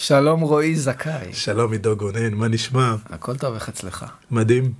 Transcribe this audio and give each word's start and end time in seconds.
שלום 0.00 0.40
רועי 0.40 0.76
זכאי. 0.76 1.32
שלום 1.32 1.72
עידו 1.72 1.96
גונן, 1.96 2.34
מה 2.34 2.48
נשמע? 2.48 2.94
הכל 3.10 3.36
טוב, 3.36 3.54
איך 3.54 3.68
אצלך? 3.68 4.06
מדהים. 4.30 4.72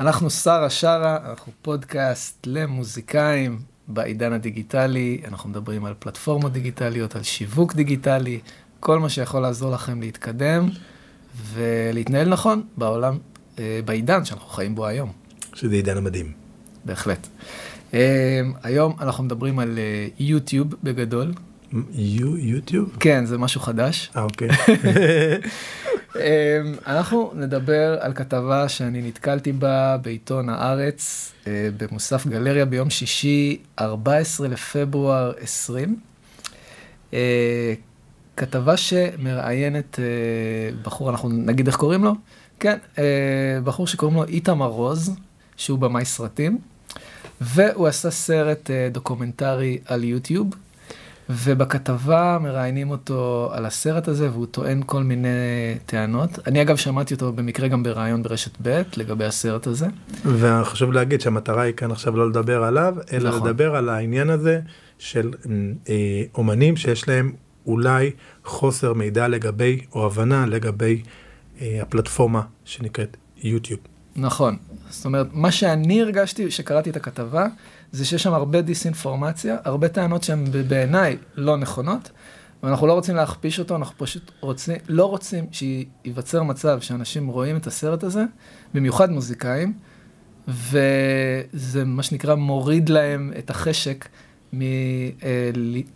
אנחנו 0.00 0.30
שרה 0.30 0.70
שרה, 0.70 1.18
אנחנו 1.30 1.52
פודקאסט 1.62 2.46
למוזיקאים 2.46 3.60
בעידן 3.88 4.32
הדיגיטלי, 4.32 5.22
אנחנו 5.28 5.50
מדברים 5.50 5.84
על 5.84 5.94
פלטפורמות 5.98 6.52
דיגיטליות, 6.52 7.16
על 7.16 7.22
שיווק 7.22 7.74
דיגיטלי, 7.74 8.40
כל 8.80 8.98
מה 8.98 9.08
שיכול 9.08 9.40
לעזור 9.42 9.72
לכם 9.72 10.00
להתקדם 10.00 10.68
ולהתנהל 11.52 12.28
נכון 12.28 12.62
בעולם, 12.76 13.18
אה, 13.58 13.80
בעידן 13.84 14.24
שאנחנו 14.24 14.48
חיים 14.48 14.74
בו 14.74 14.86
היום. 14.86 15.12
שזה 15.54 15.74
עידן 15.74 15.96
המדהים. 15.96 16.32
בהחלט. 16.84 17.26
אה, 17.94 18.40
היום 18.62 18.96
אנחנו 19.00 19.24
מדברים 19.24 19.58
על 19.58 19.78
אה, 19.78 20.08
יוטיוב 20.18 20.74
בגדול. 20.82 21.32
יוטיוב? 22.38 22.96
כן, 23.00 23.24
זה 23.24 23.38
משהו 23.38 23.60
חדש. 23.60 24.10
אה, 24.16 24.22
אוקיי. 24.22 24.48
אנחנו 26.86 27.32
נדבר 27.34 27.98
על 28.00 28.12
כתבה 28.14 28.68
שאני 28.68 29.02
נתקלתי 29.02 29.52
בה 29.52 29.96
בעיתון 29.96 30.48
הארץ, 30.48 31.32
במוסף 31.76 32.26
גלריה 32.26 32.64
ביום 32.64 32.90
שישי, 32.90 33.58
14 33.78 34.48
לפברואר 34.48 35.32
20. 35.40 35.96
כתבה 38.36 38.76
שמראיינת 38.76 39.98
בחור, 40.82 41.10
אנחנו 41.10 41.28
נגיד 41.28 41.66
איך 41.66 41.76
קוראים 41.76 42.04
לו? 42.04 42.14
כן, 42.60 42.78
בחור 43.64 43.86
שקוראים 43.86 44.16
לו 44.16 44.24
איתמר 44.24 44.66
רוז, 44.66 45.16
שהוא 45.56 45.78
במאי 45.78 46.04
סרטים, 46.04 46.58
והוא 47.40 47.86
עשה 47.86 48.10
סרט 48.10 48.70
דוקומנטרי 48.92 49.78
על 49.86 50.04
יוטיוב. 50.04 50.50
ובכתבה 51.30 52.38
מראיינים 52.40 52.90
אותו 52.90 53.50
על 53.52 53.66
הסרט 53.66 54.08
הזה, 54.08 54.30
והוא 54.30 54.46
טוען 54.46 54.82
כל 54.86 55.02
מיני 55.02 55.28
טענות. 55.86 56.38
אני 56.46 56.62
אגב 56.62 56.76
שמעתי 56.76 57.14
אותו 57.14 57.32
במקרה 57.32 57.68
גם 57.68 57.82
בריאיון 57.82 58.22
ברשת 58.22 58.50
ב' 58.62 58.82
לגבי 58.96 59.24
הסרט 59.24 59.66
הזה. 59.66 59.86
וחשוב 60.24 60.92
להגיד 60.92 61.20
שהמטרה 61.20 61.62
היא 61.62 61.74
כאן 61.74 61.90
עכשיו 61.90 62.16
לא 62.16 62.28
לדבר 62.28 62.62
עליו, 62.64 62.94
אלא 63.12 63.30
נכון. 63.30 63.48
לדבר 63.48 63.76
על 63.76 63.88
העניין 63.88 64.30
הזה 64.30 64.60
של 64.98 65.30
אה, 65.88 66.22
אומנים 66.34 66.76
שיש 66.76 67.08
להם 67.08 67.32
אולי 67.66 68.10
חוסר 68.44 68.92
מידע 68.92 69.28
לגבי, 69.28 69.80
או 69.94 70.06
הבנה 70.06 70.46
לגבי 70.46 71.02
אה, 71.60 71.78
הפלטפורמה 71.82 72.42
שנקראת 72.64 73.16
יוטיוב. 73.42 73.80
נכון. 74.16 74.56
זאת 74.90 75.04
אומרת, 75.04 75.26
מה 75.32 75.52
שאני 75.52 76.02
הרגשתי 76.02 76.50
שקראתי 76.50 76.90
את 76.90 76.96
הכתבה, 76.96 77.46
זה 77.92 78.04
שיש 78.04 78.22
שם 78.22 78.32
הרבה 78.32 78.62
דיסאינפורמציה, 78.62 79.56
הרבה 79.64 79.88
טענות 79.88 80.22
שהן 80.22 80.44
בעיניי 80.68 81.16
לא 81.34 81.56
נכונות, 81.56 82.10
ואנחנו 82.62 82.86
לא 82.86 82.92
רוצים 82.92 83.16
להכפיש 83.16 83.58
אותו, 83.58 83.76
אנחנו 83.76 83.94
פשוט 83.98 84.30
רוצים, 84.40 84.76
לא 84.88 85.06
רוצים 85.06 85.46
שייווצר 85.52 86.42
מצב 86.42 86.80
שאנשים 86.80 87.28
רואים 87.28 87.56
את 87.56 87.66
הסרט 87.66 88.04
הזה, 88.04 88.24
במיוחד 88.74 89.10
מוזיקאים, 89.10 89.72
וזה 90.48 91.84
מה 91.84 92.02
שנקרא 92.02 92.34
מוריד 92.34 92.88
להם 92.88 93.32
את 93.38 93.50
החשק 93.50 94.08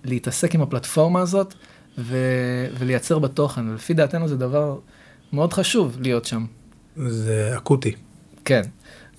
מלהתעסק 0.05 0.55
עם 0.55 0.62
הפלטפורמה 0.62 1.20
הזאת 1.20 1.55
ו- 1.98 2.67
ולייצר 2.78 3.19
בתוכן. 3.19 3.69
ולפי 3.69 3.94
דעתנו 3.94 4.28
זה 4.28 4.37
דבר 4.37 4.78
מאוד 5.33 5.53
חשוב 5.53 5.97
להיות 6.00 6.25
שם. 6.25 6.47
זה 6.97 7.55
אקוטי. 7.56 7.94
כן. 8.47 8.62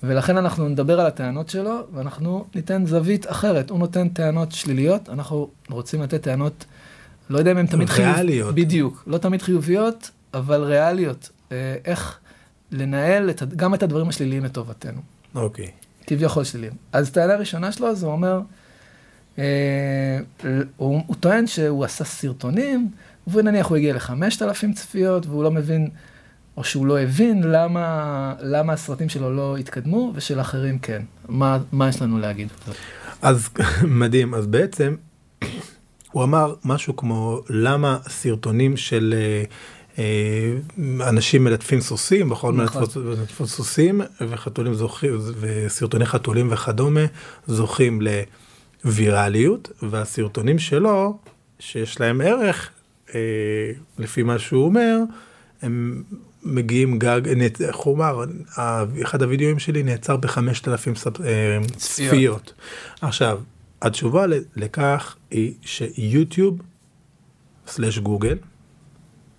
ולכן 0.02 0.36
אנחנו 0.36 0.68
נדבר 0.68 1.00
על 1.00 1.06
הטענות 1.06 1.48
שלו, 1.48 1.80
ואנחנו 1.92 2.44
ניתן 2.54 2.86
זווית 2.86 3.30
אחרת. 3.30 3.70
הוא 3.70 3.78
נותן 3.78 4.08
טענות 4.08 4.52
שליליות, 4.52 5.08
אנחנו 5.08 5.48
רוצים 5.70 6.02
לתת 6.02 6.22
טענות, 6.22 6.64
לא 7.30 7.38
יודע 7.38 7.50
אם 7.52 7.56
הן 7.56 7.66
תמיד 7.66 7.88
חיוביות. 7.88 8.16
ריאליות. 8.16 8.54
בדיוק, 8.54 9.04
לא 9.06 9.18
תמיד 9.18 9.42
חיוביות, 9.42 10.10
אבל 10.34 10.62
ריאליות. 10.62 11.30
אה, 11.52 11.76
איך 11.84 12.18
לנהל 12.72 13.30
את, 13.30 13.42
גם 13.56 13.74
את 13.74 13.82
הדברים 13.82 14.08
השליליים 14.08 14.44
לטובתנו. 14.44 15.00
אוקיי. 15.34 15.70
כביכול 16.06 16.44
שליליים. 16.44 16.72
אז 16.92 17.10
טענה 17.10 17.34
הראשונה 17.34 17.72
שלו, 17.72 17.94
זה 17.94 18.06
אומר, 18.06 18.40
אה, 19.38 20.18
הוא, 20.76 21.02
הוא 21.06 21.16
טוען 21.20 21.46
שהוא 21.46 21.84
עשה 21.84 22.04
סרטונים, 22.04 22.90
ונניח 23.26 23.66
הוא 23.66 23.76
הגיע 23.76 23.94
לחמשת 23.94 24.42
אלפים 24.42 24.72
צפיות, 24.72 25.26
והוא 25.26 25.44
לא 25.44 25.50
מבין... 25.50 25.90
או 26.58 26.64
שהוא 26.64 26.86
לא 26.86 26.98
הבין 27.00 27.42
למה, 27.42 28.34
למה 28.40 28.72
הסרטים 28.72 29.08
שלו 29.08 29.34
לא 29.36 29.56
התקדמו 29.56 30.12
ושל 30.14 30.40
אחרים 30.40 30.78
כן. 30.78 31.02
מה, 31.28 31.58
מה 31.72 31.88
יש 31.88 32.02
לנו 32.02 32.18
להגיד? 32.18 32.48
אז 33.22 33.48
מדהים, 34.00 34.34
אז 34.34 34.46
בעצם 34.46 34.94
הוא 36.12 36.24
אמר 36.24 36.54
משהו 36.64 36.96
כמו 36.96 37.42
למה 37.48 37.98
סרטונים 38.08 38.76
של 38.76 39.14
אה, 39.16 39.42
אה, 39.98 41.08
אנשים 41.08 41.44
מלטפים 41.44 41.80
סוסים, 41.80 42.28
בכל 42.28 42.52
נכון. 42.52 42.82
מלטפים 43.04 43.46
סוסים 43.46 44.00
וחתולים 44.20 44.74
זוכים, 44.74 45.18
וסרטוני 45.40 46.06
חתולים 46.06 46.52
וכדומה 46.52 47.04
זוכים 47.46 48.00
לווירליות, 48.84 49.70
והסרטונים 49.82 50.58
שלו, 50.58 51.18
שיש 51.58 52.00
להם 52.00 52.20
ערך, 52.20 52.70
אה, 53.14 53.20
לפי 53.98 54.22
מה 54.22 54.38
שהוא 54.38 54.64
אומר, 54.64 54.98
הם 55.62 56.02
מגיעים 56.42 56.98
גג, 56.98 57.20
איך 57.60 57.76
הוא 57.76 57.96
אמר, 57.96 58.24
אחד 59.02 59.22
הווידאוים 59.22 59.58
שלי 59.58 59.82
נעצר 59.82 60.16
בחמשת 60.16 60.68
אלפים 60.68 60.92
אה, 61.24 61.58
צפיות. 61.76 62.52
עכשיו, 63.00 63.40
התשובה 63.82 64.26
לכך 64.56 65.16
היא 65.30 65.54
שיוטיוב 65.62 66.58
סלש 67.66 67.98
גוגל 67.98 68.38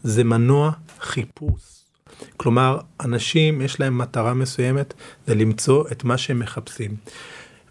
זה 0.03 0.23
מנוע 0.23 0.71
חיפוש. 0.99 1.61
כלומר, 2.37 2.79
אנשים 2.99 3.61
יש 3.61 3.79
להם 3.79 3.97
מטרה 3.97 4.33
מסוימת, 4.33 4.93
זה 5.27 5.35
למצוא 5.35 5.85
את 5.91 6.03
מה 6.03 6.17
שהם 6.17 6.39
מחפשים. 6.39 6.95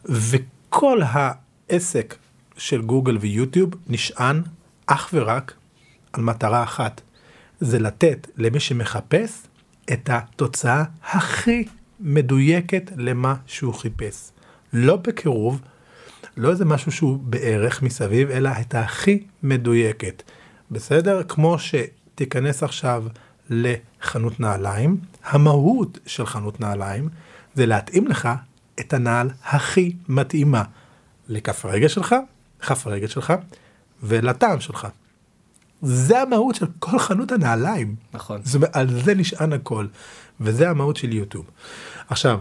וכל 0.05 1.01
העסק 1.05 2.15
של 2.57 2.83
גוגל 2.83 3.19
ויוטיוב 3.21 3.71
נשען 3.87 4.43
אך 4.87 5.11
ורק 5.13 5.55
על 6.13 6.23
מטרה 6.23 6.63
אחת, 6.63 7.01
זה 7.61 7.79
לתת 7.79 8.27
למי 8.37 8.61
שמחפש 8.61 9.43
את 9.93 10.11
התוצאה 10.13 10.85
הכי 11.03 11.65
מדויקת 12.01 12.91
למה 12.97 13.35
שהוא 13.47 13.75
חיפש. 13.75 14.31
לא 14.73 14.97
בקירוב, 14.97 15.61
לא 16.37 16.51
איזה 16.51 16.65
משהו 16.65 16.93
שהוא 16.93 17.19
בערך 17.23 17.83
מסביב, 17.83 18.31
אלא 18.31 18.51
את 18.61 18.75
הכי 18.75 19.25
מדויקת. 19.43 20.23
בסדר? 20.71 21.23
כמו 21.29 21.57
שתיכנס 21.59 22.63
עכשיו 22.63 23.05
לחנות 23.51 24.41
נעליים, 24.41 24.97
המהות 25.25 25.99
של 26.07 26.27
חנות 26.27 26.61
נעליים 26.61 27.09
זה 27.55 27.67
להתאים 27.67 28.07
לך 28.07 28.29
את 28.81 28.93
הנעל 28.93 29.31
הכי 29.45 29.93
מתאימה 30.09 30.63
לכף 31.29 31.65
הרגל 31.65 31.89
שלך, 31.89 32.15
כף 32.61 32.87
הרגל 32.87 33.07
שלך 33.07 33.33
ולטעם 34.03 34.61
שלך. 34.61 34.89
זה 35.83 36.23
המהות 36.23 36.55
של 36.55 36.67
כל 36.79 36.99
חנות 36.99 37.33
הנעליים. 37.33 37.95
נכון. 38.15 38.41
זאת 38.45 38.55
אומרת, 38.55 38.77
על 38.77 39.01
זה 39.05 39.15
נשען 39.15 39.53
הכל, 39.53 39.87
וזה 40.41 40.71
המהות 40.71 40.97
של 40.97 41.13
יוטיוב. 41.13 41.51
עכשיו, 42.09 42.41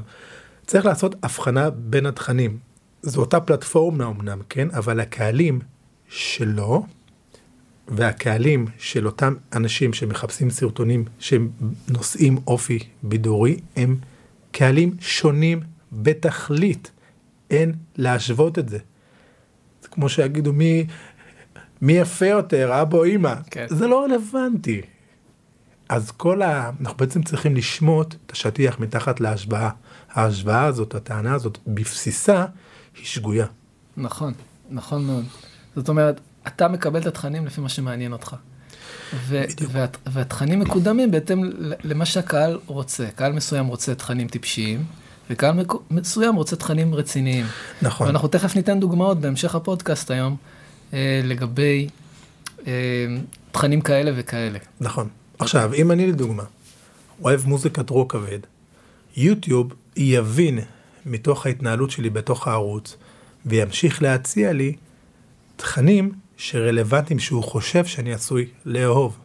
צריך 0.68 0.86
לעשות 0.86 1.16
הבחנה 1.24 1.70
בין 1.70 2.06
התכנים. 2.06 2.58
זו 3.02 3.22
אותה 3.22 3.40
פלטפורמה 3.40 4.06
אמנם, 4.06 4.40
כן? 4.50 4.68
אבל 4.72 5.00
הקהלים 5.00 5.60
שלו, 6.10 6.86
והקהלים 7.88 8.66
של 8.78 9.06
אותם 9.06 9.34
אנשים 9.54 9.94
שמחפשים 9.94 10.50
סרטונים 10.50 11.06
שהם 11.20 11.50
נושאים 11.88 12.38
אופי 12.48 12.80
בידורי, 13.04 13.60
הם 13.76 13.98
קהלים 14.52 14.96
שונים 15.00 15.60
בתכלית. 15.92 16.92
אין 17.50 17.74
להשוות 17.96 18.60
את 18.60 18.70
זה. 18.70 18.78
זה 19.82 19.88
כמו 19.88 20.10
שיגידו 20.10 20.54
מי 20.54 20.86
מי 21.82 21.94
יפה 21.94 22.26
יותר, 22.26 22.82
אבא 22.82 22.98
או 22.98 23.04
אימא, 23.04 23.34
כן. 23.52 23.66
זה 23.70 23.88
לא 23.88 24.04
רלוונטי. 24.04 24.82
אז 25.90 26.12
כל 26.12 26.42
ה... 26.42 26.72
אנחנו 26.82 26.98
בעצם 26.98 27.24
צריכים 27.24 27.56
לשמוט 27.56 28.16
את 28.26 28.32
השטיח 28.32 28.80
מתחת 28.80 29.20
להשוואה. 29.20 29.70
ההשוואה 30.12 30.64
הזאת, 30.66 30.96
הטענה 30.96 31.34
הזאת, 31.34 31.58
בבסיסה, 31.68 32.46
היא 32.98 33.06
שגויה. 33.06 33.46
נכון, 33.98 34.34
נכון 34.70 35.06
מאוד. 35.06 35.24
זאת 35.76 35.90
אומרת, 35.90 36.20
אתה 36.48 36.68
מקבל 36.68 37.02
את 37.02 37.06
התכנים 37.06 37.46
לפי 37.46 37.62
מה 37.62 37.70
שמעניין 37.70 38.14
אותך. 38.14 38.36
ו- 39.28 39.44
והת- 39.70 39.98
והתכנים 40.06 40.60
מקודמים 40.60 41.12
בהתאם 41.12 41.44
למה 41.84 42.06
שהקהל 42.06 42.60
רוצה. 42.66 43.08
קהל 43.16 43.34
מסוים 43.34 43.68
רוצה 43.68 43.96
תכנים 43.96 44.28
טיפשיים, 44.28 44.84
וקהל 45.30 45.54
מסוים 45.92 46.36
רוצה 46.36 46.56
תכנים 46.56 46.96
רציניים. 46.96 47.46
נכון. 47.82 48.08
ואנחנו 48.08 48.28
תכף 48.28 48.56
ניתן 48.56 48.80
דוגמאות 48.80 49.20
בהמשך 49.20 49.56
הפודקאסט 49.56 50.12
היום. 50.12 50.36
אה, 50.94 51.22
לגבי 51.24 51.88
אה, 52.68 52.74
תכנים 53.52 53.82
כאלה 53.82 54.12
וכאלה. 54.16 54.60
נכון. 54.80 55.08
עכשיו, 55.40 55.74
אם 55.74 55.92
אני 55.92 56.08
לדוגמה 56.08 56.44
אוהב 57.24 57.46
מוזיקת 57.46 57.90
רוק 57.90 58.12
כבד, 58.12 58.40
יוטיוב 59.18 59.74
יבין 59.96 60.60
מתוך 61.06 61.46
ההתנהלות 61.46 61.92
שלי 61.92 62.10
בתוך 62.10 62.48
הערוץ, 62.48 62.98
וימשיך 63.46 64.02
להציע 64.02 64.54
לי 64.54 64.76
תכנים 65.56 66.12
שרלוונטיים 66.38 67.20
שהוא 67.20 67.44
חושב 67.44 67.86
שאני 67.86 68.14
עשוי 68.14 68.46
לאהוב. 68.66 69.18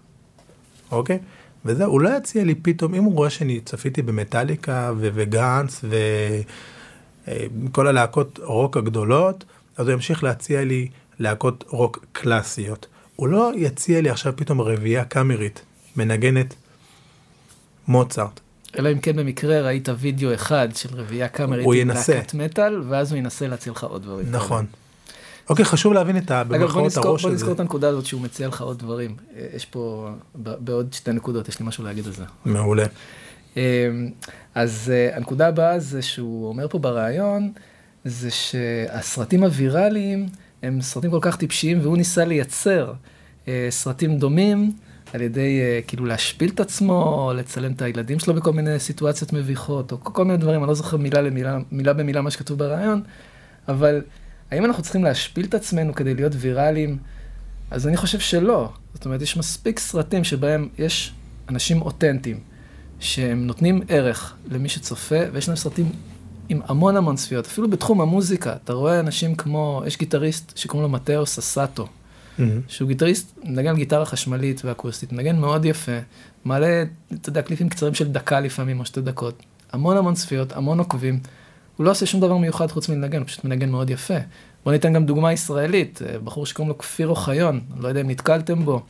אוקיי? 0.90 1.18
וזה, 1.64 1.84
הוא 1.84 2.00
לא 2.00 2.16
יציע 2.16 2.44
לי 2.44 2.54
פתאום, 2.54 2.94
אם 2.94 3.04
הוא 3.04 3.14
רואה 3.14 3.30
שאני 3.30 3.60
צפיתי 3.60 4.02
במטאליקה 4.02 4.92
ו- 4.96 5.08
וגאנס 5.14 5.84
וכל 7.28 7.86
הלהקות 7.86 8.38
רוק 8.42 8.76
הגדולות, 8.76 9.44
אז 9.76 9.86
הוא 9.86 9.92
ימשיך 9.92 10.24
להציע 10.24 10.64
לי 10.64 10.88
להקות 11.22 11.64
רוק 11.68 12.04
קלאסיות. 12.12 12.86
הוא 13.16 13.28
לא 13.28 13.52
יציע 13.56 14.00
לי 14.00 14.10
עכשיו 14.10 14.32
פתאום 14.36 14.60
רביעייה 14.60 15.04
קאמרית, 15.04 15.62
מנגנת 15.96 16.54
מוצרט. 17.88 18.40
אלא 18.78 18.92
אם 18.92 18.98
כן 18.98 19.16
במקרה 19.16 19.60
ראית 19.60 19.88
וידאו 19.98 20.34
אחד 20.34 20.68
של 20.74 20.88
רביעייה 20.92 21.28
קאמרית 21.28 21.64
הוא 21.64 21.74
עם 21.74 21.80
ינסה. 21.80 22.14
להקת 22.14 22.34
מטאל, 22.34 22.82
ואז 22.88 23.12
הוא 23.12 23.18
ינסה 23.18 23.48
להציע 23.48 23.72
לך 23.72 23.84
עוד 23.84 24.02
דברים. 24.02 24.26
נכון. 24.30 24.66
אוקיי, 25.50 25.64
חשוב 25.64 25.92
להבין 25.92 26.16
את 26.16 26.30
ה... 26.30 26.40
אגב, 26.40 26.70
בוא 26.70 26.86
נזכור, 26.86 27.16
בוא. 27.16 27.30
נזכור 27.30 27.52
את 27.52 27.60
הנקודה 27.60 27.88
הזאת 27.88 28.06
שהוא 28.06 28.20
מציע 28.20 28.48
לך 28.48 28.60
עוד 28.60 28.78
דברים. 28.78 29.16
אה, 29.36 29.46
יש 29.56 29.64
פה, 29.64 30.10
בעוד 30.34 30.92
שתי 30.92 31.12
נקודות, 31.12 31.48
יש 31.48 31.60
לי 31.60 31.66
משהו 31.66 31.84
להגיד 31.84 32.06
על 32.06 32.12
זה. 32.12 32.24
מעולה. 32.44 32.84
אמ, 33.56 33.62
אז 34.54 34.92
אה, 34.94 35.16
הנקודה 35.16 35.48
הבאה 35.48 35.78
זה 35.78 36.02
שהוא 36.02 36.48
אומר 36.48 36.68
פה 36.68 36.78
בריאיון, 36.78 37.52
זה 38.04 38.30
שהסרטים 38.30 39.44
הוויראליים 39.44 40.28
הם 40.62 40.80
סרטים 40.80 41.10
כל 41.10 41.18
כך 41.20 41.36
טיפשיים, 41.36 41.78
והוא 41.82 41.96
ניסה 41.96 42.24
לייצר 42.24 42.92
אה, 43.48 43.66
סרטים 43.70 44.18
דומים 44.18 44.72
על 45.12 45.22
ידי 45.22 45.60
אה, 45.60 45.80
כאילו 45.86 46.06
להשפיל 46.06 46.50
את 46.54 46.60
עצמו, 46.60 47.32
לצלם 47.36 47.72
את 47.72 47.82
הילדים 47.82 48.18
שלו 48.18 48.34
בכל 48.34 48.52
מיני 48.52 48.78
סיטואציות 48.78 49.32
מביכות, 49.32 49.92
או 49.92 50.00
כל, 50.00 50.24
מיני 50.24 50.38
דברים, 50.38 50.62
אני 50.62 50.68
לא 50.68 50.74
זוכר 50.74 50.96
מילה 50.96 51.20
למילה, 51.20 51.58
מילה 51.70 51.92
במילה 51.92 52.22
מה 52.22 52.30
שכתוב 52.30 52.58
בריאיון, 52.58 53.02
אבל 53.68 54.02
האם 54.50 54.64
אנחנו 54.64 54.82
צריכים 54.82 55.04
להשפיל 55.04 55.46
את 55.46 55.54
עצמנו 55.54 55.94
כדי 55.94 56.14
להיות 56.14 56.32
ויראליים? 56.36 56.98
אז 57.70 57.88
אני 57.88 57.96
חושב 57.96 58.18
שלא. 58.18 58.72
זאת 58.94 59.04
אומרת, 59.04 59.22
יש 59.22 59.36
מספיק 59.36 59.78
סרטים 59.78 60.24
שבהם 60.24 60.68
יש 60.78 61.12
אנשים 61.48 61.82
אותנטיים, 61.82 62.40
שהם 63.00 63.46
נותנים 63.46 63.80
ערך 63.88 64.34
למי 64.50 64.68
שצופה, 64.68 65.18
ויש 65.32 65.48
להם 65.48 65.56
סרטים 65.56 65.92
עם 66.52 66.60
המון 66.66 66.96
המון 66.96 67.16
צפיות. 67.16 67.46
אפילו 67.46 67.70
בתחום 67.70 68.00
המוזיקה, 68.00 68.54
אתה 68.64 68.72
רואה 68.72 69.00
אנשים 69.00 69.34
כמו, 69.34 69.82
יש 69.86 69.98
גיטריסט 69.98 70.56
שקוראים 70.56 70.82
לו 70.82 70.88
מתאו 70.88 71.26
ססטו, 71.26 71.86
מהמם. 72.38 72.60
שהוא 72.68 72.88
גיטריסט, 72.88 73.38
מנגן 73.44 73.76
גיטרה 73.76 74.04
חשמלית 74.04 74.64
ואקוסטית, 74.64 75.12
מנגן 75.12 75.36
מאוד 75.36 75.64
יפה, 75.64 75.98
מעלה, 76.44 76.84
אתה 77.14 77.28
יודע, 77.28 77.42
קליפים 77.42 77.68
קצרים 77.68 77.94
של 77.94 78.12
דקה 78.12 78.40
לפעמים, 78.40 78.80
או 78.80 78.84
שתי 78.84 79.00
דקות, 79.00 79.42
המון 79.72 79.96
המון 79.96 80.14
צפיות, 80.14 80.52
המון 80.52 80.78
עוקבים. 80.78 81.20
הוא 81.76 81.84
לא 81.84 81.90
עושה 81.90 82.06
שום 82.06 82.20
דבר 82.20 82.36
מיוחד 82.36 82.70
חוץ 82.70 82.88
מלנגן, 82.88 83.18
הוא 83.18 83.26
פשוט 83.26 83.44
מנגן 83.44 83.70
מאוד 83.70 83.90
יפה. 83.90 84.18
בוא 84.64 84.72
ניתן 84.72 84.92
גם 84.92 85.06
דוגמה 85.06 85.32
ישראלית, 85.32 86.02
אה, 86.02 86.18
בחור 86.18 86.46
שקוראים 86.46 86.68
לו 86.68 86.78
כפיר 86.78 87.08
אוחיון, 87.08 87.60
לא 87.78 87.88
יודע 87.88 88.00
אם 88.00 88.10
נתקלתם 88.10 88.64
בו, 88.64 88.82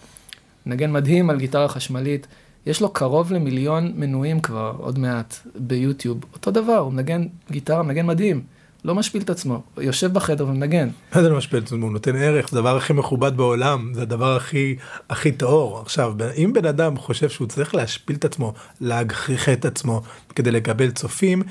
מנגן 0.66 0.92
מדהים 0.92 1.30
על 1.30 1.38
גיטרה 1.38 1.68
חשמלית, 1.68 2.26
יש 2.66 2.80
לו 2.80 2.92
קרוב 2.92 3.32
למיליון 3.32 3.92
מנויים 3.96 4.40
כבר, 4.40 4.74
עוד 4.78 4.98
מעט, 4.98 5.34
ביוטיוב. 5.54 6.20
אותו 6.32 6.50
דבר, 6.50 6.76
הוא 6.78 6.92
מנגן 6.92 7.26
גיטרה, 7.50 7.82
מנגן 7.82 8.06
מדהים, 8.06 8.42
לא 8.84 8.94
משפיל 8.94 9.22
את 9.22 9.30
עצמו, 9.30 9.62
יושב 9.78 10.12
בחדר 10.12 10.46
ומנגן. 10.46 10.88
מה 11.14 11.22
זה 11.22 11.28
לא 11.28 11.36
משפיע 11.36 11.58
את 11.58 11.64
עצמו? 11.64 11.84
הוא 11.84 11.92
נותן 11.92 12.16
ערך, 12.16 12.50
זה 12.50 12.58
הדבר 12.58 12.76
הכי 12.76 12.92
מכובד 12.92 13.36
בעולם, 13.36 13.92
זה 13.94 14.02
הדבר 14.02 14.36
הכי, 14.36 14.76
הכי 15.10 15.32
טהור. 15.32 15.80
עכשיו, 15.80 16.14
אם 16.36 16.52
בן 16.52 16.66
אדם 16.66 16.96
חושב 16.96 17.28
שהוא 17.28 17.48
צריך 17.48 17.74
להשפיל 17.74 18.16
את 18.16 18.24
עצמו, 18.24 18.52
להגחיך 18.80 19.48
את 19.48 19.64
עצמו 19.64 20.02
כדי 20.34 20.50
לקבל 20.50 20.90
צופים, 20.90 21.42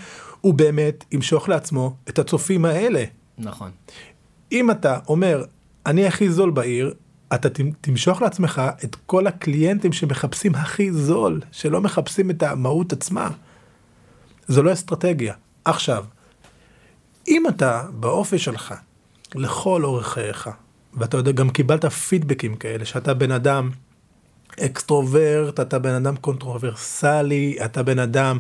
הוא 0.42 0.54
באמת 0.54 1.06
ימשוך 1.12 1.50
לעצמו 1.50 1.96
את 2.10 2.20
הצופים 2.20 2.66
האלה. 2.66 3.04
נכון. 3.38 3.72
אם 4.52 4.72
אתה 4.72 5.00
אומר, 5.08 5.44
אני 5.86 6.08
הכי 6.08 6.30
זול 6.30 6.52
בעיר, 6.52 6.94
אתה 7.34 7.50
תמ- 7.50 7.72
תמשוך 7.82 8.22
לעצמך 8.22 8.62
את 8.84 8.96
כל 9.06 9.28
הקליינטים 9.28 9.94
שמחפשים 9.94 10.56
הכי 10.56 10.92
זול, 10.92 11.42
שלא 11.52 11.82
מחפשים 11.82 12.30
את 12.30 12.44
המהות 12.44 12.94
עצמה. 12.94 13.30
זו 14.48 14.64
לא 14.64 14.74
אסטרטגיה. 14.74 15.34
עכשיו, 15.66 16.06
אם 17.28 17.48
אתה 17.48 17.84
באופי 17.94 18.40
שלך, 18.40 18.74
לכל 19.36 19.84
אורך 19.84 20.08
חייך, 20.08 20.50
ואתה 20.94 21.18
יודע, 21.18 21.32
גם 21.32 21.50
קיבלת 21.50 21.86
פידבקים 21.86 22.56
כאלה, 22.56 22.86
שאתה 22.86 23.14
בן 23.14 23.32
אדם 23.32 23.70
אקסטרוברט, 24.60 25.60
אתה 25.60 25.80
בן 25.80 25.94
אדם 25.94 26.16
קונטרוברסלי, 26.16 27.58
אתה 27.66 27.84
בן 27.84 28.00
אדם 28.00 28.38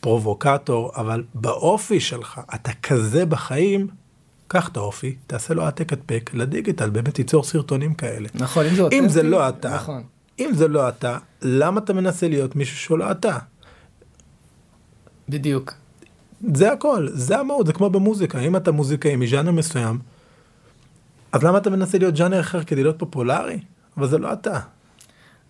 פרובוקטור, 0.00 0.92
אבל 0.96 1.24
באופי 1.34 2.00
שלך, 2.00 2.40
אתה 2.54 2.70
כזה 2.82 3.26
בחיים, 3.26 3.86
קח 4.52 4.68
את 4.68 4.76
האופי, 4.76 5.16
תעשה 5.26 5.54
לו 5.54 5.64
העתק 5.64 5.92
הדבק 5.92 6.30
לדיגיטל, 6.34 6.90
באמת 6.90 7.14
תיצור 7.14 7.44
סרטונים 7.44 7.94
כאלה. 7.94 8.28
נכון, 8.34 8.66
אם 8.66 8.74
זה 8.74 8.82
אותנטי. 8.82 8.98
אם 9.04 9.08
זה 9.08 9.22
לא 9.22 9.48
אתה, 9.48 9.74
נכון. 9.74 10.02
אם 10.38 10.50
זה 10.54 10.68
לא 10.68 10.88
אתה, 10.88 11.18
למה 11.42 11.80
אתה 11.80 11.92
מנסה 11.92 12.28
להיות 12.28 12.56
מישהו 12.56 12.76
שהוא 12.76 12.98
לא 12.98 13.10
אתה? 13.10 13.38
בדיוק. 15.28 15.72
זה 16.54 16.72
הכל, 16.72 17.08
זה 17.12 17.38
המהות, 17.38 17.66
זה 17.66 17.72
כמו 17.72 17.90
במוזיקה, 17.90 18.38
אם 18.40 18.56
אתה 18.56 18.72
מוזיקאי 18.72 19.16
מז'אנר 19.16 19.50
מסוים, 19.52 19.98
אז 21.32 21.42
למה 21.42 21.58
אתה 21.58 21.70
מנסה 21.70 21.98
להיות 21.98 22.16
ז'אנר 22.16 22.40
אחר 22.40 22.64
כדי 22.64 22.82
להיות 22.82 22.98
פופולרי? 22.98 23.60
אבל 23.96 24.08
זה 24.08 24.18
לא 24.18 24.32
אתה. 24.32 24.58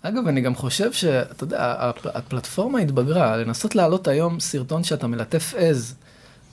אגב, 0.02 0.26
אני 0.28 0.40
גם 0.40 0.54
חושב 0.54 0.92
שאתה 0.92 1.44
יודע, 1.44 1.74
הפ- 1.78 2.06
הפלטפורמה 2.16 2.78
התבגרה, 2.78 3.36
לנסות 3.36 3.74
להעלות 3.74 4.08
היום 4.08 4.40
סרטון 4.40 4.84
שאתה 4.84 5.06
מלטף 5.06 5.54
עז, 5.56 5.94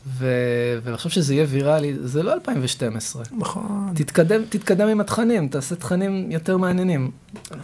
ו- 0.07 0.79
ולחשוב 0.83 1.11
שזה 1.11 1.33
יהיה 1.33 1.45
ויראלי, 1.49 1.95
זה 2.01 2.23
לא 2.23 2.33
2012. 2.33 3.23
נכון. 3.37 3.91
תתקדם, 3.95 4.41
תתקדם 4.49 4.87
עם 4.87 4.99
התכנים, 5.01 5.47
תעשה 5.47 5.75
תכנים 5.75 6.31
יותר 6.31 6.57
מעניינים. 6.57 7.11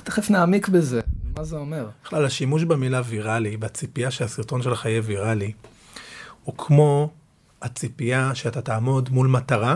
תכף 0.03 0.29
נעמיק 0.29 0.67
בזה, 0.67 1.01
מה 1.37 1.43
זה 1.43 1.55
אומר. 1.55 1.87
בכלל, 2.03 2.25
השימוש 2.25 2.63
במילה 2.63 3.01
ויראלי, 3.05 3.57
והציפייה 3.61 4.11
שהסרטון 4.11 4.61
שלך 4.61 4.85
יהיה 4.85 5.01
ויראלי, 5.05 5.51
הוא 6.43 6.57
כמו 6.57 7.11
הציפייה 7.61 8.35
שאתה 8.35 8.61
תעמוד 8.61 9.09
מול 9.09 9.27
מטרה 9.27 9.75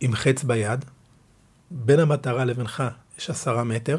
עם 0.00 0.14
חץ 0.14 0.42
ביד, 0.42 0.84
בין 1.70 2.00
המטרה 2.00 2.44
לבינך 2.44 2.82
יש 3.18 3.30
עשרה 3.30 3.64
מטר, 3.64 3.98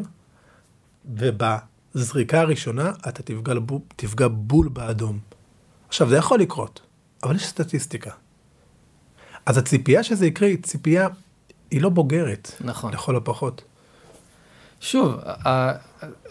ובזריקה 1.05 2.41
הראשונה 2.41 2.91
אתה 3.09 3.23
תפגע, 3.23 3.53
בו- 3.59 3.81
תפגע 3.95 4.27
בול 4.31 4.69
באדום. 4.69 5.19
עכשיו, 5.87 6.09
זה 6.09 6.17
יכול 6.17 6.39
לקרות, 6.39 6.81
אבל 7.23 7.35
יש 7.35 7.45
סטטיסטיקה. 7.45 8.11
אז 9.45 9.57
הציפייה 9.57 10.03
שזה 10.03 10.25
יקרה 10.25 10.47
היא 10.47 10.57
ציפייה, 10.63 11.07
היא 11.71 11.81
לא 11.81 11.89
בוגרת, 11.89 12.51
נכון. 12.61 12.93
לכל 12.93 13.15
הפחות. 13.15 13.61
שוב, 14.81 15.15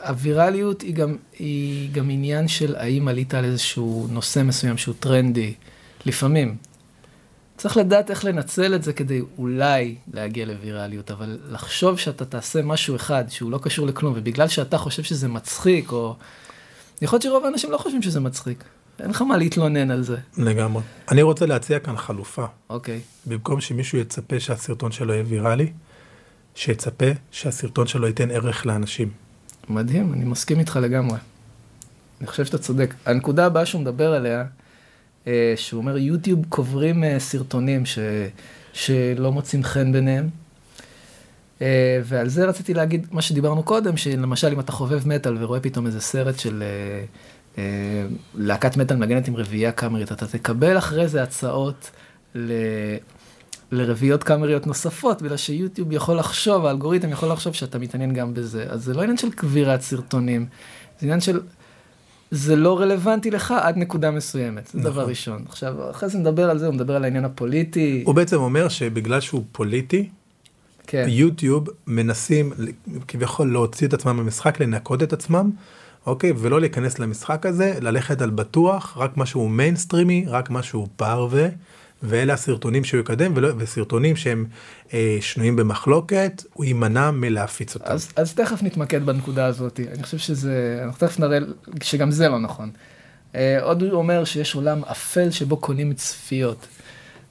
הווירליות 0.05 0.83
היא 0.83 0.95
גם, 0.95 1.17
היא 1.39 1.93
גם 1.93 2.11
עניין 2.11 2.49
של 2.49 2.77
האם 2.77 3.09
עלית 3.09 3.35
על 3.35 3.45
איזשהו 3.45 4.07
נושא 4.11 4.43
מסוים 4.43 4.77
שהוא 4.77 4.95
טרנדי, 5.01 5.55
לפעמים. 6.07 6.57
צריך 7.57 7.77
לדעת 7.77 8.11
איך 8.11 8.25
לנצל 8.25 8.75
את 8.75 8.83
זה 8.83 8.93
כדי 8.93 9.21
אולי 9.39 9.97
להגיע 10.13 10.47
לווירליות, 10.47 11.11
אבל 11.11 11.39
לחשוב 11.51 11.99
שאתה 11.99 12.25
תעשה 12.25 12.63
משהו 12.63 12.97
אחד 12.97 13.25
שהוא 13.29 13.51
לא 13.51 13.59
קשור 13.63 13.87
לכלום, 13.87 14.13
ובגלל 14.17 14.49
שאתה 14.49 14.79
חושב 14.79 15.03
שזה 15.03 15.29
מצחיק, 15.29 15.93
או... 15.93 16.17
יכול 17.03 17.17
להיות 17.17 17.23
שרוב 17.23 17.45
האנשים 17.45 17.71
לא 17.71 17.79
חושבים 17.79 18.03
שזה 18.03 18.21
מצחיק. 18.21 18.65
אין 19.01 19.11
לך 19.11 19.23
מה 19.23 19.37
להתלונן 19.37 19.91
על 19.91 20.03
זה. 20.03 20.17
לגמרי. 20.39 20.83
אני 21.11 21.23
רוצה 21.23 21.47
להציע 21.47 21.79
כאן 21.79 21.97
חלופה. 21.97 22.45
אוקיי. 22.71 23.01
במקום 23.27 23.61
שמישהו 23.61 23.99
יצפה 23.99 24.41
שהסרטון 24.41 24.93
שלו 24.93 25.13
יהיה 25.13 25.25
ויראלי, 25.27 25.73
שיצפה 26.55 27.07
שהסרטון 27.31 27.87
שלו 27.87 28.07
ייתן 28.07 28.31
ערך 28.31 28.67
לאנשים. 28.67 29.11
מדהים, 29.69 30.13
אני 30.13 30.25
מסכים 30.25 30.59
איתך 30.59 30.79
לגמרי. 30.83 31.19
אני 32.21 32.27
חושב 32.27 32.45
שאתה 32.45 32.59
צודק. 32.59 32.95
הנקודה 33.07 33.47
הבאה 33.47 33.67
שהוא 33.67 33.81
מדבר 33.81 34.13
עליה, 34.13 34.45
אה, 35.27 35.53
שהוא 35.57 35.81
אומר, 35.81 35.97
יוטיוב 35.97 36.45
קוברים 36.49 37.05
אה, 37.05 37.19
סרטונים 37.19 37.87
ש, 37.87 37.99
שלא 38.73 39.33
מוצאים 39.33 39.65
חן 39.65 39.93
ביניהם. 39.93 40.29
אה, 41.63 42.01
ועל 42.05 42.29
זה 42.29 42.47
רציתי 42.47 42.75
להגיד 42.75 43.07
מה 43.11 43.23
שדיברנו 43.23 43.63
קודם, 43.63 43.97
שלמשל 43.97 44.49
אם 44.53 44.61
אתה 44.61 44.73
חובב 44.73 45.09
מטאל 45.09 45.37
ורואה 45.41 45.61
פתאום 45.61 45.87
איזה 45.87 46.01
סרט 46.01 46.39
של 46.39 46.63
להקת 48.35 48.77
מטאל 48.77 48.97
מנגנת 48.97 49.29
עם 49.29 49.37
רביעייה 49.37 49.73
קאמרית, 49.73 50.13
אתה 50.13 50.27
תקבל 50.27 50.79
אחרי 50.79 51.09
זה 51.09 51.23
הצעות 51.23 51.91
ל... 52.35 52.53
לרביעיות 53.73 54.25
קאמריות 54.25 54.67
נוספות, 54.67 55.23
בגלל 55.23 55.37
שיוטיוב 55.37 55.93
יכול 55.93 56.17
לחשוב, 56.17 56.67
האלגוריתם 56.67 57.11
יכול 57.11 57.29
לחשוב 57.29 57.55
שאתה 57.55 57.79
מתעניין 57.79 58.15
גם 58.15 58.35
בזה. 58.35 58.67
אז 58.69 58.85
זה 58.85 58.95
לא 58.95 59.03
עניין 59.03 59.17
של 59.17 59.31
קבירת 59.31 59.81
סרטונים, 59.81 60.47
זה 61.01 61.07
עניין 61.07 61.21
של... 61.21 61.41
זה 62.31 62.57
לא 62.57 62.81
רלוונטי 62.81 63.31
לך 63.31 63.55
עד 63.61 63.77
נקודה 63.77 64.11
מסוימת, 64.11 64.67
זה 64.67 64.81
דבר 64.81 64.91
נכון. 64.91 65.05
ראשון. 65.05 65.45
עכשיו, 65.49 65.91
אחרי 65.91 66.09
זה 66.09 66.19
נדבר 66.19 66.51
על 66.51 66.59
זה, 66.59 66.67
הוא 66.67 66.75
מדבר 66.75 66.97
על 66.97 67.05
העניין 67.05 67.25
הפוליטי. 67.25 68.03
הוא 68.07 68.15
בעצם 68.15 68.37
אומר 68.37 68.69
שבגלל 68.69 69.21
שהוא 69.21 69.45
פוליטי, 69.53 70.09
כן, 70.87 71.07
יוטיוב 71.09 71.69
מנסים 71.87 72.53
כביכול 73.09 73.53
להוציא 73.53 73.87
את 73.89 73.95
עצמם 73.95 74.17
ממשחק, 74.17 74.61
לנקות 74.61 75.03
את 75.03 75.13
עצמם, 75.13 75.51
אוקיי? 76.07 76.33
ולא 76.37 76.61
להיכנס 76.61 76.99
למשחק 76.99 77.47
הזה, 77.47 77.75
ללכת 77.81 78.23
על 78.23 78.31
בטוח, 78.31 78.97
רק 78.97 79.17
משהו 79.17 79.49
מיינסטרימי, 79.49 80.25
רק 80.29 80.51
משהו 80.51 80.87
פרווה, 80.97 81.49
ואלה 82.03 82.33
הסרטונים 82.33 82.85
שהוא 82.85 83.01
יקדם, 83.01 83.33
ולא, 83.37 83.49
וסרטונים 83.59 84.17
שהם 84.17 84.47
אה, 84.95 85.19
שנויים 85.21 85.57
במחלוקת, 85.57 86.43
הוא 86.53 86.65
יימנע 86.65 87.11
מלהפיץ 87.11 87.75
אותם. 87.75 87.93
אז, 87.93 88.09
אז 88.17 88.35
תכף 88.35 88.63
נתמקד 88.63 89.07
בנקודה 89.07 89.47
הזאת, 89.47 89.81
אני 89.95 90.03
חושב 90.03 90.19
שזה, 90.19 90.81
אנחנו 90.85 91.07
תכף 91.07 91.19
נראה 91.19 91.39
שגם 91.83 92.11
זה 92.11 92.29
לא 92.29 92.39
נכון. 92.39 92.71
אה, 93.35 93.63
עוד 93.63 93.83
הוא 93.83 93.93
אומר 93.93 94.25
שיש 94.25 94.55
עולם 94.55 94.85
אפל 94.85 95.31
שבו 95.31 95.57
קונים 95.57 95.93
צפיות. 95.93 96.67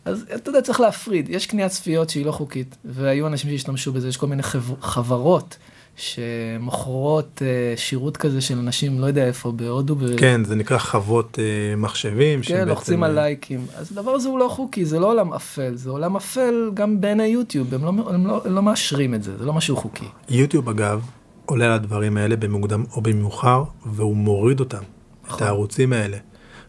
אז 0.05 0.25
אתה 0.35 0.49
יודע, 0.49 0.61
צריך 0.61 0.79
להפריד, 0.79 1.29
יש 1.29 1.45
קניית 1.45 1.71
צפיות 1.71 2.09
שהיא 2.09 2.25
לא 2.25 2.31
חוקית, 2.31 2.77
והיו 2.85 3.27
אנשים 3.27 3.49
שהשתמשו 3.49 3.93
בזה, 3.93 4.07
יש 4.07 4.17
כל 4.17 4.27
מיני 4.27 4.43
חבר, 4.43 4.75
חברות 4.81 5.57
שמוכרות 5.99 7.41
uh, 7.41 7.79
שירות 7.79 8.17
כזה 8.17 8.41
של 8.41 8.57
אנשים, 8.57 8.99
לא 8.99 9.05
יודע 9.05 9.27
איפה, 9.27 9.51
בהודו. 9.51 9.95
ב... 9.95 10.17
כן, 10.17 10.43
זה 10.43 10.55
נקרא 10.55 10.77
חוות 10.77 11.37
uh, 11.37 11.79
מחשבים. 11.79 12.41
כן, 12.41 12.67
לוחצים 12.67 13.03
על 13.03 13.11
לייקים. 13.15 13.65
אז 13.75 13.91
הדבר 13.91 14.11
הזה 14.11 14.29
הוא 14.29 14.39
לא 14.39 14.47
חוקי, 14.47 14.85
זה 14.85 14.99
לא 14.99 15.11
עולם 15.11 15.33
אפל, 15.33 15.75
זה 15.75 15.89
עולם 15.89 16.15
אפל 16.15 16.71
גם 16.73 17.01
בעיני 17.01 17.25
יוטיוב, 17.25 17.73
הם 17.73 17.83
לא, 17.83 17.89
הם 17.89 18.27
לא, 18.27 18.41
הם 18.45 18.55
לא 18.55 18.63
מאשרים 18.63 19.13
את 19.13 19.23
זה, 19.23 19.37
זה 19.37 19.45
לא 19.45 19.53
משהו 19.53 19.75
חוקי. 19.77 20.05
יוטיוב 20.29 20.69
אגב, 20.69 21.01
עולה 21.45 21.65
על 21.65 21.71
הדברים 21.71 22.17
האלה 22.17 22.35
במוקדם 22.35 22.83
או 22.95 23.01
במאוחר, 23.01 23.63
והוא 23.85 24.15
מוריד 24.15 24.59
אותם, 24.59 24.83
נכון. 25.23 25.37
את 25.37 25.41
הערוצים 25.41 25.93
האלה. 25.93 26.17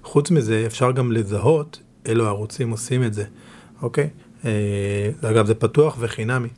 חוץ 0.05 0.31
מזה, 0.31 0.63
אפשר 0.67 0.93
גם 0.93 1.13
לזהות 1.13 1.81
אילו 2.07 2.27
ערוצים 2.27 2.71
עושים 2.71 3.05
את 3.05 3.15
זה, 3.15 3.25
אוקיי? 3.83 4.09
אה, 4.45 5.11
אגב, 5.23 5.47
זה 5.47 5.55
פתוח 5.55 5.97
וחינמי. 6.01 6.49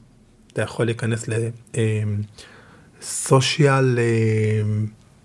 אתה 0.53 0.63
יכול 0.63 0.85
להיכנס 0.87 1.29
ל... 1.29 1.33
אה, 1.77 2.03
סושיאל, 3.03 3.99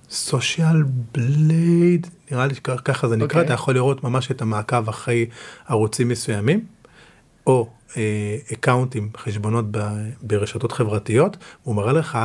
סושיאל 0.10 0.84
Blade, 1.12 2.08
נראה 2.32 2.48
לי 2.48 2.56
ככה 2.86 3.08
זה 3.08 3.16
נקרא, 3.16 3.28
okay. 3.28 3.32
אוקיי. 3.32 3.46
אתה 3.46 3.54
יכול 3.54 3.74
לראות 3.74 4.04
ממש 4.04 4.32
את 4.32 4.42
המעקב 4.42 4.90
אחרי 4.90 5.26
ערוצים 5.68 6.10
מסוימים, 6.10 6.66
או 7.48 7.70
אקאונטים, 8.54 9.10
אה, 9.16 9.22
חשבונות 9.22 9.66
ב, 9.72 9.80
ברשתות 10.22 10.72
חברתיות, 10.72 11.38
הוא 11.64 11.76
מראה 11.76 11.94
לך 11.94 12.18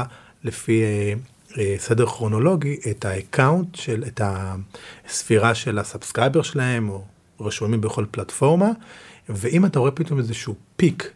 לפי 0.44 0.82
אה, 0.82 1.12
אה, 1.58 1.74
סדר 1.78 2.06
כרונולוגי 2.06 2.76
את 2.90 3.04
ה 3.04 3.13
account 3.13 3.74
של, 3.74 4.04
את 4.06 4.20
הספירה 4.24 5.54
של 5.54 5.78
ה 5.78 5.84
subscriber 5.84 6.42
שלהם, 6.42 6.88
או 6.88 7.04
רשומים 7.40 7.80
בכל 7.80 8.04
פלטפורמה, 8.10 8.70
ואם 9.28 9.66
אתה 9.66 9.78
רואה 9.78 9.90
פתאום 9.90 10.18
איזשהו 10.18 10.54
peak 10.76 11.12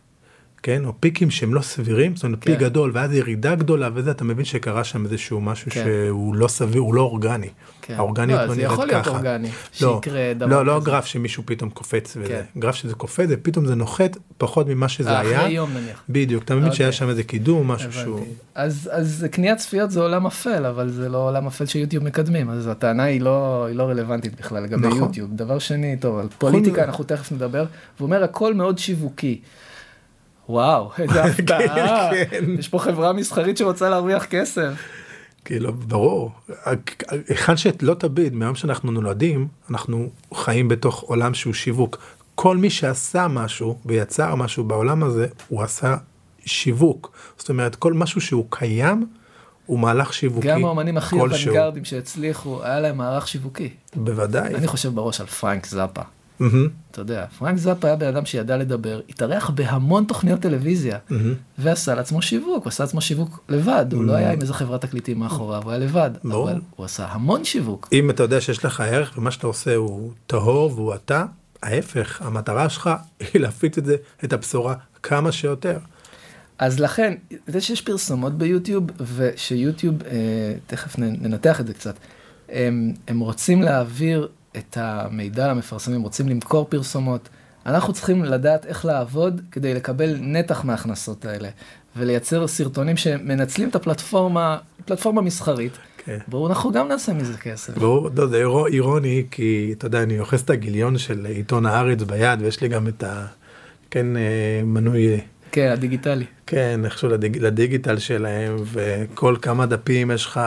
כן, 0.67 0.85
או 0.85 0.93
פיקים 1.01 1.31
שהם 1.31 1.55
לא 1.55 1.61
סבירים, 1.61 2.17
זאת 2.17 2.25
אומרת 2.25 2.45
כן. 2.45 2.51
peak 2.51 2.61
גדול 2.61 2.91
ואז 2.95 3.13
ירידה 3.13 3.55
גדולה 3.55 3.89
וזה, 3.95 4.11
אתה 4.11 4.25
מבין 4.25 4.45
שקרה 4.45 4.85
שם 4.85 5.05
איזשהו 5.05 5.41
משהו 5.41 5.71
כן. 5.71 5.85
שהוא 5.85 6.35
לא 6.35 6.49
סביר, 6.49 6.81
הוא 6.81 6.95
לא 6.95 7.01
אורגני. 7.01 7.49
כן. 7.83 7.95
האורגניות 7.95 8.41
לא, 8.41 8.47
לא 8.47 8.55
נראית 8.55 8.71
ככה. 8.71 8.77
זה 8.77 8.83
יכול 8.83 8.87
להיות 8.87 9.07
אורגני, 9.07 9.49
לא, 9.83 10.01
שיקרה 10.05 10.35
דבר 10.35 10.47
לא, 10.51 10.67
לא 10.67 10.81
גרף 10.81 11.07
שמישהו 11.07 11.43
פתאום 11.47 11.71
קופץ 11.71 12.17
וזה, 12.17 12.29
כן. 12.29 12.61
גרף 12.61 12.75
שזה 12.75 12.95
קופץ 12.95 13.27
ופתאום 13.31 13.67
זה 13.67 13.75
נוחת 13.75 14.17
פחות 14.39 14.67
ממה 14.67 14.89
שזה 14.89 15.11
אה, 15.11 15.21
היה. 15.21 15.41
אחרי 15.41 15.53
יום 15.53 15.71
נניח. 15.71 16.03
בדיוק, 16.09 16.45
אתה 16.45 16.55
מבין 16.55 16.73
שהיה 16.73 16.89
אוקיי. 16.89 16.99
שם 16.99 17.09
איזה 17.09 17.23
קידום, 17.23 17.69
משהו 17.69 17.89
הבנתי. 17.89 18.03
שהוא... 18.03 18.21
אז, 18.55 18.91
אז 18.93 19.27
קניית 19.31 19.59
צפיות 19.59 19.91
זה 19.91 20.01
עולם 20.01 20.27
אפל, 20.27 20.67
אבל 20.67 20.91
זה 20.91 21.09
לא 21.09 21.29
עולם 21.29 21.47
אפל 21.47 21.67
שיוטיוב 21.67 22.05
מקדמים, 22.05 22.51
אז 22.51 22.67
הטענה 22.67 23.03
היא 23.03 23.21
לא, 23.21 23.67
היא 23.67 23.77
לא 23.77 23.83
רלוונטית 23.83 24.41
בכלל 24.41 24.63
לגבי 24.63 24.87
נכון. 24.87 24.99
יוטיוב. 24.99 25.31
דבר 25.33 25.59
שני, 25.59 25.97
טוב, 26.01 26.19
על 26.19 26.27
פוליטיקה 26.39 26.85
אנחנו 26.85 27.05
תכף 27.05 27.33
נדבר, 27.33 27.65
והוא 27.97 28.07
אומר 28.07 28.25
הכל 28.25 28.55
מאוד 28.55 28.79
שיווקי. 28.79 29.41
וואו, 30.49 30.91
איזה 30.99 31.25
הפתעה, 31.25 32.11
כן. 32.31 32.45
יש 32.59 32.69
פה 32.69 32.79
חברה 32.79 33.13
מסחרית 33.13 33.57
שרוצה 33.57 33.89
להרוויח 33.89 34.25
כסף. 34.25 34.73
כאילו, 35.45 35.73
ברור. 35.73 36.31
היכן 37.29 37.57
שלא 37.57 37.95
תביד, 37.95 38.35
מהיום 38.35 38.55
שאנחנו 38.55 38.93
נולדים, 38.93 39.49
אנחנו 39.71 40.09
חיים 40.35 40.69
בתוך 40.69 41.01
עולם 41.01 41.35
שהוא 41.35 41.55
שיווק. 41.55 41.99
כל 42.35 42.57
מי 42.57 42.71
שעשה 42.71 43.29
משהו 43.29 43.79
ויצר 43.87 44.35
משהו 44.35 44.65
בעולם 44.65 45.03
הזה, 45.03 45.27
הוא 45.49 45.63
עשה 45.63 45.97
שיווק. 46.45 47.13
זאת 47.39 47.49
אומרת, 47.49 47.77
כל 47.77 47.93
משהו 47.93 48.21
שהוא 48.21 48.47
קיים, 48.51 49.07
הוא 49.67 49.79
מהלך 49.79 50.13
שיווקי 50.13 50.49
גם 50.49 50.65
האמנים 50.65 50.97
הכי 50.97 51.17
אוונגרדים 51.17 51.85
שהצליחו, 51.85 52.65
היה 52.65 52.81
להם 52.81 52.97
מערך 52.97 53.29
שיווקי. 53.29 53.71
בוודאי. 53.97 54.55
אני 54.55 54.67
חושב 54.67 54.95
בראש 54.95 55.21
על 55.21 55.27
פרנק 55.27 55.67
זאפה. 55.67 56.03
אתה 56.91 57.01
יודע, 57.01 57.27
פרנק 57.39 57.59
זאפה 57.59 57.89
היה 57.89 57.97
בן 57.97 58.07
אדם 58.07 58.27
שידע 58.27 58.57
לדבר, 58.57 59.01
התארח 59.09 59.51
בהמון 59.51 60.05
תוכניות 60.05 60.41
טלוויזיה, 60.41 60.99
ועשה 61.59 61.95
לעצמו 61.95 62.23
שיווק, 62.23 62.65
הוא 62.65 62.69
עשה 62.69 62.85
לעצמו 62.85 63.01
שיווק 63.01 63.41
לבד, 63.49 63.87
הוא 63.93 64.05
לא 64.05 64.13
היה 64.13 64.33
עם 64.33 64.41
איזה 64.41 64.55
חברת 64.55 64.81
תקליטים 64.81 65.19
מאחוריו, 65.19 65.63
הוא 65.63 65.71
היה 65.71 65.81
לבד, 65.81 66.11
אבל 66.25 66.61
הוא 66.77 66.85
עשה 66.87 67.07
המון 67.07 67.45
שיווק. 67.45 67.89
אם 67.93 68.11
אתה 68.11 68.23
יודע 68.23 68.41
שיש 68.41 68.65
לך 68.65 68.81
ערך 68.81 69.19
ומה 69.19 69.31
שאתה 69.31 69.47
עושה 69.47 69.75
הוא 69.75 70.13
טהור 70.27 70.73
והוא 70.75 70.95
אתה, 70.95 71.25
ההפך, 71.63 72.23
המטרה 72.23 72.69
שלך 72.69 72.91
היא 73.33 73.41
להפיץ 73.41 73.79
את 73.79 73.85
זה, 73.85 73.97
את 74.25 74.33
הבשורה, 74.33 74.75
כמה 75.03 75.33
שיותר. 75.33 75.79
אז 76.59 76.81
לכן, 76.81 77.15
זה 77.47 77.61
שיש 77.61 77.81
פרסומות 77.81 78.39
ביוטיוב, 78.39 78.85
ושיוטיוב, 79.17 80.03
אה, 80.03 80.55
תכף 80.67 80.99
ננתח 80.99 81.61
את 81.61 81.67
זה 81.67 81.75
קצת, 81.75 81.95
הם, 82.49 82.93
הם 83.09 83.21
רוצים 83.21 83.63
להעביר 83.63 84.29
את 84.59 84.77
המידע 84.81 85.49
למפרסמים, 85.49 86.03
רוצים 86.03 86.29
למכור 86.29 86.67
פרסומות, 86.69 87.29
אנחנו 87.67 87.93
צריכים 87.93 88.25
לדעת 88.25 88.67
איך 88.67 88.85
לעבוד 88.85 89.41
כדי 89.53 89.75
לקבל 89.75 90.17
נתח 90.21 90.65
מההכנסות 90.65 91.25
האלה, 91.25 91.49
ולייצר 91.97 92.47
סרטונים 92.47 92.97
שמנצלים 92.97 93.69
את 93.69 93.75
הפלטפורמה, 93.75 94.59
פלטפורמה 94.85 95.23
מסחרית. 95.23 95.73
כן. 96.05 96.19
ברור, 96.29 96.49
אנחנו 96.49 96.73
גם 96.73 96.89
נעשה 96.89 97.13
מזה 97.13 97.39
כסף. 97.39 97.79
ברור, 97.79 98.11
לא, 98.17 98.27
זה 98.27 98.43
אירוני, 98.73 99.25
כי 99.31 99.75
אתה 99.79 99.87
יודע, 99.87 100.03
אני 100.03 100.21
אוחז 100.21 100.41
את 100.41 100.51
הגיליון 100.51 100.99
של 100.99 101.27
עיתון 101.27 101.67
הארץ 101.67 102.03
ביד, 102.03 102.43
ויש 102.43 102.61
לי 102.61 102.69
גם 102.69 102.89
את 102.89 103.03
ה... 103.03 103.27
כן, 103.91 104.17
אה, 104.17 104.61
מנוי... 104.65 105.09
אה, 105.09 105.19
כן, 105.53 105.71
הדיגיטלי. 105.73 106.25
כן, 106.47 106.81
איכשהו 106.85 107.09
לדיג, 107.09 107.39
לדיגיטל 107.39 107.99
שלהם, 107.99 108.57
וכל 108.65 109.37
כמה 109.43 109.67
דפים 109.67 110.11
יש 110.11 110.27
לך 110.27 110.41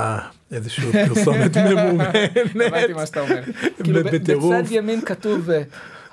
איזושהי 0.51 0.91
פרסומת 1.07 1.57
ממומנת. 1.57 2.15
הבנתי 2.45 2.93
מה 2.93 3.05
שאתה 3.05 3.21
אומר. 3.21 3.41
כאילו 3.83 4.03
בצד 4.03 4.71
ימין 4.71 5.01
כתוב... 5.01 5.49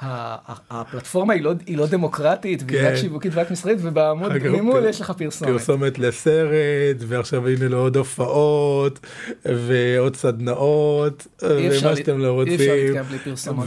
אה, 0.02 0.36
הפלטפורמה 0.70 1.34
היא 1.34 1.42
לא, 1.42 1.52
היא 1.66 1.76
לא 1.76 1.86
דמוקרטית, 1.86 2.62
והיא 2.66 2.80
רק 2.80 2.88
כן. 2.88 2.96
שיווקית 2.96 3.32
ורק 3.34 3.50
מסחרית, 3.50 3.78
ובעמוד 3.82 4.32
ממול 4.38 4.84
יש 4.88 5.00
לך 5.00 5.10
פרסומת. 5.10 5.52
פרסומת 5.52 5.98
לסרט, 5.98 6.96
ועכשיו 6.98 7.48
הנה 7.48 7.68
לו 7.68 7.78
עוד 7.78 7.96
הופעות, 7.96 9.00
ועוד 9.44 10.16
סדנאות, 10.16 11.26
ומה 11.42 11.96
שאתם 11.96 12.18
לא 12.18 12.32
רוצים. 12.32 12.52
אי 12.52 12.56
אפשר 12.56 12.74
להתקיים 12.74 13.04
בלי 13.04 13.18
פרסומות. 13.18 13.66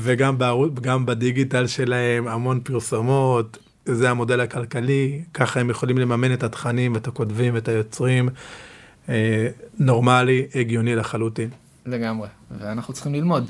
וגם 0.75 1.05
בדיגיטל 1.05 1.67
שלהם 1.67 2.27
המון 2.27 2.59
פרסומות. 2.63 3.57
זה 3.85 4.09
המודל 4.09 4.39
הכלכלי, 4.41 5.21
ככה 5.33 5.59
הם 5.59 5.69
יכולים 5.69 5.97
לממן 5.97 6.33
את 6.33 6.43
התכנים 6.43 6.93
ואת 6.93 7.07
הכותבים 7.07 7.53
ואת 7.53 7.67
היוצרים. 7.67 8.29
אה, 9.09 9.47
נורמלי, 9.79 10.47
הגיוני 10.55 10.95
לחלוטין. 10.95 11.49
לגמרי, 11.85 12.27
ואנחנו 12.59 12.93
צריכים 12.93 13.13
ללמוד 13.13 13.49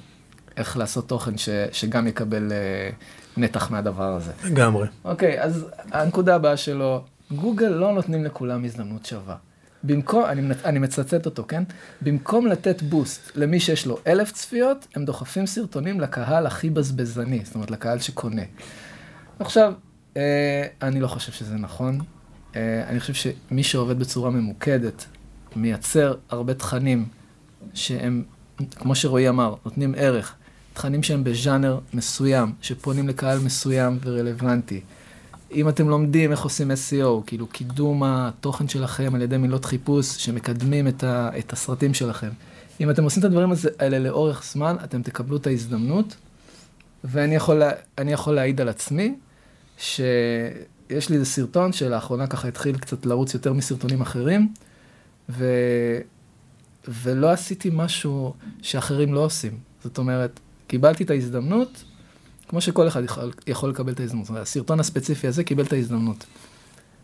איך 0.58 0.78
לעשות 0.78 1.08
תוכן 1.08 1.38
ש, 1.38 1.50
שגם 1.72 2.08
יקבל 2.08 2.52
אה, 2.52 2.90
נתח 3.38 3.72
מהדבר 3.72 4.16
הזה. 4.16 4.32
לגמרי. 4.46 4.88
אוקיי, 5.06 5.42
אז 5.42 5.66
הנקודה 5.92 6.36
הבאה 6.36 6.58
שלו, 6.58 7.04
גוגל 7.32 7.68
לא 7.68 7.94
נותנים 7.94 8.26
לכולם 8.26 8.66
הזדמנות 8.66 9.06
שווה. 9.06 9.36
במקום, 9.84 10.26
אני, 10.26 10.42
אני 10.66 10.80
מצטט 10.80 11.26
אותו, 11.26 11.44
כן? 11.48 11.64
במקום 12.02 12.48
לתת 12.48 12.82
בוסט 12.82 13.32
למי 13.36 13.60
שיש 13.60 13.86
לו 13.86 13.98
אלף 14.08 14.32
צפיות, 14.32 14.88
הם 14.96 15.06
דוחפים 15.06 15.46
סרטונים 15.46 16.00
לקהל 16.00 16.46
הכי 16.46 16.70
בזבזני, 16.70 17.42
זאת 17.44 17.56
אומרת, 17.56 17.72
לקהל 17.72 18.00
שקונה. 18.00 18.42
עכשיו, 19.40 19.74
אה, 20.18 20.66
אני 20.82 21.00
לא 21.00 21.08
חושב 21.08 21.32
שזה 21.32 21.56
נכון. 21.56 22.00
אה, 22.56 22.84
אני 22.88 23.00
חושב 23.00 23.14
שמי 23.14 23.64
שעובד 23.64 24.00
בצורה 24.00 24.30
ממוקדת, 24.30 25.06
מייצר 25.56 26.16
הרבה 26.30 26.54
תכנים 26.54 27.06
שהם, 27.74 28.24
כמו 28.76 28.96
שרועי 28.96 29.30
אמר, 29.30 29.56
נותנים 29.66 29.96
ערך. 29.98 30.36
תכנים 30.74 31.04
שהם 31.04 31.24
בז'אנר 31.24 31.80
מסוים, 31.94 32.54
שפונים 32.62 33.08
לקהל 33.08 33.40
מסוים 33.40 34.00
ורלוונטי. 34.04 34.82
אם 35.52 35.70
אתם 35.70 35.90
לומדים 35.90 36.32
איך 36.32 36.42
עושים 36.42 36.72
SEO, 36.72 37.24
כאילו 37.26 37.48
קידום 37.48 38.04
התוכן 38.04 38.68
שלכם 38.68 39.16
על 39.16 39.22
ידי 39.22 39.38
מילות 39.38 39.66
חיפוש 39.66 40.26
שמקדמים 40.26 40.88
את, 40.88 41.04
ה, 41.04 41.30
את 41.40 41.54
הסרטים 41.54 41.94
שלכם. 41.94 42.30
אם 42.82 42.90
אתם 42.90 43.04
עושים 43.04 43.20
את 43.20 43.26
הדברים 43.26 43.50
האלה 43.80 44.00
לאורך 44.00 44.44
זמן, 44.52 44.76
אתם 44.84 45.02
תקבלו 45.02 45.38
את 45.38 45.48
ההזדמנות, 45.48 46.16
ואני 47.04 47.36
יכול, 47.36 47.62
יכול 48.06 48.36
להעיד 48.36 48.62
על 48.62 48.70
עצמי, 48.70 49.16
שיש 49.78 51.10
לי 51.10 51.16
איזה 51.16 51.26
סרטון 51.26 51.74
שלאחרונה 51.74 52.28
ככה 52.28 52.48
התחיל 52.48 52.78
קצת 52.78 53.06
לרוץ 53.06 53.34
יותר 53.34 53.54
מסרטונים 53.54 54.02
אחרים, 54.02 54.54
ו... 55.30 55.46
ולא 56.88 57.32
עשיתי 57.32 57.70
משהו 57.74 58.34
שאחרים 58.62 59.14
לא 59.14 59.20
עושים. 59.26 59.58
זאת 59.84 59.98
אומרת, 59.98 60.40
קיבלתי 60.68 61.04
את 61.04 61.10
ההזדמנות, 61.10 61.84
כמו 62.48 62.62
שכל 62.62 62.88
אחד 62.88 63.04
יכול, 63.04 63.32
יכול 63.48 63.70
לקבל 63.70 63.94
את 63.94 64.00
ההזדמנות. 64.00 64.30
הסרטון 64.30 64.80
הספציפי 64.80 65.28
הזה 65.28 65.44
קיבל 65.44 65.64
את 65.64 65.74
ההזדמנות. 65.74 66.26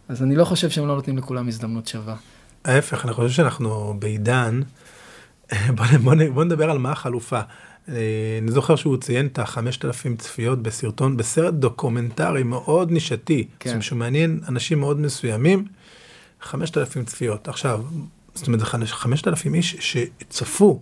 אז 0.08 0.24
אני 0.24 0.36
לא 0.36 0.46
חושב 0.46 0.70
שהם 0.70 0.88
לא 0.88 0.96
נותנים 0.96 1.18
לכולם 1.18 1.48
הזדמנות 1.48 1.88
שווה. 1.88 2.16
ההפך, 2.66 3.06
אני 3.06 3.14
חושב 3.14 3.30
שאנחנו 3.30 3.96
בעידן 4.00 4.62
בוא, 5.76 5.86
בוא, 6.04 6.16
בוא 6.34 6.44
נדבר 6.44 6.70
על 6.70 6.78
מה 6.78 6.92
החלופה. 6.92 7.40
אה, 7.90 8.40
אני 8.42 8.52
זוכר 8.52 8.76
שהוא 8.76 8.98
ציין 8.98 9.26
את 9.26 9.40
החמשת 9.40 9.86
אלפים 9.86 10.18
צפיות 10.18 10.64
בסרטון, 10.64 11.18
בסרט 11.18 11.54
דוקומנטרי 11.54 12.44
מאוד 12.44 12.92
נישתי, 12.92 13.48
כן. 13.60 13.82
שמעניין 13.82 14.40
אנשים 14.48 14.80
מאוד 14.80 15.00
מסוימים, 15.00 15.66
חמשת 16.46 16.78
אלפים 16.78 17.06
צפיות. 17.06 17.48
עכשיו, 17.48 17.82
זאת 18.34 18.48
אומרת, 18.48 18.62
חמשת 18.86 19.28
אלפים 19.28 19.54
איש 19.54 19.76
שצפו 19.80 20.82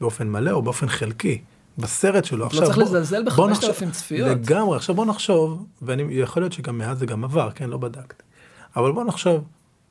באופן 0.00 0.28
מלא 0.28 0.50
או 0.50 0.62
באופן 0.62 0.88
חלקי. 0.88 1.42
בסרט 1.78 2.24
שלו. 2.24 2.38
לא 2.38 2.46
עכשיו, 2.46 2.64
צריך 2.64 2.76
בוא, 2.76 2.84
לזלזל 2.84 3.24
בחמשת 3.24 3.64
אלפים 3.64 3.90
צפיות. 3.90 4.28
לגמרי, 4.28 4.76
עכשיו 4.76 4.94
בוא 4.94 5.06
נחשוב, 5.06 5.66
ויכול 5.82 6.42
להיות 6.42 6.52
שגם 6.52 6.78
מאז 6.78 6.98
זה 6.98 7.06
גם 7.06 7.24
עבר, 7.24 7.50
כן, 7.54 7.70
לא 7.70 7.76
בדקת. 7.76 8.22
אבל 8.76 8.92
בוא 8.92 9.04
נחשוב, 9.04 9.44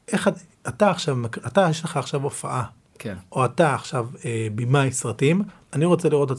איך 0.08 0.30
אתה 0.68 0.92
עכשיו, 0.92 1.18
אתה 1.48 1.68
יש 1.70 1.84
לך 1.84 1.98
עכשיו 1.98 2.24
הופעה, 2.24 2.64
כן. 3.00 3.16
או 3.32 3.46
אתה 3.46 3.76
עכשיו 3.76 4.08
אה, 4.26 4.48
במאי 4.56 4.92
סרטים, 4.92 5.42
אני 5.74 5.86
רוצה 5.86 6.10
לראות, 6.10 6.32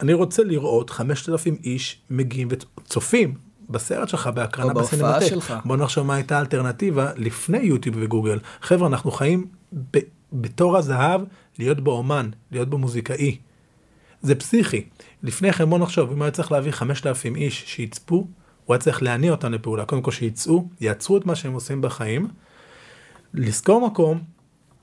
אני 0.00 0.12
רוצה 0.12 0.44
לראות 0.44 0.90
5,000 0.90 1.56
איש 1.64 2.00
מגיעים 2.10 2.48
וצופים 2.50 3.34
בסרט 3.70 4.08
שלך, 4.08 4.26
בהקרנה 4.26 4.74
בסינמטק. 4.74 5.26
שלך. 5.26 5.54
בוא 5.64 5.76
נחשוב 5.76 6.06
מה 6.06 6.14
הייתה 6.14 6.36
האלטרנטיבה 6.36 7.10
לפני 7.16 7.58
יוטיוב 7.58 7.96
וגוגל. 7.98 8.38
חבר'ה, 8.62 8.88
אנחנו 8.88 9.10
חיים 9.10 9.46
ב, 9.72 9.98
בתור 10.32 10.76
הזהב 10.76 11.20
להיות 11.58 11.80
באומן, 11.80 12.30
להיות 12.52 12.68
במוזיקאי. 12.68 13.38
זה 14.22 14.34
פסיכי. 14.34 14.84
לפני 15.22 15.52
כן 15.52 15.70
בוא 15.70 15.78
נחשוב, 15.78 16.12
אם 16.12 16.22
היה 16.22 16.30
צריך 16.30 16.52
להביא 16.52 16.72
5,000 16.72 17.36
איש 17.36 17.64
שיצפו, 17.66 18.26
הוא 18.64 18.74
היה 18.74 18.80
צריך 18.80 19.02
להניע 19.02 19.30
אותם 19.30 19.52
לפעולה. 19.52 19.84
קודם 19.84 20.02
כל 20.02 20.10
שיצאו, 20.10 20.68
יעצרו 20.80 21.16
את 21.16 21.26
מה 21.26 21.34
שהם 21.34 21.52
עושים 21.52 21.80
בחיים, 21.80 22.28
לשכור 23.34 23.86
מקום, 23.86 24.20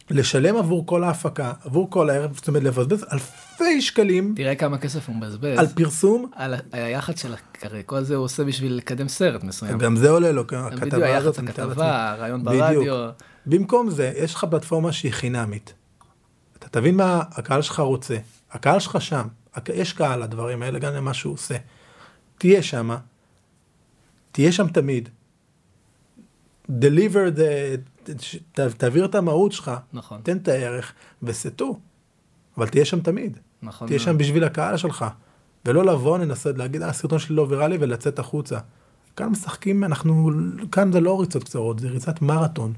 לשלם 0.09 0.55
עבור 0.57 0.85
כל 0.85 1.03
ההפקה, 1.03 1.53
עבור 1.65 1.89
כל 1.89 2.09
הערב, 2.09 2.35
זאת 2.35 2.47
אומרת 2.47 2.63
לבזבז 2.63 3.05
אלפי 3.13 3.81
שקלים. 3.81 4.33
תראה 4.35 4.55
כמה 4.55 4.77
כסף 4.77 5.07
הוא 5.07 5.15
מבזבז. 5.15 5.59
על 5.59 5.67
פרסום. 5.67 6.31
על 6.35 6.55
היח"צ 6.71 7.21
של, 7.21 7.33
הרי 7.61 7.81
כל 7.85 8.03
זה 8.03 8.15
הוא 8.15 8.25
עושה 8.25 8.43
בשביל 8.43 8.73
לקדם 8.73 9.07
סרט 9.07 9.43
מסוים. 9.43 9.77
גם 9.77 9.95
זה 9.95 10.09
עולה 10.09 10.31
לו, 10.31 10.41
הכתבה 10.41 11.17
הזאת. 11.17 11.39
בדיוק, 11.39 11.59
הכתבה, 11.59 12.11
הרעיון 12.11 12.43
ברדיו. 12.43 13.09
במקום 13.45 13.89
זה, 13.89 14.13
יש 14.15 14.35
לך 14.35 14.45
פלטפורמה 14.49 14.91
שהיא 14.91 15.11
חינמית. 15.11 15.73
אתה 16.59 16.67
תבין 16.69 16.95
מה 16.95 17.23
הקהל 17.31 17.61
שלך 17.61 17.79
רוצה. 17.79 18.17
הקהל 18.51 18.79
שלך 18.79 19.01
שם. 19.01 19.27
יש 19.73 19.93
קהל 19.93 20.23
לדברים 20.23 20.63
האלה, 20.63 20.79
גם 20.79 20.93
למה 20.93 21.13
שהוא 21.13 21.33
עושה. 21.33 21.55
תהיה 22.37 22.63
שם, 22.63 22.89
תהיה 24.31 24.51
שם 24.51 24.67
תמיד. 24.67 25.09
Deliver 26.69 27.38
the, 27.38 28.12
ת, 28.53 28.59
תעביר 28.59 29.05
את 29.05 29.15
המהות 29.15 29.51
שלך, 29.51 29.71
נכון. 29.93 30.21
תן 30.24 30.38
את 30.38 30.47
הערך, 30.47 30.93
וסטו. 31.24 31.79
אבל 32.57 32.67
תהיה 32.67 32.86
שם 32.86 33.00
תמיד. 33.00 33.38
נכון. 33.62 33.88
תהיה 33.88 34.00
שם 34.00 34.17
בשביל 34.17 34.43
הקהל 34.43 34.77
שלך. 34.77 35.05
ולא 35.65 35.86
לבוא, 35.86 36.17
ננסה 36.17 36.51
להגיד, 36.55 36.81
אה, 36.81 36.89
הסרטון 36.89 37.19
שלי 37.19 37.36
לא 37.36 37.45
ויראלי, 37.50 37.77
ולצאת 37.79 38.19
החוצה. 38.19 38.59
כאן 39.15 39.27
משחקים, 39.27 39.83
אנחנו, 39.83 40.31
כאן 40.71 40.91
זה 40.91 41.00
לא 41.00 41.21
ריצות 41.21 41.43
קצרות, 41.43 41.79
זה 41.79 41.88
ריצת 41.88 42.21
מרתון. 42.21 42.74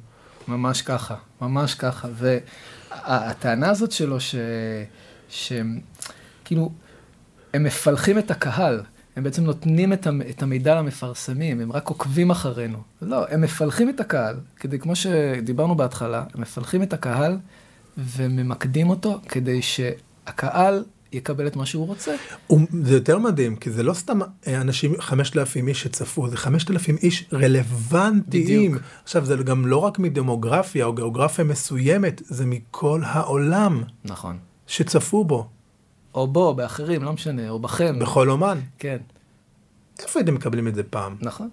ממש 0.47 0.81
ככה, 0.81 1.15
ממש 1.41 1.73
ככה. 1.73 2.07
והטענה 2.13 3.69
הזאת 3.69 3.91
שלו, 3.91 4.17
ש... 5.29 5.53
כאילו, 6.45 6.71
הם 7.53 7.63
מפלחים 7.63 8.19
את 8.19 8.31
הקהל. 8.31 8.81
הם 9.19 9.23
בעצם 9.23 9.43
נותנים 9.43 9.93
את 10.29 10.43
המידע 10.43 10.75
למפרסמים, 10.75 11.61
הם 11.61 11.71
רק 11.71 11.87
עוקבים 11.87 12.31
אחרינו. 12.31 12.77
לא, 13.01 13.25
הם 13.29 13.41
מפלחים 13.41 13.89
את 13.89 13.99
הקהל, 13.99 14.35
כדי, 14.59 14.79
כמו 14.79 14.95
שדיברנו 14.95 15.75
בהתחלה, 15.75 16.23
הם 16.33 16.41
מפלחים 16.41 16.83
את 16.83 16.93
הקהל 16.93 17.37
וממקדים 17.97 18.89
אותו 18.89 19.19
כדי 19.29 19.61
שהקהל 19.61 20.83
יקבל 21.11 21.47
את 21.47 21.55
מה 21.55 21.65
שהוא 21.65 21.87
רוצה. 21.87 22.15
זה 22.83 22.93
יותר 22.93 23.19
מדהים, 23.19 23.55
כי 23.55 23.71
זה 23.71 23.83
לא 23.83 23.93
סתם 23.93 24.19
אנשים, 24.47 24.93
5,000 24.99 25.67
איש 25.67 25.81
שצפו, 25.81 26.29
זה 26.29 26.37
5,000 26.37 26.97
איש 26.97 27.25
רלוונטיים. 27.33 28.71
בדיוק. 28.71 28.83
עכשיו, 29.03 29.25
זה 29.25 29.35
גם 29.35 29.67
לא 29.67 29.77
רק 29.77 29.99
מדמוגרפיה 29.99 30.85
או 30.85 30.93
גיאוגרפיה 30.93 31.45
מסוימת, 31.45 32.21
זה 32.25 32.45
מכל 32.45 33.01
העולם. 33.05 33.83
נכון. 34.05 34.37
שצפו 34.67 35.23
בו. 35.25 35.49
או 36.13 36.27
בו, 36.27 36.53
באחרים, 36.53 37.03
לא 37.03 37.13
משנה, 37.13 37.49
או 37.49 37.59
בכם. 37.59 37.99
בכל 37.99 38.29
אומן. 38.29 38.59
כן. 38.79 38.97
איפה 39.99 40.19
הייתם 40.19 40.35
מקבלים 40.35 40.67
את 40.67 40.75
זה 40.75 40.83
פעם? 40.83 41.15
נכון. 41.21 41.49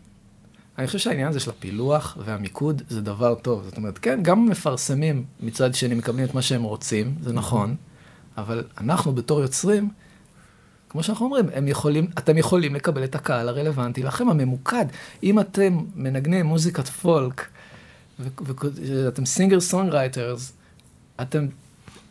אני 0.78 0.86
חושב 0.86 0.98
שהעניין 0.98 1.28
הזה 1.28 1.40
של 1.40 1.50
הפילוח 1.50 2.18
והמיקוד 2.24 2.82
זה 2.88 3.00
דבר 3.00 3.34
טוב. 3.34 3.64
זאת 3.64 3.76
אומרת, 3.76 3.98
כן, 3.98 4.22
גם 4.22 4.38
המפרסמים 4.38 5.24
מצד 5.40 5.74
שני 5.74 5.94
מקבלים 5.94 6.24
את 6.24 6.34
מה 6.34 6.42
שהם 6.42 6.62
רוצים, 6.62 7.14
זה 7.20 7.32
נכון, 7.32 7.76
אבל 8.36 8.64
אנחנו 8.78 9.12
בתור 9.12 9.40
יוצרים, 9.40 9.90
כמו 10.88 11.02
שאנחנו 11.02 11.24
אומרים, 11.24 11.46
הם 11.54 11.68
יכולים, 11.68 12.06
אתם 12.18 12.38
יכולים 12.38 12.74
לקבל 12.74 13.04
את 13.04 13.14
הקהל 13.14 13.48
הרלוונטי 13.48 14.02
לכם, 14.02 14.28
הממוקד. 14.28 14.86
אם 15.22 15.40
אתם 15.40 15.78
מנגנים 15.94 16.46
מוזיקת 16.46 16.88
פולק, 16.88 17.48
ואתם 18.18 19.26
singer 19.26 19.60
songwriters, 19.60 20.52
אתם 21.20 21.46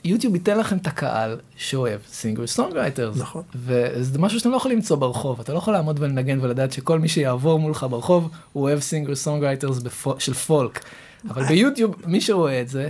יוטיוב 0.05 0.35
ייתן 0.35 0.57
לכם 0.57 0.77
את 0.77 0.87
הקהל 0.87 1.37
שאוהב 1.57 1.99
singer 2.07 2.45
songwriters. 2.45 3.17
נכון. 3.17 3.43
וזה 3.55 4.19
משהו 4.19 4.39
שאתם 4.39 4.51
לא 4.51 4.57
יכולים 4.57 4.77
למצוא 4.77 4.97
ברחוב, 4.97 5.39
אתה 5.39 5.53
לא 5.53 5.57
יכול 5.57 5.73
לעמוד 5.73 5.99
ולנגן 5.99 6.39
ולדעת 6.41 6.71
שכל 6.71 6.99
מי 6.99 7.07
שיעבור 7.07 7.59
מולך 7.59 7.85
ברחוב, 7.89 8.29
הוא 8.53 8.63
אוהב 8.63 8.79
singer 8.79 9.15
songwriters 9.15 9.79
של 10.19 10.33
פולק. 10.33 10.85
אבל 11.29 11.43
ביוטיוב, 11.43 11.95
מי 12.05 12.21
שרואה 12.21 12.61
את 12.61 12.69
זה, 12.69 12.89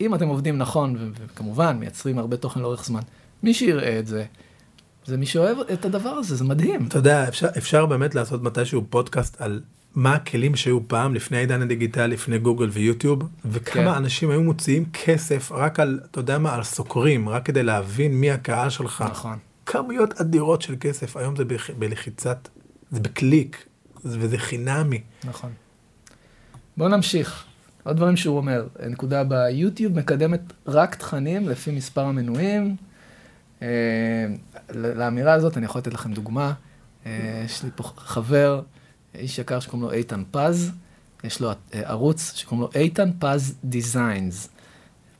אם 0.00 0.14
אתם 0.14 0.28
עובדים 0.28 0.58
נכון, 0.58 1.12
וכמובן 1.24 1.76
מייצרים 1.76 2.18
הרבה 2.18 2.36
תוכן 2.36 2.60
לאורך 2.60 2.84
זמן, 2.84 3.00
מי 3.42 3.54
שיראה 3.54 3.98
את 3.98 4.06
זה, 4.06 4.24
זה 5.06 5.16
מי 5.16 5.26
שאוהב 5.26 5.58
את 5.72 5.84
הדבר 5.84 6.10
הזה, 6.10 6.36
זה 6.36 6.44
מדהים. 6.44 6.86
אתה 6.88 6.98
יודע, 6.98 7.28
אפשר, 7.28 7.48
אפשר 7.58 7.86
באמת 7.86 8.14
לעשות 8.14 8.42
מתישהו 8.42 8.84
פודקאסט 8.90 9.40
על 9.40 9.60
מה 9.94 10.14
הכלים 10.14 10.56
שהיו 10.56 10.88
פעם 10.88 11.14
לפני 11.14 11.36
העידן 11.36 11.62
הדיגיטלי, 11.62 12.14
לפני 12.14 12.38
גוגל 12.38 12.68
ויוטיוב, 12.72 13.22
וכמה 13.44 13.82
כן. 13.84 13.88
אנשים 13.88 14.30
היו 14.30 14.42
מוציאים 14.42 14.84
כסף 14.92 15.52
רק 15.52 15.80
על, 15.80 16.00
אתה 16.10 16.20
יודע 16.20 16.38
מה, 16.38 16.54
על 16.54 16.62
סוקרים, 16.62 17.28
רק 17.28 17.46
כדי 17.46 17.62
להבין 17.62 18.14
מי 18.14 18.30
הקהל 18.30 18.70
שלך. 18.70 19.04
נכון. 19.10 19.38
כמויות 19.66 20.20
אדירות 20.20 20.62
של 20.62 20.74
כסף, 20.80 21.16
היום 21.16 21.36
זה. 21.36 21.44
בלחיצת, 21.78 22.48
זה 22.90 23.00
בקליק, 23.00 23.66
וזה 24.04 24.38
חינמי. 24.38 25.00
נכון. 25.24 25.50
בואו 26.76 26.88
נמשיך. 26.88 27.44
עוד 27.84 27.96
דברים 27.96 28.16
שהוא 28.16 28.36
אומר, 28.36 28.66
נקודה 28.86 29.20
הבאה, 29.20 29.50
יוטיוב 29.50 29.98
מקדמת 29.98 30.40
רק 30.66 30.94
תכנים 30.94 31.48
לפי 31.48 31.70
מספר 31.70 32.04
המנויים. 32.04 32.76
אה, 33.62 33.68
לאמירה 34.74 35.32
הזאת 35.32 35.56
אני 35.56 35.64
יכול 35.64 35.78
לתת 35.78 35.94
לכם 35.94 36.12
דוגמה. 36.12 36.52
אה, 37.06 37.42
יש 37.44 37.62
לי 37.62 37.70
פה 37.76 37.82
חבר 37.96 38.62
איש 39.18 39.38
יקר 39.38 39.60
שקוראים 39.60 39.82
לו 39.82 39.92
איתן 39.92 40.22
פז, 40.30 40.70
יש 41.24 41.40
לו 41.40 41.50
ערוץ 41.72 42.32
שקוראים 42.34 42.60
לו 42.60 42.80
איתן 42.80 43.10
פז 43.18 43.54
Designs. 43.64 44.48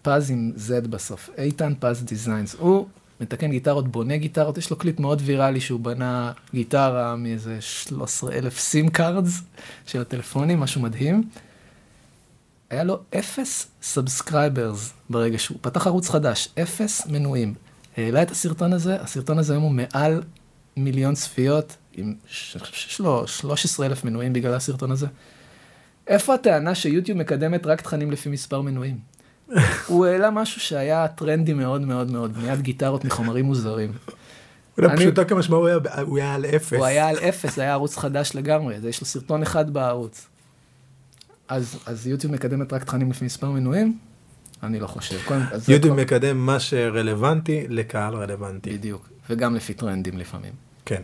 פז 0.03 0.31
עם 0.31 0.53
Z 0.57 0.87
בסוף, 0.89 1.31
איתן 1.39 1.73
פז 1.81 2.03
Designs. 2.05 2.55
הוא 2.55 2.87
מתקן 3.21 3.51
גיטרות, 3.51 3.89
בונה 3.89 4.17
גיטרות, 4.17 4.59
יש 4.59 4.71
לו 4.71 4.77
קליפ 4.77 5.01
מאוד 5.01 5.23
ויראלי 5.25 5.61
שהוא 5.61 5.81
בנה 5.81 6.33
גיטרה 6.55 7.17
מאיזה 7.17 7.61
13 7.61 8.33
אלף 8.33 8.59
SIM 8.59 8.89
cards 8.89 9.41
של 9.87 10.01
הטלפונים, 10.01 10.61
משהו 10.61 10.81
מדהים. 10.81 11.29
היה 12.71 12.85
לו 12.85 12.99
אפס 13.19 13.67
subscribers 13.83 14.93
ברגע 15.11 15.39
שהוא 15.39 15.59
פתח 15.61 15.87
ערוץ 15.87 16.09
חדש, 16.09 16.49
אפס 16.63 17.07
מנויים. 17.07 17.55
העלה 17.97 18.23
את 18.23 18.31
הסרטון 18.31 18.73
הזה, 18.73 19.01
הסרטון 19.01 19.39
הזה 19.39 19.53
היום 19.53 19.63
הוא 19.63 19.73
מעל 19.73 20.23
מיליון 20.77 21.15
צפיות, 21.15 21.77
עם, 21.97 22.15
שיש 22.27 23.01
לו 23.01 23.27
13 23.27 23.87
אלף 23.87 24.05
מנויים 24.05 24.33
בגלל 24.33 24.55
הסרטון 24.55 24.91
הזה. 24.91 25.07
איפה 26.07 26.35
הטענה 26.35 26.75
שיוטיוב 26.75 27.19
מקדמת 27.19 27.67
רק 27.67 27.81
תכנים 27.81 28.11
לפי 28.11 28.29
מספר 28.29 28.61
מנויים? 28.61 28.99
הוא 29.87 30.07
העלה 30.07 30.31
משהו 30.31 30.61
שהיה 30.61 31.09
טרנדי 31.09 31.53
מאוד 31.53 31.81
מאוד 31.81 32.11
מאוד, 32.11 32.35
בניית 32.35 32.61
גיטרות 32.61 33.05
מחומרים 33.05 33.45
מוזרים. 33.45 33.93
פשוטו 34.97 35.23
כמשמעו 35.29 35.69
הוא 36.07 36.19
היה 36.19 36.35
על 36.35 36.47
אפס. 36.47 36.73
הוא 36.73 36.85
היה 36.85 37.09
על 37.09 37.17
אפס, 37.17 37.57
זה 37.57 37.63
היה 37.63 37.73
ערוץ 37.73 37.97
חדש 37.97 38.35
לגמרי, 38.35 38.77
יש 38.89 39.01
לו 39.01 39.07
סרטון 39.07 39.43
אחד 39.43 39.71
בערוץ. 39.71 40.27
אז, 41.49 41.79
אז 41.87 42.07
יוטיוב 42.07 42.33
מקדמת 42.33 42.73
רק 42.73 42.85
תכנים 42.85 43.11
לפי 43.11 43.25
מספר 43.25 43.51
מנויים? 43.51 43.99
אני 44.63 44.81
לא 44.81 44.87
חושב. 44.87 45.19
יוטיוב 45.69 46.01
מקדם 46.01 46.47
מה 46.47 46.61
שרלוונטי 46.61 47.67
לקהל 47.69 48.15
רלוונטי. 48.15 48.71
בדיוק, 48.71 49.09
וגם 49.31 49.55
לפי 49.55 49.75
טרנדים 49.75 50.19
לפעמים. 50.19 50.53
כן. 50.85 51.03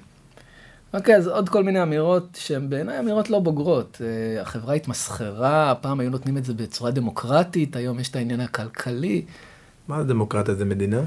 אוקיי, 0.95 1.17
אז 1.17 1.27
עוד 1.27 1.49
כל 1.49 1.65
מיני 1.65 1.83
אמירות 1.83 2.39
שהן 2.41 2.71
בעיניי 2.71 2.99
אמירות 2.99 3.31
לא 3.31 3.39
בוגרות. 3.39 4.01
אה, 4.05 4.43
החברה 4.43 4.75
התמסחרה, 4.75 5.75
פעם 5.81 6.01
היו 6.01 6.11
נותנים 6.11 6.37
את 6.37 6.45
זה 6.45 6.55
בצורה 6.55 6.91
דמוקרטית, 6.91 7.77
היום 7.77 8.01
יש 8.01 8.09
את 8.11 8.17
העניין 8.17 8.41
הכלכלי. 8.41 9.25
מה 9.89 10.03
זה 10.03 10.09
דמוקרטיה? 10.09 10.55
זה 10.55 10.65
מדינה? 10.65 11.01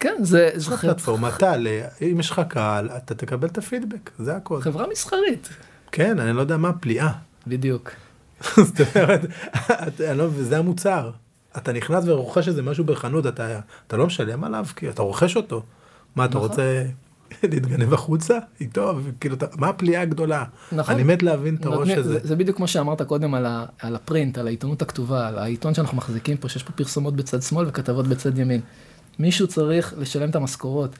כן, 0.00 0.14
זה... 0.22 0.50
יש 0.56 0.68
לך 0.68 0.80
פלטפורמה, 0.80 1.28
אתה, 1.28 1.54
אם 2.02 2.20
יש 2.20 2.30
לך 2.30 2.42
קהל, 2.48 2.90
אתה 2.96 3.14
תקבל 3.14 3.48
את 3.48 3.58
הפידבק, 3.58 4.10
זה 4.18 4.36
הכל. 4.36 4.60
חברה 4.60 4.86
מסחרית. 4.92 5.48
כן, 5.92 6.18
אני 6.18 6.36
לא 6.36 6.40
יודע 6.40 6.56
מה 6.56 6.68
הפליאה. 6.68 7.12
בדיוק. 7.46 7.90
זאת 8.56 8.80
אומרת, 8.80 9.20
לא, 10.16 10.28
זה 10.28 10.58
המוצר. 10.58 11.10
אתה 11.56 11.72
נכנס 11.72 12.04
ורוכש 12.06 12.48
איזה 12.48 12.62
משהו 12.62 12.84
בחנות, 12.84 13.26
אתה, 13.26 13.60
אתה 13.86 13.96
לא 13.96 14.06
משלם 14.06 14.44
עליו, 14.44 14.66
כי 14.76 14.90
אתה 14.90 15.02
רוכש 15.02 15.36
אותו. 15.36 15.62
מה, 16.16 16.24
אתה 16.24 16.34
נכון. 16.34 16.48
רוצה 16.48 16.84
להתגנב 17.50 17.94
החוצה 17.94 18.38
איתו? 18.60 18.98
כאילו, 19.20 19.36
מה 19.56 19.68
הפליאה 19.68 20.02
הגדולה? 20.02 20.44
נכון. 20.72 20.94
אני 20.94 21.02
מת 21.02 21.22
להבין 21.22 21.54
את 21.54 21.66
הראש 21.66 21.90
הזה. 21.90 22.18
זה, 22.22 22.36
בדיוק 22.36 22.56
כמו 22.56 22.68
שאמרת 22.68 23.02
קודם 23.02 23.34
על, 23.34 23.46
ה, 23.46 23.64
על 23.78 23.96
הפרינט, 23.96 24.38
על 24.38 24.46
העיתונות 24.46 24.82
הכתובה, 24.82 25.28
על 25.28 25.38
העיתון 25.38 25.74
שאנחנו 25.74 25.96
מחזיקים 25.96 26.36
פה, 26.36 26.48
שיש 26.48 26.62
פה 26.62 26.72
פרסומות 26.72 27.16
בצד 27.16 27.42
שמאל 27.42 27.66
וכתבות 27.68 28.06
בצד 28.06 28.38
ימין. 28.38 28.60
מישהו 29.18 29.48
צריך 29.48 29.94
לשלם 29.98 30.30
את 30.30 30.36
המשכורות. 30.36 30.90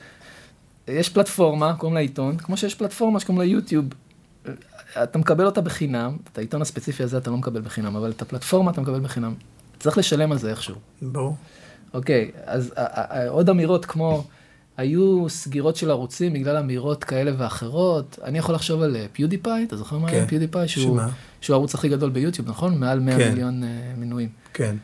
יש 0.87 1.09
פלטפורמה, 1.09 1.73
קוראים 1.73 1.95
לה 1.95 2.01
עיתון, 2.01 2.37
כמו 2.37 2.57
שיש 2.57 2.75
פלטפורמה 2.75 3.19
שקוראים 3.19 3.41
לה 3.41 3.47
יוטיוב. 3.47 3.85
אתה 5.03 5.19
מקבל 5.19 5.45
אותה 5.45 5.61
בחינם, 5.61 6.17
את 6.31 6.37
העיתון 6.37 6.61
הספציפי 6.61 7.03
הזה 7.03 7.17
אתה 7.17 7.29
לא 7.29 7.37
מקבל 7.37 7.61
בחינם, 7.61 7.95
אבל 7.95 8.09
את 8.09 8.21
הפלטפורמה 8.21 8.71
אתה 8.71 8.81
מקבל 8.81 8.99
בחינם. 8.99 9.33
צריך 9.79 9.97
לשלם 9.97 10.31
על 10.31 10.37
זה 10.37 10.49
איכשהו. 10.49 10.75
ברור. 11.01 11.35
אוקיי, 11.93 12.31
אז 12.45 12.73
עוד 13.27 13.49
אמירות 13.49 13.85
כמו, 13.85 14.23
היו 14.77 15.29
סגירות 15.29 15.75
של 15.75 15.91
ערוצים 15.91 16.33
בגלל 16.33 16.57
אמירות 16.57 17.03
כאלה 17.03 17.31
ואחרות. 17.37 18.19
אני 18.23 18.37
יכול 18.37 18.55
לחשוב 18.55 18.81
על 18.81 18.97
PewDiePie, 19.13 19.63
אתה 19.63 19.77
זוכר 19.77 19.97
מה 19.97 20.09
כן. 20.09 20.15
היה 20.15 20.27
PewDiePie? 20.27 20.67
שהוא, 20.67 20.83
שמה? 20.83 21.09
שהוא 21.41 21.53
הערוץ 21.53 21.75
הכי 21.75 21.89
גדול 21.89 22.09
ביוטיוב, 22.09 22.49
נכון? 22.49 22.77
מעל 22.77 22.99
100 22.99 23.17
כן. 23.17 23.29
מיליון 23.29 23.63
אה, 23.63 23.69
מנויים. 23.97 24.29
כן. 24.53 24.75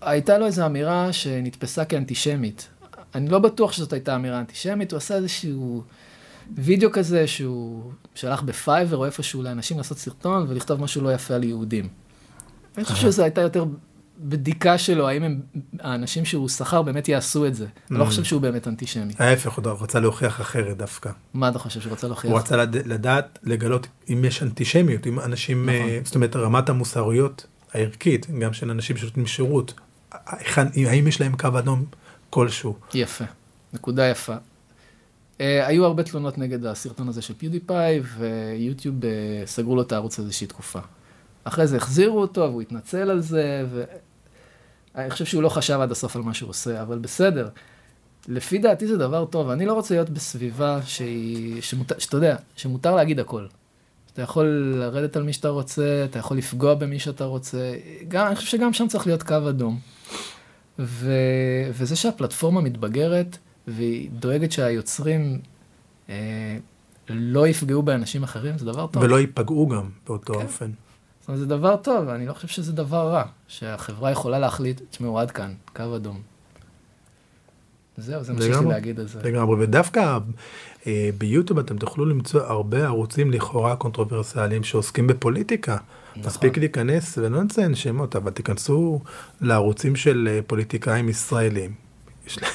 הייתה 0.00 0.38
לו 0.38 0.46
איזו 0.46 0.66
אמירה 0.66 1.12
שנתפסה 1.12 1.84
כאנטישמית. 1.84 2.68
אני 3.14 3.28
לא 3.28 3.38
בטוח 3.38 3.72
שזאת 3.72 3.92
הייתה 3.92 4.16
אמירה 4.16 4.40
אנטישמית, 4.40 4.92
הוא 4.92 4.98
עשה 4.98 5.16
איזשהו 5.16 5.82
וידאו 6.54 6.92
כזה 6.92 7.26
שהוא 7.26 7.92
שלח 8.14 8.42
בפייבר 8.42 8.96
או 8.96 9.04
איפשהו 9.04 9.42
לאנשים 9.42 9.78
לעשות 9.78 9.98
סרטון 9.98 10.46
ולכתוב 10.48 10.80
משהו 10.80 11.02
לא 11.02 11.14
יפה 11.14 11.34
על 11.34 11.44
יהודים. 11.44 11.88
אני 12.76 12.84
חושב 12.84 12.96
שזו 12.96 13.22
הייתה 13.22 13.40
יותר 13.40 13.64
בדיקה 14.22 14.78
שלו, 14.78 15.08
האם 15.08 15.22
הם, 15.22 15.40
האנשים 15.80 16.24
שהוא 16.24 16.48
שכר 16.48 16.82
באמת 16.82 17.08
יעשו 17.08 17.46
את 17.46 17.54
זה. 17.54 17.66
אני 17.90 17.98
לא 17.98 18.04
Mm. 18.04 18.06
חושב 18.06 18.24
שהוא 18.24 18.40
באמת 18.40 18.68
אנטישמי. 18.68 19.12
ההפך, 19.18 19.52
הוא 19.58 19.76
רצה 19.80 20.00
להוכיח 20.00 20.40
אחרת 20.40 20.76
דווקא. 20.76 21.10
מה 21.34 21.48
אתה 21.48 21.58
חושב, 21.58 21.80
שהוא 21.80 21.90
רוצה 21.90 22.06
להוכיח? 22.06 22.30
הוא 22.30 22.38
רצה 22.38 22.56
לד- 22.56 22.76
לדעת, 22.88 23.38
לגלות 23.42 23.86
אם 24.08 24.24
יש 24.24 24.42
אנטישמיות, 24.42 25.06
אם 25.06 25.20
אנשים, 25.20 25.70
נכון. 25.70 25.88
אה, 25.88 26.00
זאת 26.04 26.14
אומרת, 26.14 26.36
רמת 26.36 26.68
המוסריות 26.68 27.46
הערכית, 27.72 28.26
גם 28.40 28.52
של 28.52 28.70
אנשים 28.70 28.96
שנותנים 28.96 29.26
שירות, 29.26 29.74
האם 30.86 31.06
יש 31.08 31.20
להם 31.20 31.36
קו 31.36 31.48
אדום 31.58 31.84
כלשהו. 32.30 32.76
יפה, 32.94 33.24
נקודה 33.72 34.06
יפה. 34.08 34.34
Uh, 34.34 35.42
היו 35.42 35.84
הרבה 35.84 36.02
תלונות 36.02 36.38
נגד 36.38 36.64
הסרטון 36.66 37.08
הזה 37.08 37.22
של 37.22 37.34
פיודיפיי, 37.34 38.00
ויוטיוב 38.18 38.94
uh, 39.00 39.06
סגרו 39.46 39.76
לו 39.76 39.82
את 39.82 39.92
הערוץ 39.92 40.18
איזושהי 40.18 40.46
תקופה. 40.46 40.78
אחרי 41.44 41.66
זה 41.66 41.76
החזירו 41.76 42.20
אותו, 42.20 42.40
והוא 42.40 42.62
התנצל 42.62 43.10
על 43.10 43.20
זה, 43.20 43.64
ואני 44.94 45.10
חושב 45.10 45.24
שהוא 45.24 45.42
לא 45.42 45.48
חשב 45.48 45.80
עד 45.80 45.90
הסוף 45.90 46.16
על 46.16 46.22
מה 46.22 46.34
שהוא 46.34 46.50
עושה, 46.50 46.82
אבל 46.82 46.98
בסדר. 46.98 47.48
לפי 48.28 48.58
דעתי 48.58 48.86
זה 48.86 48.98
דבר 48.98 49.24
טוב, 49.24 49.50
אני 49.50 49.66
לא 49.66 49.72
רוצה 49.72 49.94
להיות 49.94 50.10
בסביבה 50.10 50.80
שהיא, 50.84 51.62
שמות... 51.62 51.92
שאתה 51.98 52.16
יודע, 52.16 52.36
שמותר 52.56 52.94
להגיד 52.94 53.20
הכל. 53.20 53.46
אתה 54.12 54.22
יכול 54.22 54.46
לרדת 54.76 55.16
על 55.16 55.22
מי 55.22 55.32
שאתה 55.32 55.48
רוצה, 55.48 56.06
אתה 56.10 56.18
יכול 56.18 56.36
לפגוע 56.36 56.74
במי 56.74 56.98
שאתה 56.98 57.24
רוצה, 57.24 57.72
גם, 58.08 58.26
אני 58.26 58.36
חושב 58.36 58.48
שגם 58.48 58.72
שם 58.72 58.88
צריך 58.88 59.06
להיות 59.06 59.22
קו 59.22 59.48
אדום. 59.48 59.78
ו... 60.78 61.12
וזה 61.72 61.96
שהפלטפורמה 61.96 62.60
מתבגרת, 62.60 63.38
והיא 63.68 64.10
דואגת 64.10 64.52
שהיוצרים 64.52 65.40
אה, 66.08 66.56
לא 67.08 67.46
יפגעו 67.46 67.82
באנשים 67.82 68.22
אחרים, 68.22 68.58
זה 68.58 68.66
דבר 68.66 68.86
טוב. 68.86 69.02
ולא 69.02 69.20
ייפגעו 69.20 69.68
גם 69.68 69.88
באותו 70.06 70.34
כן. 70.34 70.40
אופן. 70.40 70.70
אומרת, 71.30 71.40
זה 71.40 71.56
דבר 71.56 71.76
טוב, 71.76 72.08
אני 72.08 72.26
לא 72.26 72.32
חושב 72.32 72.48
שזה 72.48 72.72
דבר 72.72 73.08
רע, 73.12 73.22
שהחברה 73.48 74.10
יכולה 74.10 74.38
להחליט, 74.38 74.80
תשמעו, 74.90 75.18
עד 75.20 75.30
כאן, 75.30 75.52
קו 75.76 75.96
אדום. 75.96 76.20
זהו, 77.96 78.24
זה 78.24 78.32
מה 78.32 78.42
שיש 78.42 78.56
לי. 78.56 78.66
להגיד 78.68 79.00
על 79.00 79.06
זה. 79.08 79.20
לגמרי, 79.22 79.56
ודווקא 79.64 80.18
אה, 80.86 81.10
ביוטיוב 81.18 81.58
אתם 81.58 81.76
תוכלו 81.76 82.04
למצוא 82.04 82.42
הרבה 82.42 82.84
ערוצים 82.84 83.30
לכאורה 83.30 83.76
קונטרוברסליים 83.76 84.64
שעוסקים 84.64 85.06
בפוליטיקה. 85.06 85.76
נכון. 86.10 86.22
מספיק 86.26 86.58
להיכנס, 86.58 87.18
ולא 87.18 87.42
נציין 87.42 87.74
שמות, 87.74 88.16
אבל 88.16 88.30
תיכנסו 88.30 89.00
לערוצים 89.40 89.96
של 89.96 90.28
אה, 90.30 90.40
פוליטיקאים 90.46 91.08
ישראלים. 91.08 91.72
יש 92.26 92.38
לה- 92.42 92.48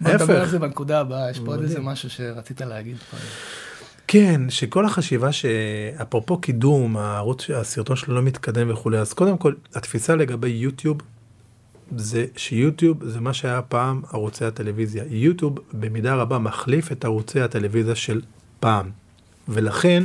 בוא 0.00 0.10
נדבר 0.12 0.32
על 0.34 0.40
ההפך. 0.40 0.50
זה 0.50 0.58
בנקודה 0.58 1.00
הבאה, 1.00 1.30
יש 1.30 1.38
פה 1.38 1.46
עוד. 1.46 1.62
איזה 1.62 1.80
משהו 1.80 2.10
שרצית 2.10 2.60
להגיד 2.60 2.96
פה. 3.10 3.16
כן, 4.10 4.50
שכל 4.50 4.84
החשיבה 4.84 5.32
שאפרופו 5.32 6.38
קידום, 6.38 6.96
הערוץ, 6.96 7.50
הסרטון 7.50 7.96
שלו 7.96 8.14
לא 8.14 8.22
מתקדם 8.22 8.70
וכולי, 8.70 8.98
אז 8.98 9.12
קודם 9.12 9.38
כל, 9.38 9.54
התפיסה 9.74 10.16
לגבי 10.16 10.48
יוטיוב, 10.48 10.98
זה 11.96 12.26
שיוטיוב 12.36 13.04
זה 13.04 13.20
מה 13.20 13.34
שהיה 13.34 13.62
פעם 13.62 14.02
ערוצי 14.12 14.44
הטלוויזיה. 14.44 15.04
יוטיוב 15.10 15.58
במידה 15.72 16.14
רבה 16.14 16.38
מחליף 16.38 16.92
את 16.92 17.04
ערוצי 17.04 17.40
הטלוויזיה 17.40 17.94
של 17.94 18.20
פעם, 18.60 18.90
ולכן 19.48 20.04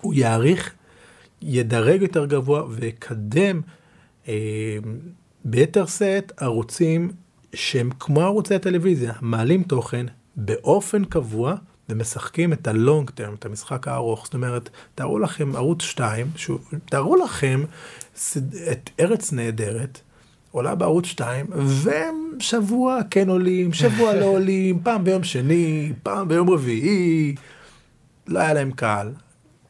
הוא 0.00 0.14
יעריך, 0.14 0.74
ידרג 1.42 2.02
יותר 2.02 2.26
גבוה 2.26 2.64
ויקדם 2.70 3.60
אה, 4.28 4.78
ביתר 5.44 5.86
שאת 5.86 6.32
ערוצים 6.36 7.12
שהם 7.54 7.90
כמו 8.00 8.20
ערוצי 8.20 8.54
הטלוויזיה, 8.54 9.12
מעלים 9.20 9.62
תוכן 9.62 10.06
באופן 10.36 11.04
קבוע 11.04 11.54
ומשחקים 11.88 12.52
את 12.52 12.68
הלונג 12.68 13.10
טרם, 13.10 13.34
את 13.34 13.44
המשחק 13.44 13.88
הארוך. 13.88 14.24
זאת 14.24 14.34
אומרת, 14.34 14.70
תארו 14.94 15.18
לכם 15.18 15.56
ערוץ 15.56 15.82
2, 15.82 16.26
שהוא, 16.36 16.58
תארו 16.84 17.16
לכם 17.16 17.64
את 18.72 18.90
ארץ 19.00 19.32
נהדרת, 19.32 20.00
עולה 20.50 20.74
בערוץ 20.74 21.06
2, 21.06 21.46
ושבוע 22.38 22.98
כן 23.10 23.28
עולים, 23.28 23.72
שבוע 23.72 24.14
לא 24.14 24.24
עולים, 24.24 24.80
פעם 24.82 25.04
ביום 25.04 25.24
שני, 25.24 25.92
פעם 26.02 26.28
ביום 26.28 26.50
רביעי, 26.50 27.34
לא 28.26 28.38
היה 28.38 28.54
להם 28.54 28.70
קהל. 28.70 29.12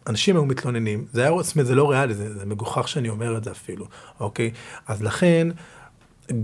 אנשים 0.07 0.37
היו 0.37 0.45
מתלוננים, 0.45 1.05
זה 1.13 1.23
היה, 1.23 1.43
זאת 1.43 1.55
אומרת, 1.55 1.67
זה 1.67 1.75
לא 1.75 1.91
ריאלי, 1.91 2.15
זה, 2.15 2.39
זה 2.39 2.47
מגוחך 2.47 2.89
שאני 2.89 3.09
אומר 3.09 3.37
את 3.37 3.45
זה 3.45 3.51
אפילו, 3.51 3.87
אוקיי? 4.21 4.51
אז 4.87 5.03
לכן, 5.03 5.49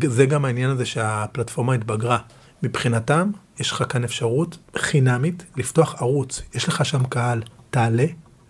זה 0.06 0.26
גם 0.26 0.44
העניין 0.44 0.70
הזה 0.70 0.86
שהפלטפורמה 0.86 1.74
התבגרה. 1.74 2.18
מבחינתם, 2.62 3.30
יש 3.60 3.70
לך 3.72 3.84
כאן 3.88 4.04
אפשרות 4.04 4.58
חינמית 4.76 5.44
לפתוח 5.56 5.94
ערוץ. 6.02 6.42
יש 6.54 6.68
לך 6.68 6.84
שם 6.84 7.04
קהל, 7.04 7.42
תעלה, 7.70 8.06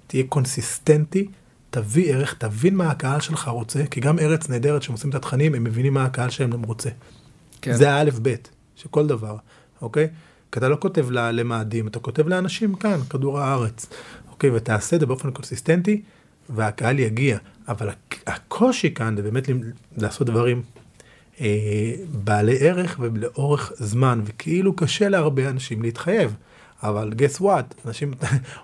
תהיה 0.07 0.25
קונסיסטנטי, 0.29 1.29
תביא 1.71 2.15
ערך, 2.15 2.35
תבין 2.39 2.77
מה 2.77 2.91
הקהל 2.91 3.21
שלך 3.21 3.49
רוצה, 3.49 3.87
כי 3.91 4.01
גם 4.01 4.19
ארץ 4.19 4.49
נהדרת 4.49 4.83
שהם 4.83 4.93
עושים 4.93 5.11
את 5.11 5.15
התכנים, 5.15 5.55
הם 5.55 5.65
מבינים 5.65 5.95
מה 5.95 6.05
הקהל 6.05 6.31
שלהם 6.31 6.63
רוצה. 6.63 6.91
כן. 7.63 7.73
זה 7.73 7.91
האלף 7.93 8.19
בית 8.19 8.51
של 8.77 8.89
כל 8.89 9.07
דבר, 9.07 9.37
אוקיי? 9.83 10.09
כי 10.53 10.59
אתה 10.59 10.69
לא 10.69 10.77
כותב 10.81 11.11
למאדים, 11.11 11.87
אתה 11.89 11.99
כותב 11.99 12.29
לאנשים 12.29 12.75
כאן, 12.75 13.01
כדור 13.11 13.39
הארץ, 13.41 13.87
אוקיי? 14.31 14.51
ותעשה 14.51 14.97
את 14.97 15.01
זה 15.01 15.07
באופן 15.07 15.31
קונסיסטנטי, 15.31 16.03
והקהל 16.49 16.99
יגיע. 16.99 17.39
אבל 17.69 17.89
הק- 17.89 18.23
הקושי 18.27 18.95
כאן 18.95 19.17
זה 19.17 19.23
באמת 19.23 19.49
לעשות 19.97 20.27
דברים 20.27 20.63
בעלי 22.13 22.57
ערך 22.61 22.97
ולאורך 23.01 23.73
זמן, 23.77 24.21
וכאילו 24.25 24.77
קשה 24.77 25.09
להרבה 25.09 25.49
אנשים 25.49 25.83
להתחייב. 25.83 26.35
אבל 26.83 27.13
guess 27.13 27.41
what, 27.41 27.87
אנשים, 27.87 28.13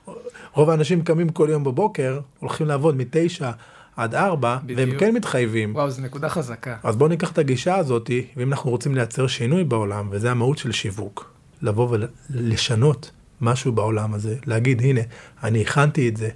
רוב 0.54 0.70
האנשים 0.70 1.02
קמים 1.02 1.28
כל 1.28 1.48
יום 1.50 1.64
בבוקר, 1.64 2.20
הולכים 2.38 2.66
לעבוד 2.66 2.96
מתשע 2.96 3.50
עד 3.96 4.14
ארבע, 4.14 4.58
והם. 4.76 4.98
כן 4.98 5.14
מתחייבים. 5.14 5.74
וואו, 5.74 5.90
זו 5.90 6.02
נקודה 6.02 6.28
חזקה. 6.28 6.76
אז 6.82 6.96
בואו 6.96 7.08
ניקח 7.08 7.32
את 7.32 7.38
הגישה 7.38 7.76
הזאת, 7.76 8.10
ואם 8.36 8.52
אנחנו 8.52 8.70
רוצים 8.70 8.94
לייצר 8.94 9.26
שינוי 9.26 9.64
בעולם, 9.64 10.08
וזה 10.10 10.30
המהות 10.30 10.58
של 10.58 10.72
שיווק, 10.72 11.32
לבוא 11.62 11.96
ולשנות 12.30 13.10
משהו 13.40 13.72
בעולם 13.72 14.14
הזה, 14.14 14.36
להגיד, 14.46 14.80
הנה, 14.82 15.00
אני 15.42 15.60
הכנתי 15.60 16.08
את 16.08 16.16
זה, 16.16 16.28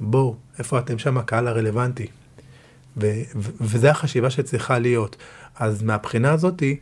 בואו, 0.00 0.36
איפה 0.58 0.78
אתם 0.78 0.98
שם 0.98 1.18
הקהל 1.18 1.48
הרלוונטי? 1.48 2.06
ו- 3.00 3.22
ו- 3.36 3.50
וזה 3.60 3.90
החשיבה 3.90 4.30
שצריכה 4.30 4.78
להיות. 4.78 5.16
אז 5.56 5.82
מהבחינה 5.82 6.32
הזאתי, 6.32 6.76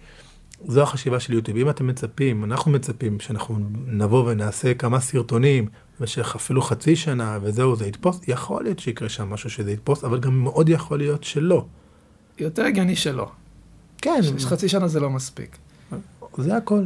זו 0.68 0.82
החשיבה 0.82 1.20
של 1.20 1.32
יוטיוב. 1.32 1.58
אם 1.58 1.70
אתם 1.70 1.86
מצפים, 1.86 2.44
אנחנו 2.44 2.70
מצפים 2.70 3.20
שאנחנו 3.20 3.58
נבוא 3.86 4.30
ונעשה 4.30 4.74
כמה 4.74 5.00
סרטונים 5.00 5.68
במשך 6.00 6.32
אפילו 6.36 6.62
חצי 6.62 6.96
שנה 6.96 7.38
וזהו, 7.42 7.76
זה 7.76 7.86
יתפוס, 7.86 8.20
יכול 8.28 8.62
להיות 8.62 8.78
שיקרה 8.78 9.08
שם 9.08 9.30
משהו 9.30 9.50
שזה 9.50 9.72
יתפוס, 9.72 10.04
אבל 10.04 10.20
גם 10.20 10.38
מאוד 10.40 10.68
יכול 10.68 10.98
להיות 10.98 11.24
שלא. 11.24 11.64
יותר 12.38 12.64
הגיוני 12.64 12.96
שלא. 12.96 13.30
כן, 14.02 14.20
חצי 14.40 14.68
שנה 14.68 14.88
זה 14.88 15.00
לא 15.00 15.10
מספיק. 15.10 15.56
זה 16.38 16.56
הכל. 16.56 16.82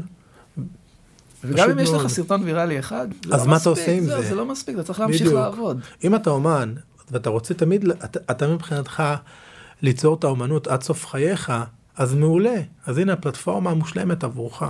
וגם 1.44 1.70
אם 1.70 1.78
יש. 1.78 1.90
לך 1.90 2.06
סרטון 2.06 2.42
ויראלי 2.42 2.78
אחד, 2.78 3.08
זה 3.28 3.34
אז 3.34 3.40
לא 3.40 3.50
מה 3.50 3.56
אתה 3.56 3.70
מספיק, 3.70 3.82
עושה 3.82 3.92
עם 3.92 4.04
זהו, 4.04 4.22
זה? 4.22 4.28
זה 4.28 4.34
לא 4.34 4.46
מספיק, 4.46 4.74
אתה 4.74 4.82
צריך 4.82 5.00
להמשיך. 5.00 5.32
לעבוד. 5.32 5.80
אם 6.04 6.14
אתה 6.14 6.30
אומן, 6.30 6.74
ואתה 7.10 7.30
רוצה 7.30 7.54
תמיד, 7.54 7.84
אתה, 8.04 8.20
אתה 8.30 8.46
מבחינתך 8.48 9.02
ליצור 9.82 10.14
את 10.14 10.24
האומנות 10.24 10.66
עד 10.66 10.82
סוף 10.82 11.06
חייך, 11.06 11.52
אז 11.96 12.14
מעולה. 12.14 12.56
אז 12.86 12.98
הנה 12.98 13.12
הפלטפורמה 13.12 13.70
המושלמת 13.70 14.24
עבורך. 14.24 14.62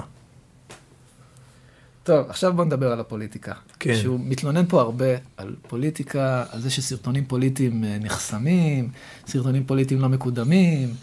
טוב, 2.02 2.30
עכשיו 2.30 2.52
בוא 2.52 2.64
נדבר 2.64 2.92
על 2.92 3.00
הפוליטיקה. 3.00 3.52
כן. 3.80 3.94
שהוא 3.96 4.20
מתלונן 4.22 4.66
פה 4.68 4.80
הרבה 4.80 5.04
על 5.36 5.56
פוליטיקה, 5.68 6.44
על 6.50 6.60
זה 6.60 6.70
שסרטונים 6.70 7.24
פוליטיים 7.24 7.84
אה, 7.84 7.98
נחסמים, 8.00 8.88
סרטונים 9.26 9.64
פוליטיים 9.64 10.00
לא 10.00 10.08
מקודמים, 10.08 10.94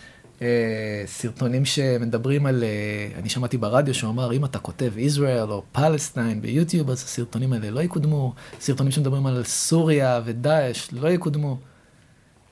סרטונים 1.05 1.65
שמדברים 1.65 2.45
על, 2.45 2.63
אה, 2.63 3.19
אני 3.19 3.29
שמעתי 3.29 3.57
ברדיו 3.57 3.93
שהוא 3.93 4.09
אמר, 4.09 4.33
אם 4.33 4.45
אתה 4.45 4.59
כותב 4.59 4.97
ישראל 4.97 5.51
או 5.51 5.63
פלסטיין 5.71 6.41
ביוטיוב, 6.41 6.89
אז 6.89 7.03
הסרטונים 7.03 7.53
האלה 7.53 7.69
לא 7.69 7.79
יקודמו. 7.79 8.33
סרטונים 8.59 8.91
שמדברים 8.91 9.25
על 9.25 9.43
סוריה 9.43 10.21
ודאעש 10.25 10.93
לא 10.93 11.07
יקודמו. 11.09 11.57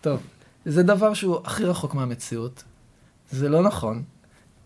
טוב, 0.02 0.20
זה 0.66 0.84
דבר 0.84 1.14
שהוא 1.14 1.38
הכי 1.44 1.66
רחוק 1.66 1.94
מהמציאות. 1.94 2.64
זה 3.32 3.50
לא 3.50 3.64
נכון. 3.64 4.04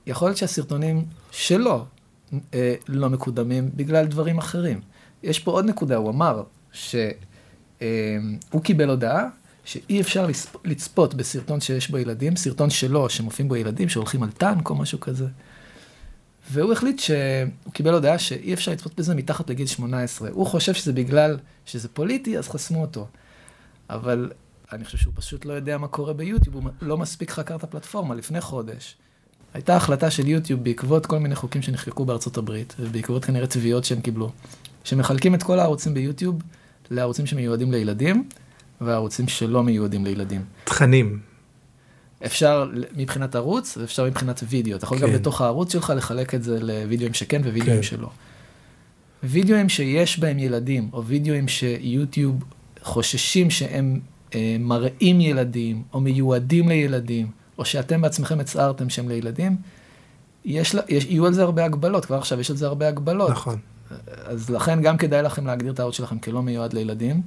יכול 0.07 0.27
להיות 0.27 0.37
שהסרטונים 0.37 1.05
שלו 1.31 1.85
אה, 2.53 2.75
לא 2.87 3.09
מקודמים 3.09 3.69
בגלל 3.75 4.05
דברים 4.05 4.37
אחרים. 4.37 4.81
יש 5.23 5.39
פה 5.39 5.51
עוד 5.51 5.65
נקודה, 5.65 5.95
הוא 5.95 6.09
אמר 6.09 6.43
שהוא 6.71 7.01
אה, 7.81 8.59
קיבל 8.63 8.89
הודעה 8.89 9.29
שאי 9.65 10.01
אפשר 10.01 10.27
לצפות 10.65 11.13
בסרטון 11.13 11.61
שיש 11.61 11.89
בו 11.89 11.97
ילדים, 11.97 12.35
סרטון 12.35 12.69
שלו 12.69 13.09
שמופיעים 13.09 13.49
בו 13.49 13.55
ילדים 13.55 13.89
שהולכים 13.89 14.23
על 14.23 14.31
טנק 14.31 14.69
או 14.69 14.75
משהו 14.75 14.99
כזה. 14.99 15.27
והוא 16.51 16.73
החליט 16.73 16.99
שהוא 16.99 17.73
קיבל 17.73 17.93
הודעה 17.93 18.19
שאי 18.19 18.53
אפשר 18.53 18.71
לצפות 18.71 18.95
בזה 18.95 19.15
מתחת 19.15 19.49
לגיל 19.49 19.67
18. 19.67 20.29
הוא 20.31 20.45
חושב 20.45 20.73
שזה 20.73 20.93
בגלל 20.93 21.37
שזה 21.65 21.87
פוליטי, 21.87 22.37
אז 22.37 22.49
חסמו 22.49 22.81
אותו. 22.81 23.07
אבל 23.89 24.31
אני 24.71 24.85
חושב 24.85 24.97
שהוא 24.97 25.13
פשוט 25.17 25.45
לא 25.45 25.53
יודע 25.53 25.77
מה 25.77 25.87
קורה 25.87 26.13
ביוטיוב, 26.13 26.55
הוא 26.55 26.63
לא 26.81 26.97
מספיק 26.97 27.31
חקר 27.31 27.55
את 27.55 27.63
הפלטפורמה 27.63 28.15
לפני 28.15 28.41
חודש. 28.41 28.95
הייתה 29.53 29.75
החלטה 29.75 30.11
של 30.11 30.27
יוטיוב 30.27 30.63
בעקבות 30.63 31.05
כל 31.05 31.19
מיני 31.19 31.35
חוקים 31.35 31.61
שנחקקו 31.61 32.05
בארצות 32.05 32.37
הברית, 32.37 32.75
ובעקבות 32.79 33.25
כנראה 33.25 33.47
תביעות 33.47 33.85
שהם 33.85 34.01
קיבלו, 34.01 34.31
שמחלקים 34.83 35.35
את 35.35 35.43
כל 35.43 35.59
הערוצים 35.59 35.93
ביוטיוב 35.93 36.41
לערוצים 36.91 37.25
שמיועדים 37.25 37.71
לילדים, 37.71 38.29
והערוצים 38.81 39.27
שלא 39.27 39.63
מיועדים 39.63 40.05
לילדים. 40.05 40.41
תכנים. 40.63 41.19
אפשר 42.25 42.69
מבחינת 42.95 43.35
ערוץ, 43.35 43.77
ואפשר 43.77 44.05
מבחינת 44.05 44.43
וידאו. 44.49 44.75
אתה 44.75 44.85
יכול 44.85 44.99
כן. 44.99 45.07
גם 45.07 45.13
בתוך 45.13 45.41
הערוץ 45.41 45.73
שלך 45.73 45.93
לחלק 45.95 46.35
את 46.35 46.43
זה 46.43 46.59
לוידאוים 46.59 47.13
שכן 47.13 47.41
ווידאוים 47.41 47.77
כן. 47.77 47.83
שלא. 47.83 48.09
וידאוים 49.23 49.69
שיש 49.69 50.19
בהם 50.19 50.39
ילדים, 50.39 50.89
או 50.93 51.05
וידאוים 51.05 51.47
שיוטיוב 51.47 52.43
חוששים 52.81 53.49
שהם 53.49 53.99
אה, 54.35 54.55
מראים 54.59 55.21
ילדים, 55.21 55.83
או 55.93 56.01
מיועדים 56.01 56.69
לילדים, 56.69 57.27
או 57.57 57.65
שאתם 57.65 58.01
בעצמכם 58.01 58.39
הצהרתם 58.39 58.89
שהם 58.89 59.09
לילדים, 59.09 59.55
יש, 60.45 60.75
יש, 60.89 61.05
יהיו 61.05 61.25
על 61.25 61.33
זה 61.33 61.43
הרבה 61.43 61.65
הגבלות, 61.65 62.05
כבר 62.05 62.17
עכשיו 62.17 62.39
יש 62.39 62.49
על 62.51 62.57
זה 62.57 62.67
הרבה 62.67 62.87
הגבלות. 62.87 63.29
נכון. 63.29 63.57
אז 64.25 64.49
לכן 64.49 64.81
גם 64.81 64.97
כדאי 64.97 65.23
לכם 65.23 65.47
להגדיר 65.47 65.71
את 65.71 65.79
הערוץ 65.79 65.95
שלכם 65.95 66.19
כלא 66.19 66.41
מיועד 66.41 66.73
לילדים. 66.73 67.21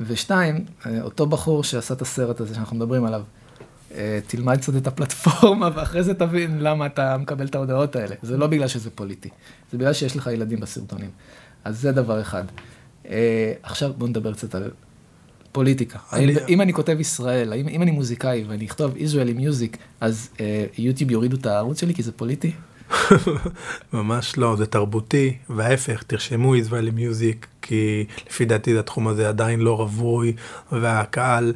ושתיים, 0.00 0.64
אה, 0.86 1.02
אותו 1.02 1.26
בחור 1.26 1.64
שעשה 1.64 1.94
את 1.94 2.02
הסרט 2.02 2.40
הזה 2.40 2.54
שאנחנו 2.54 2.76
מדברים 2.76 3.04
עליו, 3.04 3.22
אה, 3.94 4.18
תלמד 4.26 4.56
קצת 4.56 4.76
את 4.76 4.86
הפלטפורמה 4.86 5.70
ואחרי 5.74 6.02
זה 6.02 6.14
תבין 6.14 6.60
למה 6.60 6.86
אתה 6.86 7.16
מקבל 7.18 7.46
את 7.46 7.54
ההודעות 7.54 7.96
האלה. 7.96 8.14
זה 8.22 8.36
לא 8.36 8.46
בגלל 8.46 8.68
שזה 8.68 8.90
פוליטי, 8.90 9.28
זה 9.72 9.78
בגלל 9.78 9.92
שיש 9.92 10.16
לך 10.16 10.30
ילדים 10.32 10.60
בסרטונים. 10.60 11.10
אז 11.64 11.80
זה 11.80 11.92
דבר 11.92 12.20
אחד. 12.20 12.44
אה, 13.08 13.52
עכשיו 13.62 13.92
בואו 13.98 14.10
נדבר 14.10 14.32
קצת 14.32 14.54
על 14.54 14.70
פוליטיקה. 15.52 15.98
אני... 16.12 16.34
אם 16.48 16.60
אני 16.60 16.72
כותב 16.72 17.00
ישראל, 17.00 17.52
אם, 17.52 17.68
אם 17.68 17.82
אני 17.82 17.90
מוזיקאי 17.90 18.44
ואני 18.48 18.66
אכתוב 18.66 18.96
Israeli 18.96 19.38
Music, 19.38 19.76
אז 20.00 20.28
יוטיוב 20.78 21.10
יורידו 21.10 21.36
את 21.36 21.46
הערוץ 21.46 21.80
שלי 21.80 21.94
כי 21.94 22.02
זה 22.02 22.12
פוליטי? 22.12 22.52
ממש 23.92 24.38
לא, 24.38 24.56
זה 24.56 24.66
תרבותי, 24.66 25.36
וההפך, 25.50 26.02
תרשמו 26.02 26.54
Israeli 26.54 26.96
Music, 26.96 27.46
כי 27.62 28.04
לפי 28.26 28.44
דעתי 28.44 28.78
התחום 28.78 29.08
הזה 29.08 29.28
עדיין 29.28 29.60
לא 29.60 29.76
רווי, 29.76 30.32
והקהל 30.72 31.52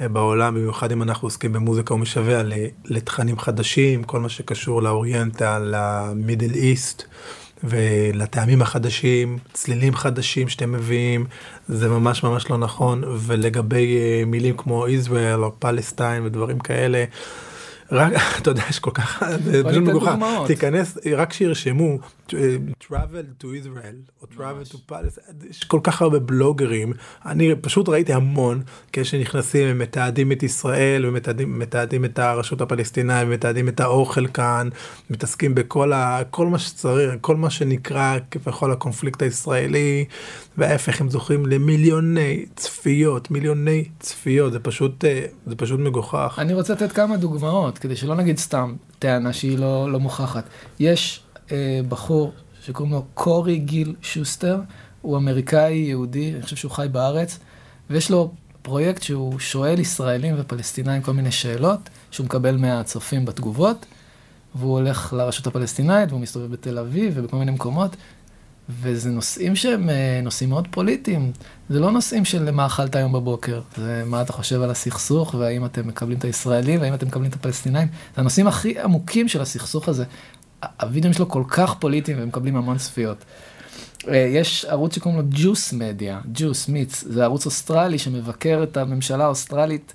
אה, 0.00 0.08
בעולם, 0.08 0.54
במיוחד 0.54 0.92
אם 0.92 1.02
אנחנו 1.02 1.26
עוסקים 1.26 1.52
במוזיקה, 1.52 1.94
הוא 1.94 2.00
משווע 2.00 2.42
לתכנים 2.84 3.38
חדשים, 3.38 4.04
כל 4.04 4.20
מה 4.20 4.28
שקשור 4.28 4.82
לאוריינטל, 4.82 5.62
למידל 5.64 6.54
איסט. 6.54 7.02
ולטעמים 7.66 8.62
החדשים, 8.62 9.38
צלילים 9.52 9.94
חדשים 9.94 10.48
שאתם 10.48 10.72
מביאים, 10.72 11.26
זה 11.68 11.88
ממש 11.88 12.22
ממש 12.22 12.50
לא 12.50 12.58
נכון, 12.58 13.02
ולגבי 13.18 13.96
uh, 13.96 14.26
מילים 14.26 14.56
כמו 14.56 14.88
ישראל 14.88 15.44
או 15.44 15.52
פלסטיין 15.58 16.24
ודברים 16.24 16.58
כאלה, 16.58 17.04
רק, 17.92 18.12
אתה 18.38 18.50
יודע, 18.50 18.62
יש 18.70 18.78
כל 18.78 18.90
כך, 18.94 19.22
זה 19.44 19.64
פשוט 19.64 19.82
מגוחך, 19.82 20.14
תיכנס, 20.46 20.98
רק 21.16 21.32
שירשמו, 21.32 21.98
travel 22.82 23.42
to 23.42 23.44
Israel, 23.44 24.12
או 24.22 24.26
travel 24.36 24.72
to 24.72 24.76
Palestine, 24.90 25.50
יש 25.50 25.64
כל 25.64 25.80
כך 25.82 26.02
הרבה 26.02 26.18
בלוגרים, 26.18 26.92
אני 27.26 27.54
פשוט 27.60 27.88
ראיתי 27.88 28.12
המון, 28.12 28.62
כשנכנסים 28.92 29.68
הם 29.68 29.78
מתעדים 29.78 30.32
את 30.32 30.42
ישראל, 30.42 31.06
ומתעדים 31.06 32.04
את 32.04 32.18
הרשות 32.18 32.60
הפלסטינאית, 32.60 33.28
מתעדים 33.28 33.68
את 33.68 33.80
האוכל 33.80 34.26
כאן, 34.26 34.68
מתעסקים 35.10 35.54
בכל 35.54 35.92
ה, 35.92 36.22
כל 36.30 36.46
מה 36.46 36.58
שצריך, 36.58 37.14
כל 37.20 37.36
מה 37.36 37.50
שנקרא 37.50 38.18
כביכול 38.30 38.72
הקונפליקט 38.72 39.22
הישראלי, 39.22 40.04
וההפך 40.58 41.00
הם 41.00 41.10
זוכים 41.10 41.46
למיליוני 41.46 42.44
צפיות, 42.56 43.30
מיליוני 43.30 43.84
צפיות, 44.00 44.52
זה 44.52 44.58
פשוט, 44.58 45.04
אה, 45.04 45.26
זה 45.46 45.56
פשוט 45.56 45.80
מגוחך. 45.80 46.36
אני 46.38 46.54
רוצה 46.54 46.72
לתת 46.72 46.92
כמה 46.92 47.16
דוגמאות, 47.16 47.78
כדי 47.78 47.96
שלא 47.96 48.14
נגיד 48.14 48.38
סתם 48.38 48.74
טענה 48.98 49.32
שהיא 49.32 49.58
לא, 49.58 49.92
לא 49.92 50.00
מוכחת. 50.00 50.44
יש 50.78 51.22
אה, 51.52 51.80
בחור 51.88 52.32
שקוראים 52.62 52.92
לו 52.94 53.04
קורי 53.14 53.58
גיל 53.58 53.94
שוסטר, 54.02 54.60
הוא 55.02 55.16
אמריקאי 55.16 55.74
יהודי, 55.74 56.34
אני 56.34 56.42
חושב 56.42 56.56
שהוא 56.56 56.70
חי 56.70 56.86
בארץ, 56.92 57.38
ויש 57.90 58.10
לו 58.10 58.32
פרויקט 58.62 59.02
שהוא 59.02 59.38
שואל 59.38 59.80
ישראלים 59.80 60.34
ופלסטינאים 60.38 61.02
כל 61.02 61.12
מיני 61.12 61.32
שאלות, 61.32 61.80
שהוא 62.10 62.26
מקבל 62.26 62.56
מהצופים 62.56 63.24
בתגובות, 63.24 63.86
והוא 64.54 64.72
הולך 64.72 65.12
לרשות 65.12 65.46
הפלסטינאית, 65.46 66.08
והוא 66.08 66.20
מסתובב 66.20 66.52
בתל 66.52 66.78
אביב 66.78 67.12
ובכל 67.16 67.36
מיני 67.36 67.50
מקומות, 67.50 67.96
וזה 68.68 69.10
נושאים 69.10 69.56
שהם 69.56 69.90
אה, 69.90 70.20
נושאים 70.22 70.50
מאוד 70.50 70.68
פוליטיים. 70.70 71.32
זה 71.68 71.80
לא 71.80 71.90
נושאים 71.90 72.24
של 72.24 72.50
מה 72.50 72.66
אכלת 72.66 72.96
היום 72.96 73.12
בבוקר, 73.12 73.60
זה 73.76 74.02
מה 74.06 74.22
אתה 74.22 74.32
חושב 74.32 74.62
על 74.62 74.70
הסכסוך, 74.70 75.34
והאם 75.38 75.64
אתם 75.64 75.88
מקבלים 75.88 76.18
את 76.18 76.24
הישראלים, 76.24 76.80
והאם 76.80 76.94
אתם 76.94 77.06
מקבלים 77.06 77.30
את 77.30 77.34
הפלסטינאים. 77.34 77.88
זה 78.14 78.20
הנושאים 78.20 78.46
הכי 78.46 78.78
עמוקים 78.78 79.28
של 79.28 79.40
הסכסוך 79.40 79.88
הזה. 79.88 80.04
הווידאוים 80.80 81.14
שלו 81.14 81.28
כל 81.28 81.42
כך 81.48 81.74
פוליטיים 81.74 82.18
והם 82.18 82.28
מקבלים 82.28 82.56
המון 82.56 82.78
צפיות. 82.78 83.24
אה, 84.08 84.16
יש 84.16 84.64
ערוץ 84.64 84.94
שקוראים 84.94 85.20
לו 85.20 85.26
Juice 85.30 85.72
Media, 85.72 86.20
Juice 86.34 86.68
מיץ, 86.68 87.04
זה 87.06 87.24
ערוץ 87.24 87.46
אוסטרלי 87.46 87.98
שמבקר 87.98 88.62
את 88.62 88.76
הממשלה 88.76 89.24
האוסטרלית 89.24 89.94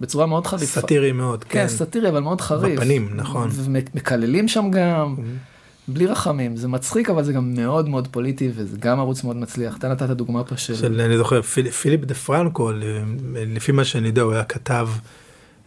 בצורה 0.00 0.26
מאוד 0.26 0.46
חריפה. 0.46 0.80
סאטירי 0.80 1.12
מאוד, 1.12 1.44
כן. 1.44 1.50
כן, 1.50 1.68
סאטירי 1.68 2.08
אבל 2.08 2.20
מאוד 2.20 2.40
חריף. 2.40 2.80
בפנים, 2.80 3.10
נכון. 3.16 3.50
ומקללים 3.52 4.48
שם 4.48 4.70
גם. 4.70 5.14
אמ-המ. 5.18 5.49
בלי 5.92 6.06
רחמים, 6.06 6.56
זה 6.56 6.68
מצחיק 6.68 7.10
אבל 7.10 7.24
זה 7.24 7.32
גם 7.32 7.54
מאוד 7.54 7.88
מאוד 7.88 8.08
פוליטי 8.08 8.50
וזה 8.54 8.76
גם 8.78 8.98
ערוץ 8.98 9.24
מאוד 9.24 9.36
מצליח. 9.36 9.76
אתה 9.76 9.88
נתת 9.88 10.10
דוגמה 10.10 10.44
פה 10.44 10.56
של... 10.56 10.74
של 10.74 11.00
אני 11.00 11.16
זוכר 11.16 11.42
פיל, 11.42 11.70
פיליפ 11.70 12.04
דה 12.04 12.14
פרנקו, 12.14 12.70
לפי 13.34 13.72
מה 13.72 13.84
שאני 13.84 14.08
יודע 14.08 14.22
הוא 14.22 14.32
היה 14.32 14.44
כתב 14.44 14.88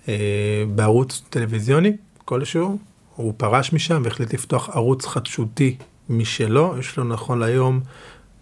אה, 0.08 0.64
בערוץ 0.76 1.22
טלוויזיוני 1.30 1.92
כלשהו, 2.26 2.78
הוא 3.16 3.34
פרש 3.38 3.74
משם 3.74 4.02
והחליט 4.06 4.34
לפתוח 4.34 4.70
ערוץ 4.70 5.06
חדשותי 5.06 5.76
משלו, 6.10 6.76
יש 6.80 6.98
לו 6.98 7.04
נכון 7.04 7.40
להיום 7.40 7.80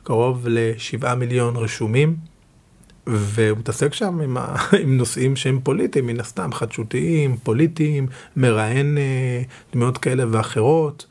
קרוב 0.04 0.48
לשבעה 0.50 1.16
מיליון 1.16 1.56
רשומים. 1.56 2.16
והוא 3.08 3.58
מתעסק 3.58 3.94
שם 3.94 4.22
עם, 4.22 4.38
ה... 4.38 4.56
עם 4.82 4.98
נושאים 4.98 5.36
שהם 5.36 5.60
פוליטיים, 5.64 6.08
מן 6.08 6.20
הסתם, 6.20 6.54
חדשותיים, 6.54 7.38
פוליטיים, 7.44 8.08
מראיין 8.36 8.98
אה, 8.98 9.42
דמויות 9.74 9.98
כאלה 9.98 10.24
ואחרות. 10.32 11.06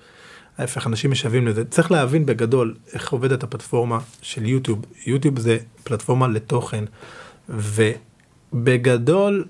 ההפך, 0.61 0.87
אנשים 0.87 1.11
משווים 1.11 1.46
לזה. 1.46 1.64
צריך 1.64 1.90
להבין 1.90 2.27
בגדול 2.27 2.75
איך 2.92 3.12
עובדת 3.12 3.42
הפלטפורמה 3.42 3.99
של 4.23 4.46
יוטיוב. 4.46 4.85
יוטיוב 5.07 5.38
זה 5.38 5.59
פלטפורמה 5.85 6.29
לתוכן, 6.29 6.85
ובגדול 7.49 9.44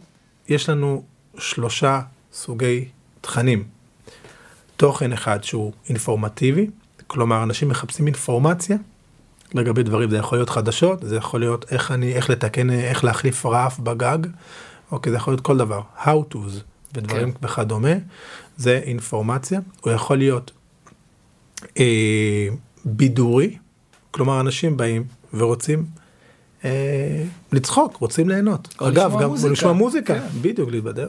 יש 0.49 0.69
לנו 0.69 1.05
שלושה 1.39 2.01
סוגי 2.33 2.89
תכנים. 3.21 3.65
תוכן 4.77 5.13
אחד 5.13 5.45
שהוא 5.45 5.73
אינפורמטיבי, 5.89 6.67
כלומר 7.07 7.43
אנשים 7.43 7.69
מחפשים 7.69 8.07
אינפורמציה 8.07 8.77
לגבי 9.55 9.83
דברים, 9.83 10.11
זה 10.11 10.17
יכול 10.17 10.39
להיות 10.39 10.51
חדשות, 10.51 10.99
זה 11.03 11.17
יכול 11.17 11.41
להיות 11.41 11.73
איך 11.73 11.91
אני, 11.91 12.13
איך 12.13 12.31
לתקן, 12.31 12.71
איך 12.71 13.05
להחליף 13.05 13.47
רף 13.47 13.79
בגג, 13.79 14.19
אוקיי, 14.93 15.11
זה 15.11 15.17
יכול 15.17 15.33
להיות 15.33 15.41
כל 15.41 15.59
דבר, 15.59 15.81
how 16.05 16.35
to's 16.35 16.63
ודברים 16.95 17.33
כן. 17.33 17.39
וכדומה, 17.47 17.93
זה 18.57 18.81
אינפורמציה, 18.85 19.61
הוא 19.81 19.93
יכול 19.93 20.19
להיות 20.19 20.53
אה, 21.79 22.49
בידורי, 22.85 23.57
כלומר 24.11 24.41
אנשים 24.41 24.77
באים 24.77 25.05
ורוצים 25.35 25.85
אה, 26.65 27.25
לצחוק, 27.53 27.97
רוצים 27.97 28.29
ליהנות. 28.29 28.75
אגב, 28.79 29.13
גם 29.21 29.29
מוזיקה. 29.29 29.53
לשמוע 29.53 29.73
מוזיקה, 29.73 30.15
כן. 30.15 30.27
בדיוק 30.41 30.71
להתבדר. 30.71 31.09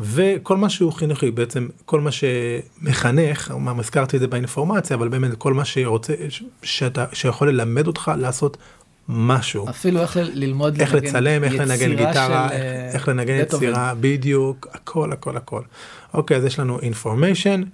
וכל 0.00 0.56
מה 0.56 0.70
שהוא 0.70 0.92
חינוכי, 0.92 1.30
בעצם 1.30 1.68
כל 1.84 2.00
מה 2.00 2.10
שמחנך, 2.12 3.50
אמנם 3.54 3.80
הזכרתי 3.80 4.16
את 4.16 4.20
זה 4.20 4.26
באינפורמציה, 4.26 4.96
אבל 4.96 5.08
באמת 5.08 5.34
כל 5.38 5.54
מה 5.54 5.64
שרוצה, 5.64 6.14
שאתה, 6.62 7.04
שיכול 7.12 7.48
ללמד 7.48 7.86
אותך 7.86 8.10
לעשות 8.18 8.56
משהו. 9.08 9.68
אפילו 9.68 10.00
איך 10.00 10.18
ללמוד 10.22 10.80
איך 10.80 10.94
לנגן 10.94 11.06
לצלם, 11.06 11.44
איך 11.44 11.54
לנגן 11.54 11.90
גיטרה, 11.90 12.48
של, 12.48 12.54
אה, 12.54 12.90
איך 12.92 13.08
לנגן 13.08 13.42
בטהובן. 13.42 13.66
יצירה, 13.66 13.94
בדיוק, 14.00 14.66
הכל, 14.72 15.12
הכל, 15.12 15.36
הכל. 15.36 15.62
אוקיי, 16.14 16.36
אז 16.36 16.44
יש 16.44 16.58
לנו 16.58 16.78
information, 16.78 17.64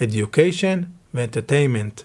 education 0.00 0.99
ו-entertainment, 1.14 2.02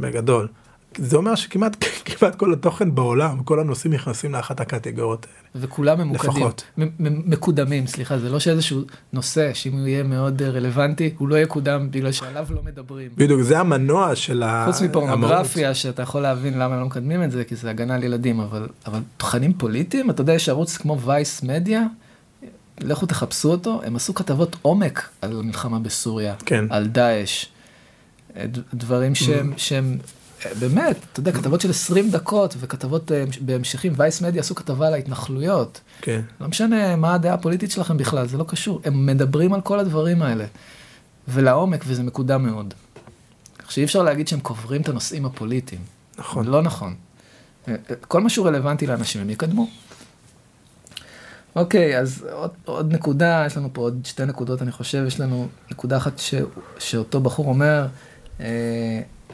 בגדול. 0.00 0.48
זה 0.96 1.16
אומר 1.16 1.34
שכמעט 1.34 1.84
כמעט 2.04 2.34
כל 2.34 2.52
התוכן 2.52 2.94
בעולם, 2.94 3.42
כל 3.42 3.60
הנושאים 3.60 3.92
נכנסים 3.94 4.32
לאחת 4.32 4.60
הקטגוריות 4.60 5.26
האלה. 5.26 5.64
וכולם 5.66 5.98
ממוקדים, 5.98 6.30
לפחות. 6.30 6.64
מקודמים, 7.08 7.86
סליחה, 7.86 8.18
זה 8.18 8.30
לא 8.30 8.38
שאיזשהו 8.38 8.80
נושא, 9.12 9.54
שאם 9.54 9.72
הוא 9.72 9.86
יהיה 9.86 10.02
מאוד 10.02 10.42
אה, 10.42 10.50
רלוונטי, 10.50 11.14
הוא 11.18 11.28
לא 11.28 11.38
יקודם 11.38 11.90
בגלל 11.90 12.12
שעליו 12.12 12.46
לא 12.50 12.62
מדברים. 12.62 13.10
בדיוק, 13.16 13.40
זה 13.42 13.58
המנוע 13.58 14.16
של 14.16 14.42
ה... 14.42 14.64
חוץ. 14.66 14.82
מפורנוגרפיה, 14.82 15.74
שאתה 15.74 16.02
יכול 16.02 16.22
להבין 16.22 16.58
למה 16.58 16.74
הם 16.74 16.80
לא 16.80 16.86
מקדמים 16.86 17.22
את 17.22 17.30
זה, 17.30 17.44
כי 17.44 17.56
זה 17.56 17.70
הגנה 17.70 17.94
על 17.94 18.04
ילדים, 18.04 18.40
אבל, 18.40 18.68
אבל 18.86 19.00
תוכנים 19.16 19.52
פוליטיים, 19.52 20.10
אתה 20.10 20.20
יודע, 20.20 20.32
יש 20.32 20.48
ערוץ 20.48 20.76
כמו 20.76 21.00
וייס 21.00 21.42
מדיה, 21.42 21.82
לכו 22.80 23.06
תחפשו 23.06 23.50
אותו, 23.50 23.80
הם 23.84 23.96
עשו 23.96 24.14
כתבות 24.14 24.56
עומק 24.62 25.08
על 25.22 25.40
המלחמה 25.40 25.78
בסוריה, 25.78 26.34
כן. 26.46 26.64
על 26.70 26.86
דאעש, 26.86 27.46
דברים 28.74 29.14
שהם, 29.14 29.52
שהם 29.56 29.98
באמת, 30.60 30.96
אתה 31.12 31.20
יודע, 31.20 31.32
כתבות 31.32 31.60
של 31.60 31.70
20 31.70 32.10
דקות 32.10 32.54
וכתבות 32.60 33.12
אה, 33.12 33.24
בהמשכים, 33.40 33.92
וייס 33.96 34.20
מדיה 34.22 34.40
עשו 34.40 34.54
כתבה 34.54 34.86
על 34.86 34.94
ההתנחלויות. 34.94 35.80
כן. 36.00 36.20
לא 36.40 36.48
משנה 36.48 36.96
מה 36.96 37.14
הדעה 37.14 37.34
הפוליטית 37.34 37.70
שלכם 37.70 37.96
בכלל, 37.96 38.28
זה 38.28 38.36
לא 38.36 38.44
קשור. 38.48 38.80
הם 38.84 39.06
מדברים 39.06 39.54
על 39.54 39.60
כל 39.60 39.78
הדברים 39.78 40.22
האלה. 40.22 40.44
ולעומק, 41.28 41.84
וזה 41.86 42.02
מקודם 42.02 42.42
מאוד. 42.42 42.74
כך 43.58 43.72
שאי 43.72 43.84
אפשר 43.84 44.02
להגיד 44.02 44.28
שהם 44.28 44.40
קוברים 44.40 44.82
את 44.82 44.88
הנושאים 44.88 45.26
הפוליטיים. 45.26 45.80
נכון. 46.18 46.46
לא 46.46 46.62
נכון. 46.62 46.94
אה, 47.68 47.74
אה, 47.90 47.94
כל 48.08 48.20
מה 48.20 48.30
שהוא 48.30 48.46
רלוונטי 48.46 48.86
לאנשים, 48.86 49.20
הם 49.20 49.30
יקדמו. 49.30 49.68
אוקיי, 51.56 51.98
אז 51.98 52.26
עוד, 52.32 52.50
עוד 52.64 52.92
נקודה, 52.92 53.44
יש 53.46 53.56
לנו 53.56 53.68
פה 53.72 53.80
עוד 53.80 54.00
שתי 54.04 54.24
נקודות, 54.24 54.62
אני 54.62 54.72
חושב, 54.72 55.04
יש 55.06 55.20
לנו 55.20 55.48
נקודה 55.70 55.96
אחת 55.96 56.18
ש, 56.18 56.34
שאותו 56.78 57.20
בחור 57.20 57.46
אומר, 57.46 57.86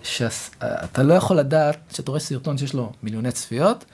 שאתה 0.03 1.03
לא 1.03 1.15
יכול 1.15 1.37
לדעת, 1.37 1.77
כשאתה 1.93 2.11
רואה 2.11 2.21
סרטון 2.21 2.59
שיש 2.59 2.75
לו 2.75 2.93
מיליוני 3.03 3.33
צפיות, 3.33 3.85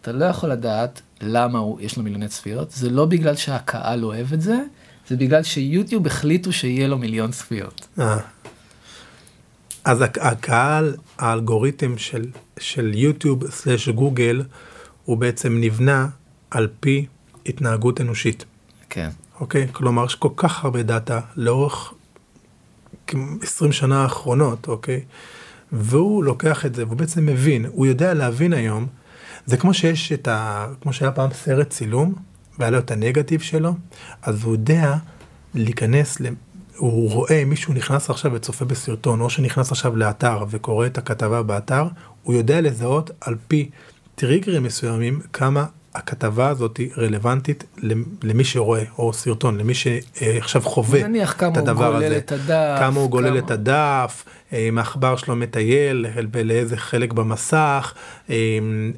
אתה 0.00 0.12
לא 0.12 0.24
יכול 0.24 0.48
לדעת 0.50 1.00
למה 1.20 1.58
הוא, 1.58 1.80
יש 1.80 1.96
לו 1.96 2.02
מיליוני 2.02 2.28
צפיות, 2.28 2.70
זה 2.70 2.90
לא 2.90 3.06
בגלל 3.06 3.36
שהקהל 3.36 4.04
אוהב 4.04 4.32
את 4.32 4.40
זה, 4.40 4.58
זה 5.08 5.16
בגלל 5.16 5.42
שיוטיוב 5.42 6.06
החליטו 6.06 6.52
שיהיה 6.52 6.88
לו 6.88 6.98
מיליון 6.98 7.30
צפיות. 7.30 7.86
אה. 7.98 8.18
אז 9.84 10.00
הק- 10.00 10.18
הקהל, 10.18 10.94
האלגוריתם 11.18 11.98
של, 11.98 12.24
של 12.58 12.92
יוטיוב 12.94 13.50
סלש 13.50 13.88
גוגל, 13.88 14.42
הוא 15.04 15.16
בעצם 15.18 15.56
נבנה 15.60 16.06
על 16.50 16.68
פי 16.80 17.06
התנהגות 17.46 18.00
אנושית, 18.00 18.44
כן. 18.90 19.10
אוקיי? 19.40 19.68
כלומר, 19.72 20.04
יש 20.06 20.14
כל 20.14 20.28
כך 20.36 20.64
הרבה 20.64 20.82
דאטה 20.82 21.20
לאורך 21.36 21.92
20 23.42 23.72
שנה 23.72 24.02
האחרונות, 24.02 24.68
אוקיי? 24.68 25.00
והוא 25.72 26.24
לוקח 26.24 26.66
את 26.66 26.74
זה, 26.74 26.86
והוא 26.86 26.96
בעצם 26.96 27.26
מבין, 27.26 27.66
הוא 27.72 27.86
יודע 27.86 28.14
להבין 28.14 28.52
היום, 28.52 28.86
זה 29.46 29.56
כמו 29.56 29.74
שיש 29.74 30.12
את 30.12 30.28
ה... 30.28 30.66
כמו 30.80 30.92
שהיה 30.92 31.12
פעם 31.12 31.30
סרט 31.32 31.70
צילום, 31.70 32.14
והיה 32.58 32.70
לו 32.70 32.78
את 32.78 32.90
הנגטיב 32.90 33.40
שלו, 33.40 33.74
אז 34.22 34.44
הוא 34.44 34.52
יודע 34.52 34.96
להיכנס, 35.54 36.20
ל... 36.20 36.26
הוא 36.76 37.10
רואה 37.10 37.44
מישהו 37.46 37.74
נכנס 37.74 38.10
עכשיו 38.10 38.32
וצופה 38.34 38.64
בסרטון, 38.64 39.20
או 39.20 39.30
שנכנס 39.30 39.72
עכשיו 39.72 39.96
לאתר 39.96 40.44
וקורא 40.50 40.86
את 40.86 40.98
הכתבה 40.98 41.42
באתר, 41.42 41.84
הוא 42.22 42.34
יודע 42.34 42.60
לזהות 42.60 43.10
על 43.20 43.36
פי 43.48 43.70
טריגרים 44.14 44.62
מסוימים 44.62 45.20
כמה 45.32 45.66
הכתבה 45.94 46.48
הזאת 46.48 46.76
היא 46.76 46.90
רלוונטית 46.96 47.64
למי 48.22 48.44
שרואה, 48.44 48.84
או 48.98 49.12
סרטון, 49.12 49.58
למי 49.58 49.74
שעכשיו 49.74 50.62
חווה 50.62 51.08
נניח 51.08 51.34
כמה 51.38 51.48
את 51.48 51.56
הוא 51.56 51.68
הדבר 51.68 51.92
גולל 51.92 52.04
הזה. 52.04 52.16
את 52.16 52.32
הדף. 52.32 52.78
כמה 52.78 53.00
הוא 53.00 53.10
גולל 53.10 53.38
את 53.38 53.50
הדף, 53.50 54.24
אה, 54.52 54.58
אם 54.68 54.78
העכבר 54.78 55.16
שלו 55.16 55.36
מטייל, 55.36 56.06
לאיזה 56.44 56.76
חלק 56.76 57.12
במסך, 57.12 57.94
אה, 58.30 58.36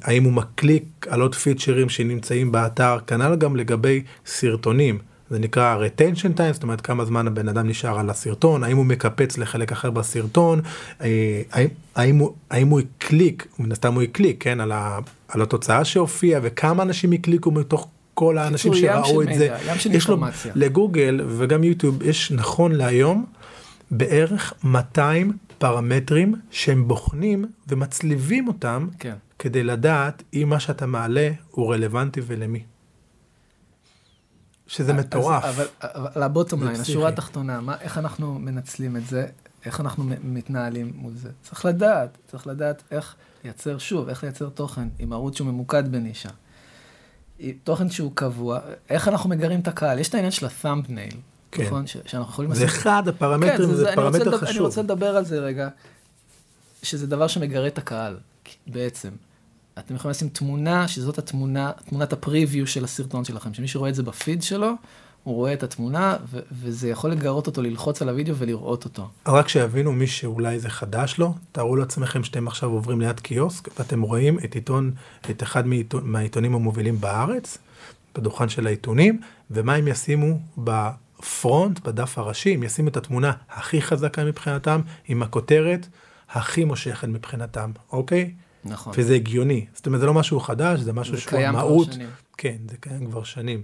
האם 0.03 0.23
הוא 0.23 0.33
מקליק 0.33 1.07
על 1.09 1.21
עוד 1.21 1.35
פיצ'רים 1.35 1.89
שנמצאים 1.89 2.51
באתר, 2.51 2.97
כנ"ל 3.07 3.35
גם 3.35 3.55
לגבי 3.55 4.03
סרטונים. 4.25 5.14
זה 5.29 5.39
נקרא 5.39 5.77
retention 5.77 6.37
time, 6.37 6.53
זאת 6.53 6.63
אומרת 6.63 6.81
כמה 6.81 7.05
זמן 7.05 7.27
הבן 7.27 7.47
אדם 7.47 7.67
נשאר 7.67 7.99
על 7.99 8.09
הסרטון, 8.09 8.63
האם 8.63 8.77
הוא 8.77 8.85
מקפץ 8.85 9.37
לחלק 9.37 9.71
אחר 9.71 9.91
בסרטון, 9.91 10.61
אה, 11.01 11.41
האם, 11.51 11.67
האם, 11.95 12.17
הוא, 12.17 12.33
האם 12.49 12.67
הוא 12.67 12.79
הקליק, 12.79 13.47
מן 13.59 13.71
הסתם 13.71 13.93
הוא 13.93 14.01
הקליק, 14.01 14.43
כן, 14.43 14.59
על, 14.59 14.71
ה, 14.71 14.99
על 15.27 15.41
התוצאה 15.41 15.85
שהופיעה, 15.85 16.41
וכמה 16.43 16.83
אנשים 16.83 17.11
הקליקו 17.11 17.51
מתוך 17.51 17.87
כל 18.13 18.37
האנשים 18.37 18.73
שראו 18.73 19.21
את 19.21 19.27
זה. 19.27 19.33
מידע, 19.33 19.57
ים 19.71 19.77
של 19.79 19.91
יש 19.91 20.07
לו. 20.07 20.17
לגוגל 20.55 21.21
וגם 21.27 21.63
יוטיוב 21.63 22.03
יש 22.03 22.31
נכון 22.31 22.71
להיום 22.71 23.25
בערך 23.91 24.53
200 24.63 25.31
פרמטרים 25.57 26.35
שהם 26.51 26.87
בוחנים 26.87 27.45
ומצליבים 27.67 28.47
אותם 28.47 28.87
כן. 28.99 29.13
כדי 29.39 29.63
לדעת 29.63 30.23
אם 30.33 30.47
מה 30.49 30.59
שאתה 30.59 30.85
מעלה 30.85 31.29
הוא 31.51 31.73
רלוונטי 31.73 32.21
ולמי. 32.27 32.63
שזה 34.67 34.93
מטורף. 34.93 35.43
אז, 35.43 35.55
אבל, 35.55 35.65
אבל 35.81 36.23
ה 36.23 36.59
bottom 36.59 36.65
line. 36.65 36.81
השורה 36.81 37.09
התחתונה, 37.09 37.61
מה, 37.61 37.75
איך 37.81 37.97
אנחנו 37.97 38.39
מנצלים 38.39 38.97
את 38.97 39.07
זה, 39.07 39.27
איך 39.65 39.79
אנחנו 39.81 40.03
מתנהלים 40.23 40.91
מול 40.95 41.13
זה. 41.15 41.29
צריך 41.43 41.65
לדעת, 41.65 42.17
צריך 42.31 42.47
לדעת 42.47 42.83
איך 42.91 43.15
לייצר, 43.43 43.77
שוב, 43.77 44.09
איך 44.09 44.23
לייצר 44.23 44.49
תוכן 44.49 44.87
עם 44.99 45.13
ערוץ 45.13 45.35
שהוא 45.37 45.47
ממוקד 45.47 45.91
בנישה. 45.91 46.29
תוכן 47.63 47.89
שהוא 47.89 48.11
קבוע, 48.15 48.59
איך 48.89 49.07
אנחנו 49.07 49.29
מגרים 49.29 49.59
את 49.59 49.67
הקהל. 49.67 49.99
יש 49.99 50.09
את 50.09 50.13
העניין 50.13 50.31
של 50.31 50.45
ה-thumbnail, 50.45 51.15
כן. 51.51 51.65
נכון? 51.65 51.87
ש, 51.87 51.97
שאנחנו 52.05 52.31
יכולים 52.33 52.53
זה 52.53 52.65
אחד 52.65 53.07
הפרמטרים, 53.07 53.57
כן, 53.69 53.75
זה, 53.75 53.93
אני 53.93 53.95
רוצה 53.95 53.95
פרמטר 53.95 54.19
לדבר- 54.23 54.37
אני 54.39 54.47
חשוב. 54.47 54.65
רוצה 54.65 54.81
לדבר 54.81 55.17
על 55.17 55.25
זה 55.25 55.39
רגע, 55.39 55.69
שזה 56.83 57.07
דבר 57.07 57.27
שמגרה 57.27 57.67
את 57.67 57.77
הקהל, 57.77 58.17
בעצם. 58.67 59.09
אתם 59.79 59.95
יכולים 59.95 60.11
לשים 60.11 60.29
תמונה, 60.29 60.87
שזאת 60.87 61.17
התמונה, 61.17 61.71
תמונת 61.89 62.13
הפריוויו 62.13 62.67
של 62.67 62.83
הסרטון 62.83 63.25
שלכם, 63.25 63.53
שמי 63.53 63.67
שרואה 63.67 63.89
את 63.89 63.95
זה 63.95 64.03
בפיד 64.03 64.43
שלו, 64.43 64.71
הוא 65.23 65.35
רואה 65.35 65.53
את 65.53 65.63
התמונה, 65.63 66.17
ו- 66.31 66.39
וזה 66.51 66.89
יכול 66.89 67.11
לגרות 67.11 67.47
אותו 67.47 67.61
ללחוץ 67.61 68.01
על 68.01 68.09
הוידאו 68.09 68.35
ולראות 68.35 68.85
אותו. 68.85 69.09
רק 69.27 69.47
שיבינו 69.47 69.91
מי 69.91 70.07
שאולי 70.07 70.59
זה 70.59 70.69
חדש 70.69 71.17
לו, 71.17 71.33
תארו 71.51 71.75
לעצמכם 71.75 72.23
שאתם 72.23 72.47
עכשיו 72.47 72.69
עוברים 72.69 73.01
ליד 73.01 73.19
קיוסק 73.19 73.79
ואתם 73.79 74.01
רואים 74.01 74.39
את 74.39 74.55
עיתון, 74.55 74.91
את 75.29 75.43
אחד 75.43 75.67
מעיתון, 75.67 76.01
מהעיתונים 76.05 76.55
המובילים 76.55 77.01
בארץ, 77.01 77.57
בדוכן 78.15 78.49
של 78.49 78.67
העיתונים, 78.67 79.21
ומה 79.51 79.75
הם 79.75 79.87
ישימו 79.87 80.39
בפרונט, 80.57 81.79
בדף 81.79 82.17
הראשי, 82.17 82.53
הם 82.53 82.63
ישימו 82.63 82.87
את 82.87 82.97
התמונה 82.97 83.31
הכי 83.49 83.81
חזקה 83.81 84.25
מבחינתם, 84.25 84.81
עם 85.07 85.23
הכותרת 85.23 85.87
הכי 86.29 86.65
מושכת 86.65 87.07
מבחינתם, 87.07 87.71
אוקיי? 87.91 88.31
נכון. 88.65 88.93
וזה 88.97 89.15
הגיוני. 89.15 89.65
זאת 89.73 89.85
אומרת, 89.85 89.99
זה 89.99 90.05
לא 90.05 90.13
משהו 90.13 90.39
חדש, 90.39 90.79
זה 90.79 90.93
משהו 90.93 91.15
זה 91.15 91.21
שהוא 91.21 91.29
קיים 91.29 91.51
כבר 91.51 91.59
המהות. 91.59 91.93
שנים. 91.93 92.09
כן, 92.37 92.57
זה 92.69 92.77
קיים 92.77 93.05
כבר 93.05 93.23
שנים. 93.23 93.63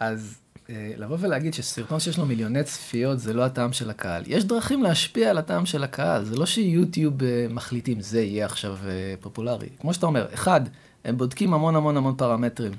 אז 0.00 0.38
אה, 0.70 0.92
לבוא 0.96 1.16
ולהגיד 1.20 1.54
שסרטון 1.54 2.00
שיש 2.00 2.18
לו 2.18 2.26
מיליוני 2.26 2.64
צפיות 2.64 3.18
זה 3.18 3.32
לא 3.32 3.42
הטעם 3.44 3.72
של 3.72 3.90
הקהל. 3.90 4.22
יש 4.26 4.44
דרכים 4.44 4.82
להשפיע 4.82 5.30
על 5.30 5.38
הטעם 5.38 5.66
של 5.66 5.84
הקהל, 5.84 6.24
זה 6.24 6.36
לא 6.36 6.46
שיוטיוב 6.46 7.22
אה, 7.22 7.46
מחליטים, 7.50 8.00
זה 8.00 8.20
יהיה 8.20 8.46
עכשיו 8.46 8.76
אה, 8.86 9.14
פופולרי. 9.20 9.68
כמו 9.80 9.94
שאתה 9.94 10.06
אומר, 10.06 10.26
אחד, 10.34 10.60
הם 11.04 11.16
בודקים 11.16 11.54
המון 11.54 11.76
המון 11.76 11.96
המון 11.96 12.14
פרמטרים, 12.16 12.72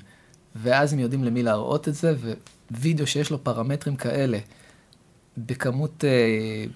ואז 0.56 0.92
הם 0.92 0.98
יודעים 0.98 1.24
למי 1.24 1.42
להראות 1.42 1.88
את 1.88 1.94
זה, 1.94 2.14
ווידאו 2.70 3.06
שיש 3.06 3.30
לו 3.30 3.44
פרמטרים 3.44 3.96
כאלה, 3.96 4.38
בכמות, 5.38 6.04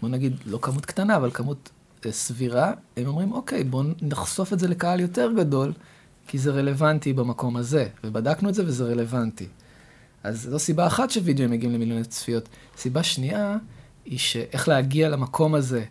בוא 0.00 0.08
נגיד, 0.08 0.36
לא 0.46 0.58
כמות 0.62 0.86
קטנה, 0.86 1.16
אבל 1.16 1.30
כמות 1.30 1.70
סבירה, 2.10 2.72
הם 2.96 3.06
אומרים, 3.06 3.32
אוקיי, 3.32 3.64
בואו 3.64 3.82
נחשוף 4.02 4.52
את 4.52 4.58
זה 4.58 4.68
לקהל 4.68 5.00
יותר 5.00 5.32
גדול, 5.36 5.72
כי 6.26 6.38
זה 6.38 6.50
רלוונטי 6.50 7.12
במקום 7.12 7.56
הזה, 7.56 7.88
ובדקנו 8.04 8.48
את 8.48 8.54
זה 8.54 8.62
וזה 8.66 8.84
רלוונטי. 8.84 9.46
אז 10.22 10.48
זו 10.50 10.58
סיבה 10.58 10.86
אחת 10.86 11.10
שווידאוים 11.10 11.50
מגיעים 11.50 11.74
למיליוני 11.74 12.04
צפיות. 12.04 12.48
סיבה 12.76 13.02
שנייה, 13.02 13.56
היא 14.04 14.18
שאיך 14.18 14.68
להגיע 14.68 15.08
למקום 15.08 15.54
הזה, 15.54 15.84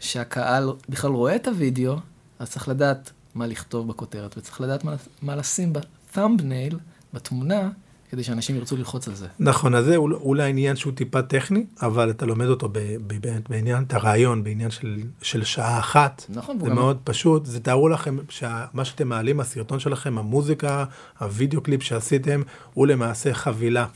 שהקהל 0.00 0.72
בכלל 0.88 1.10
רואה 1.10 1.36
את 1.36 1.48
הוידאו, 1.48 1.96
אז 2.38 2.50
צריך 2.50 2.68
לדעת 2.68 3.10
מה 3.34 3.46
לכתוב 3.46 3.88
בכותרת, 3.88 4.38
וצריך 4.38 4.60
לדעת 4.60 4.84
מה, 4.84 4.94
מה 5.22 5.36
לשים 5.36 5.72
ב-thumbnail, 5.72 6.74
בתמונה, 7.12 7.70
כדי 8.10 8.22
שאנשים 8.24 8.56
ירצו 8.56 8.76
ללחוץ 8.76 9.08
על 9.08 9.14
זה. 9.14 9.26
נכון, 9.38 9.74
אז 9.74 9.84
זה 9.84 9.96
אול- 9.96 10.14
אולי 10.14 10.50
עניין 10.50 10.76
שהוא 10.76 10.92
טיפה 10.92 11.22
טכני, 11.22 11.66
אבל 11.82 12.10
אתה 12.10 12.26
לומד 12.26 12.46
אותו 12.46 12.68
באמת 13.06 13.48
בעניין, 13.50 13.82
את 13.82 13.92
הרעיון, 13.94 14.44
בעניין 14.44 14.70
של, 14.70 14.98
של 15.22 15.44
שעה 15.44 15.78
אחת. 15.78 16.24
נכון, 16.28 16.58
זה 16.60 16.66
גם- 16.66 16.74
מאוד 16.74 16.98
פשוט, 17.04 17.46
זה 17.46 17.60
תארו 17.60 17.88
לכם 17.88 18.16
שמה 18.28 18.84
שאתם 18.84 19.08
מעלים, 19.08 19.40
הסרטון 19.40 19.78
שלכם, 19.78 20.18
המוזיקה, 20.18 20.84
הוידאו 21.20 21.60
קליפ 21.60 21.82
שעשיתם, 21.82 22.42
הוא 22.74 22.86
למעשה 22.86 23.34
חבילה. 23.34 23.86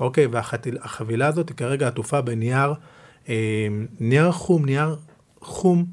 אוקיי, 0.00 0.26
והחבילה 0.26 1.26
הזאת 1.26 1.48
היא 1.48 1.56
כרגע 1.56 1.88
עטופה 1.88 2.20
בנייר, 2.20 2.74
אה, 3.28 3.34
נייר 4.00 4.32
חום, 4.32 4.64
נייר 4.64 4.96
חום, 5.40 5.84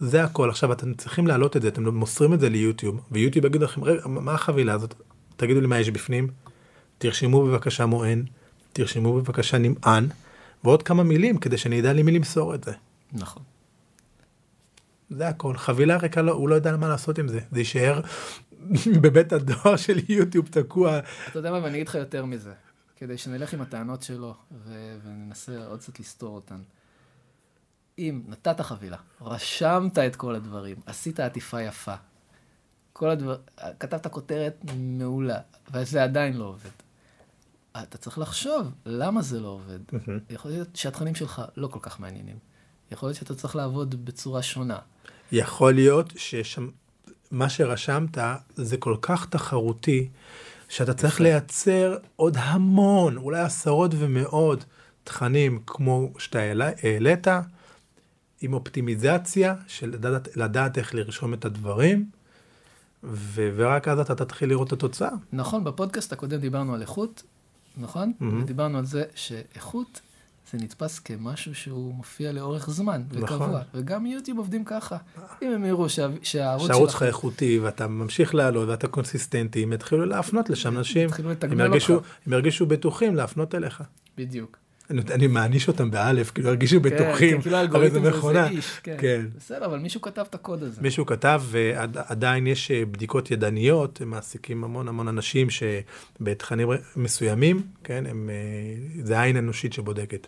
זה 0.00 0.24
הכל. 0.24 0.50
עכשיו 0.50 0.72
אתם 0.72 0.94
צריכים 0.94 1.26
להעלות 1.26 1.56
את 1.56 1.62
זה, 1.62 1.68
אתם 1.68 1.88
מוסרים 1.88 2.34
את 2.34 2.40
זה 2.40 2.48
ליוטיוב, 2.48 3.00
ויוטיוב 3.12 3.44
יגיד 3.46 3.62
לכם, 3.62 3.84
רגע, 3.84 4.00
מה 4.06 4.32
החבילה 4.34 4.72
הזאת? 4.72 4.94
תגידו 5.36 5.60
לי 5.60 5.66
מה 5.66 5.78
יש 5.80 5.90
בפנים, 5.90 6.28
תרשמו 6.98 7.44
בבקשה 7.46 7.86
מוען, 7.86 8.24
תרשמו 8.72 9.14
בבקשה 9.14 9.58
נמען, 9.58 10.08
ועוד 10.64 10.82
כמה 10.82 11.02
מילים 11.02 11.38
כדי 11.38 11.58
שאני 11.58 11.80
אדע 11.80 11.92
למי 11.92 12.12
למסור 12.12 12.54
את 12.54 12.64
זה. 12.64 12.72
נכון. 13.12 13.42
זה 15.10 15.28
הכל. 15.28 15.56
חבילה 15.56 15.96
ריקה, 15.96 16.22
לא, 16.22 16.32
הוא 16.32 16.48
לא 16.48 16.54
יודע 16.54 16.76
מה 16.76 16.88
לעשות 16.88 17.18
עם 17.18 17.28
זה. 17.28 17.40
זה 17.52 17.58
יישאר 17.58 18.00
בבית 19.02 19.32
הדואר 19.32 19.76
של 19.76 19.98
יוטיוב 20.08 20.48
תקוע. 20.48 20.98
אתה 21.28 21.38
יודע 21.38 21.50
מה, 21.50 21.62
ואני 21.62 21.74
אגיד 21.74 21.88
לך 21.88 21.94
יותר 21.94 22.24
מזה, 22.24 22.52
כדי 22.96 23.18
שנלך 23.18 23.52
עם 23.52 23.60
הטענות 23.60 24.02
שלו 24.02 24.34
ו- 24.52 24.96
וננסה 25.04 25.66
עוד 25.66 25.80
קצת 25.80 26.00
לסתור 26.00 26.34
אותן. 26.34 26.60
אם 27.98 28.22
נתת 28.28 28.60
חבילה, 28.60 28.96
רשמת 29.20 29.98
את 29.98 30.16
כל 30.16 30.34
הדברים, 30.34 30.76
עשית 30.86 31.20
עטיפה 31.20 31.62
יפה, 31.62 31.94
כל 32.92 33.10
הדבר, 33.10 33.36
כתבת 33.80 34.06
כותרת 34.06 34.64
מעולה, 34.76 35.38
וזה 35.72 36.02
עדיין 36.02 36.36
לא 36.36 36.44
עובד. 36.44 36.87
אתה 37.82 37.98
צריך 37.98 38.18
לחשוב 38.18 38.70
למה 38.86 39.22
זה 39.22 39.40
לא 39.40 39.48
עובד. 39.48 39.78
יכול 40.30 40.50
להיות 40.50 40.68
שהתכנים 40.76 41.14
שלך 41.14 41.42
לא 41.56 41.66
כל 41.66 41.78
כך 41.82 42.00
מעניינים. 42.00 42.36
יכול 42.92 43.08
להיות 43.08 43.18
שאתה 43.18 43.34
צריך 43.34 43.56
לעבוד 43.56 44.04
בצורה 44.04 44.42
שונה. 44.42 44.78
יכול 45.32 45.74
להיות 45.74 46.12
שמה 46.16 47.48
שרשמת 47.48 48.18
זה 48.54 48.76
כל 48.76 48.96
כך 49.02 49.26
תחרותי, 49.26 50.08
שאתה 50.68 50.94
צריך 50.94 51.20
לייצר 51.20 51.96
עוד 52.16 52.36
המון, 52.36 53.16
אולי 53.16 53.40
עשרות 53.40 53.90
ומאות 53.98 54.64
תכנים 55.04 55.60
כמו 55.66 56.12
שאתה 56.18 56.38
העלית, 56.82 57.26
עם 58.40 58.52
אופטימיזציה 58.52 59.54
של 59.66 59.90
לדעת, 59.90 60.36
לדעת 60.36 60.78
איך 60.78 60.94
לרשום 60.94 61.34
את 61.34 61.44
הדברים, 61.44 62.10
ו- 63.04 63.50
ורק 63.56 63.88
אז 63.88 63.98
אתה 63.98 64.14
תתחיל 64.14 64.48
לראות 64.48 64.68
את 64.68 64.72
התוצאה. 64.72 65.10
נכון, 65.32 65.64
בפודקאסט 65.64 66.12
הקודם 66.12 66.40
דיברנו 66.40 66.74
על 66.74 66.80
איכות, 66.80 67.22
נכון? 67.78 68.12
Mm-hmm. 68.20 68.24
ודיברנו 68.42 68.78
על 68.78 68.84
זה 68.84 69.04
שאיכות 69.14 70.00
זה 70.52 70.58
נתפס 70.58 70.98
כמשהו 70.98 71.54
שהוא 71.54 71.94
מופיע 71.94 72.32
לאורך 72.32 72.70
זמן 72.70 73.02
וקבוע. 73.10 73.36
נכון. 73.36 73.60
וגם 73.74 74.06
יוטיוב 74.06 74.38
עובדים 74.38 74.64
ככה. 74.64 74.96
אם 75.42 75.52
הם 75.52 75.64
יראו 75.64 75.88
שה... 75.88 76.08
שהערוץ 76.22 76.62
שלך... 76.62 76.72
שהערוץ 76.72 76.90
שלך 76.90 77.02
איכותי 77.02 77.58
ואתה 77.58 77.88
ממשיך 77.88 78.34
לעלות 78.34 78.68
ואתה 78.68 78.88
קונסיסטנטי, 78.88 79.62
הם 79.62 79.72
יתחילו 79.72 80.04
להפנות 80.04 80.50
לשם 80.50 80.78
אנשים. 80.78 81.08
יתחילו 81.08 81.30
לתגמל 81.30 81.74
אותך. 81.74 81.90
הם 82.26 82.32
ירגישו 82.32 82.66
בטוחים 82.66 83.16
להפנות 83.16 83.54
אליך. 83.54 83.82
בדיוק. 84.16 84.58
אני, 84.90 85.26
מעניש 85.26 85.68
אותם 85.68 85.90
באלף, 85.90 86.30
כאילו 86.30 86.48
הרגישו 86.48 86.76
כן, 86.76 86.82
בטוחים, 86.82 87.42
כן, 87.42 87.42
כאילו 87.42 87.88
זה 87.90 88.46
איש, 88.46 88.80
כן. 88.82 88.96
כן. 88.98 89.26
בסדר, 89.36 89.64
אבל 89.66 89.78
מישהו 89.78 90.00
כתב 90.00 90.24
את 90.30 90.34
הקוד 90.34 90.62
הזה. 90.62 90.82
מישהו 90.82 91.06
כתב, 91.06 91.42
ועדיין 91.46 92.46
יש 92.46 92.70
אה, 92.70 92.86
בדיקות 92.86 93.30
ידניות, 93.30 94.00
הם 94.00 94.10
מעסיקים 94.10 94.64
המון 94.64 94.88
המון 94.88 95.08
אנשים 95.08 95.48
שבתכנים 95.50 96.68
מסוימים, 96.96 97.62
כן, 97.84 98.04
הם, 98.06 98.30
אה, 98.30 99.04
זה 99.04 99.20
עין 99.20 99.36
אנושית 99.36 99.72
שבודקת. 99.72 100.26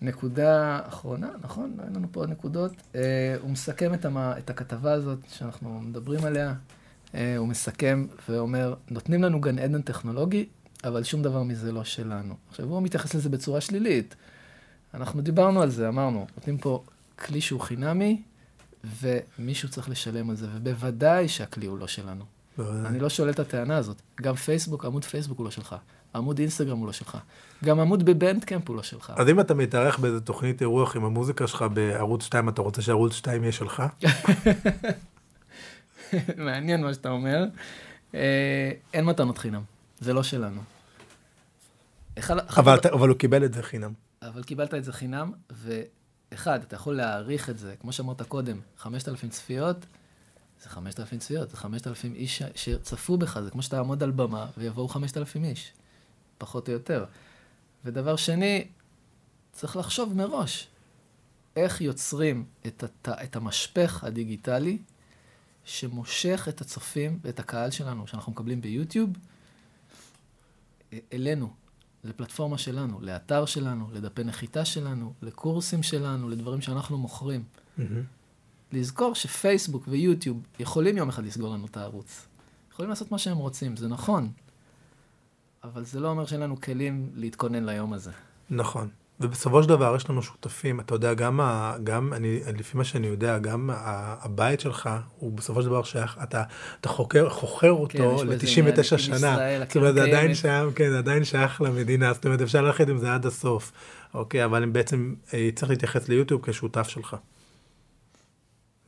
נקודה 0.00 0.80
אחרונה, 0.88 1.30
נכון? 1.42 1.76
אין 1.84 1.96
לנו 1.96 2.08
פה 2.12 2.20
עוד 2.20 2.30
נקודות. 2.30 2.72
אה, 2.94 3.36
הוא 3.40 3.50
מסכם 3.50 3.94
את, 3.94 4.04
המ... 4.04 4.18
את 4.18 4.50
הכתבה 4.50 4.92
הזאת 4.92 5.18
שאנחנו 5.28 5.80
מדברים 5.80 6.24
עליה. 6.24 6.54
אה, 7.14 7.36
הוא 7.36 7.48
מסכם 7.48 8.06
ואומר, 8.28 8.74
נותנים 8.90 9.22
לנו 9.22 9.40
גן 9.40 9.58
עדן 9.58 9.82
טכנולוגי, 9.82 10.46
אבל 10.84 11.04
שום 11.04 11.22
דבר 11.22 11.42
מזה 11.42 11.72
לא 11.72 11.84
שלנו. 11.84 12.34
עכשיו, 12.48 12.66
הוא 12.66 12.82
מתייחס 12.82 13.14
לזה 13.14 13.28
בצורה 13.28 13.60
שלילית. 13.60 14.14
אנחנו 14.94 15.20
דיברנו 15.20 15.62
על 15.62 15.70
זה, 15.70 15.88
אמרנו, 15.88 16.26
נותנים 16.36 16.58
פה 16.58 16.84
כלי 17.18 17.40
שהוא 17.40 17.60
חינמי, 17.60 18.22
ומישהו 19.00 19.68
צריך 19.68 19.88
לשלם 19.88 20.30
על 20.30 20.36
זה, 20.36 20.46
ובוודאי 20.54 21.28
שהכלי 21.28 21.66
הוא 21.66 21.78
לא 21.78 21.86
שלנו. 21.86 22.24
אני 22.58 22.98
לא 22.98 23.08
שולל 23.08 23.30
את 23.30 23.38
הטענה 23.38 23.76
הזאת. 23.76 24.02
גם 24.22 24.34
פייסבוק, 24.34 24.84
עמוד 24.84 25.04
פייסבוק 25.04 25.38
הוא 25.38 25.44
לא 25.44 25.50
שלך. 25.50 25.76
עמוד 26.14 26.38
אינסטגרם 26.38 26.78
הוא 26.78 26.86
לא 26.86 26.92
שלך. 26.92 27.18
גם 27.64 27.80
עמוד 27.80 28.04
בבנדקאמפ 28.04 28.68
הוא 28.68 28.76
לא 28.76 28.82
שלך. 28.82 29.12
אז 29.16 29.28
אם 29.28 29.40
אתה 29.40 29.54
מתארח 29.54 29.98
באיזה 29.98 30.20
תוכנית 30.20 30.60
אירוח 30.60 30.96
עם 30.96 31.04
המוזיקה 31.04 31.46
שלך 31.46 31.64
בערוץ 31.74 32.24
2, 32.24 32.48
אתה 32.48 32.62
רוצה 32.62 32.82
שערוץ 32.82 33.12
2 33.12 33.42
יהיה 33.42 33.52
שלך? 33.52 33.82
מעניין 36.36 36.84
מה 36.84 36.94
שאתה 36.94 37.08
אומר. 37.08 37.44
אה, 38.14 38.70
אין 38.94 39.04
מתנות 39.04 39.38
חינם, 39.38 39.62
זה 40.00 40.12
לא 40.12 40.22
שלנו. 40.22 40.60
אבל, 42.56 42.78
אתה, 42.78 42.88
אבל 42.88 43.08
הוא 43.08 43.18
קיבל 43.18 43.44
את 43.44 43.52
זה 43.52 43.62
חינם. 43.62 43.92
אבל 44.22 44.42
קיבלת 44.42 44.74
את 44.74 44.84
זה 44.84 44.92
חינם, 44.92 45.32
ואחד, 45.50 46.62
אתה 46.62 46.76
יכול 46.76 46.96
להעריך 46.96 47.50
את 47.50 47.58
זה, 47.58 47.74
כמו 47.80 47.92
שאמרת 47.92 48.22
קודם, 48.22 48.60
5,000 48.78 49.30
צפיות, 49.30 49.86
זה 50.62 50.68
5,000 50.68 51.18
צפיות, 51.18 51.50
זה 51.50 51.56
5,000 51.56 52.14
איש 52.14 52.42
שצפו 52.54 53.16
בך, 53.16 53.40
זה 53.40 53.50
כמו 53.50 53.62
שאתה 53.62 53.78
עמוד 53.78 54.02
על 54.02 54.10
במה 54.10 54.46
ויבואו 54.58 54.88
5,000 54.88 55.44
איש, 55.44 55.72
פחות 56.38 56.68
או 56.68 56.72
יותר. 56.72 57.04
ודבר 57.84 58.16
שני, 58.16 58.68
צריך 59.52 59.76
לחשוב 59.76 60.16
מראש, 60.16 60.68
איך 61.56 61.80
יוצרים 61.80 62.44
את, 62.66 62.82
הת... 62.82 63.08
את 63.08 63.36
המשפך 63.36 64.04
הדיגיטלי 64.04 64.78
שמושך 65.64 66.46
את 66.48 66.60
הצופים 66.60 67.18
ואת 67.24 67.38
הקהל 67.38 67.70
שלנו, 67.70 68.06
שאנחנו 68.06 68.32
מקבלים 68.32 68.60
ביוטיוב, 68.60 69.10
אלינו, 71.12 71.50
לפלטפורמה 72.04 72.58
שלנו, 72.58 73.00
לאתר 73.00 73.46
שלנו, 73.46 73.88
לדפי 73.92 74.24
נחיתה 74.24 74.64
שלנו, 74.64 75.12
לקורסים 75.22 75.82
שלנו, 75.82 76.28
לדברים 76.28 76.60
שאנחנו 76.60 76.98
מוכרים. 76.98 77.44
Mm-hmm. 77.78 77.82
לזכור 78.72 79.14
שפייסבוק 79.14 79.84
ויוטיוב 79.88 80.42
יכולים 80.58 80.96
יום 80.96 81.08
אחד 81.08 81.24
לסגור 81.24 81.54
לנו 81.54 81.66
את 81.66 81.76
הערוץ. 81.76 82.26
יכולים 82.72 82.90
לעשות 82.90 83.12
מה 83.12 83.18
שהם 83.18 83.36
רוצים, 83.36 83.76
זה 83.76 83.88
נכון. 83.88 84.32
אבל 85.64 85.84
זה 85.84 86.00
לא 86.00 86.08
אומר 86.08 86.26
שאין 86.26 86.40
לנו 86.40 86.60
כלים 86.60 87.10
להתכונן 87.14 87.64
ליום 87.66 87.92
הזה. 87.92 88.10
נכון. 88.50 88.88
ובסופו 89.20 89.62
של 89.62 89.68
דבר 89.68 89.96
יש 89.96 90.10
לנו 90.10 90.22
שותפים, 90.22 90.80
אתה 90.80 90.94
יודע, 90.94 91.14
גם, 91.14 91.40
ה, 91.40 91.76
גם 91.84 92.12
אני, 92.12 92.40
לפי 92.58 92.76
מה 92.76 92.84
שאני 92.84 93.06
יודע, 93.06 93.38
גם 93.38 93.70
הבית 93.72 94.60
שלך 94.60 94.90
הוא 95.18 95.32
בסופו 95.32 95.62
של 95.62 95.68
דבר 95.68 95.82
שייך, 95.82 96.18
אתה, 96.22 96.42
אתה 96.80 96.88
חוקר, 96.88 97.28
חוכר 97.30 97.72
אותו 97.72 98.18
כן, 98.18 98.26
ל-99 98.26 98.98
שנה. 98.98 99.38
זאת 99.68 99.76
אומרת, 99.76 99.94
זה 99.94 100.02
עדיין 100.02 100.34
שייך, 100.34 100.64
כן, 100.74 100.90
זה 100.90 100.98
עדיין 100.98 101.24
שייך 101.24 101.62
למדינה, 101.62 102.12
זאת 102.12 102.24
אומרת, 102.24 102.40
אפשר 102.40 102.62
ללכת 102.62 102.88
עם 102.88 102.98
זה 102.98 103.14
עד 103.14 103.26
הסוף, 103.26 103.72
אוקיי, 104.14 104.44
אבל 104.44 104.62
הם 104.62 104.72
בעצם, 104.72 105.14
אה, 105.34 105.48
צריך 105.54 105.70
להתייחס 105.70 106.08
ליוטיוב 106.08 106.40
כשותף 106.44 106.88
שלך. 106.88 107.16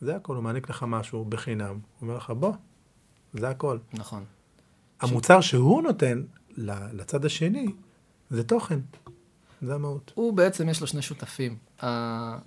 זה 0.01 0.17
הכל, 0.17 0.35
הוא 0.35 0.45
מעניק 0.45 0.71
לך 0.71 0.85
משהו 0.89 1.25
בחינם, 1.25 1.67
הוא 1.69 1.79
אומר 2.03 2.17
לך, 2.17 2.31
בוא, 2.31 2.53
זה 3.33 3.49
הכל. 3.49 3.79
נכון. 3.93 4.25
המוצר 5.01 5.41
ש... 5.41 5.51
שהוא 5.51 5.83
נותן 5.83 6.23
לצד 6.93 7.25
השני, 7.25 7.67
זה 8.31 8.45
תוכן. 8.45 8.79
זה 9.63 9.75
המהות. 9.75 10.13
הוא 10.15 10.33
בעצם, 10.33 10.69
יש 10.69 10.81
לו 10.81 10.87
שני 10.87 11.03
שותפים, 11.03 11.57
ה... 11.83 12.39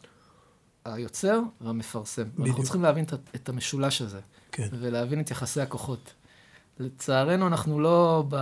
היוצר 0.86 1.40
והמפרסם. 1.62 2.24
בדיוק. 2.24 2.48
אנחנו 2.48 2.64
צריכים 2.64 2.82
להבין 2.82 3.06
את 3.36 3.50
המשולש 3.50 4.02
הזה. 4.02 4.20
כן. 4.52 4.68
ולהבין 4.72 5.20
את 5.20 5.32
יחסי 5.32 5.62
הכוחות. 5.62 6.14
לצערנו, 6.80 7.48
אנחנו 7.48 7.80
לא 7.80 8.24
ב... 8.30 8.36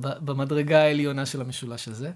ב... 0.00 0.08
במדרגה 0.24 0.82
העליונה 0.82 1.26
של 1.26 1.40
המשולש 1.40 1.88
הזה, 1.88 2.12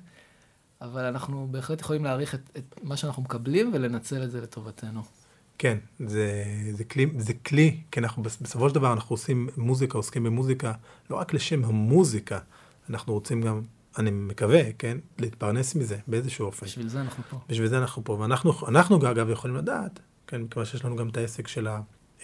אבל 0.80 1.04
אנחנו 1.04 1.48
בהחלט 1.50 1.80
יכולים 1.80 2.04
להעריך 2.04 2.34
את, 2.34 2.50
את 2.56 2.74
מה 2.82 2.96
שאנחנו 2.96 3.22
מקבלים 3.22 3.70
ולנצל 3.74 4.22
את 4.22 4.30
זה 4.30 4.40
לטובתנו. 4.40 5.02
כן, 5.58 5.78
זה, 6.06 6.44
זה, 6.72 6.84
כלי, 6.84 7.06
זה 7.18 7.34
כלי, 7.34 7.80
כי 7.90 8.00
אנחנו 8.00 8.22
בסופו 8.22 8.68
של 8.68 8.74
דבר 8.74 8.92
אנחנו 8.92 9.14
עושים 9.14 9.48
מוזיקה, 9.56 9.98
עוסקים 9.98 10.24
במוזיקה, 10.24 10.72
לא 11.10 11.16
רק 11.16 11.34
לשם 11.34 11.64
המוזיקה, 11.64 12.38
אנחנו 12.90 13.12
רוצים 13.12 13.42
גם, 13.42 13.62
אני 13.98 14.10
מקווה, 14.10 14.72
כן, 14.78 14.98
להתפרנס 15.18 15.74
מזה 15.74 15.98
באיזשהו 16.06 16.46
אופן. 16.46 16.66
בשביל 16.66 16.88
זה 16.88 17.00
אנחנו 17.00 17.24
פה. 17.30 17.38
בשביל 17.48 17.66
זה 17.68 17.78
אנחנו 17.78 18.04
פה, 18.04 18.12
ואנחנו, 18.12 18.52
אנחנו 18.68 19.10
אגב 19.10 19.30
יכולים 19.30 19.56
לדעת, 19.56 20.00
כן, 20.26 20.42
מכיוון 20.42 20.66
שיש 20.66 20.84
לנו 20.84 20.96
גם 20.96 21.08
את 21.08 21.16
העסק 21.16 21.48
של 21.48 21.68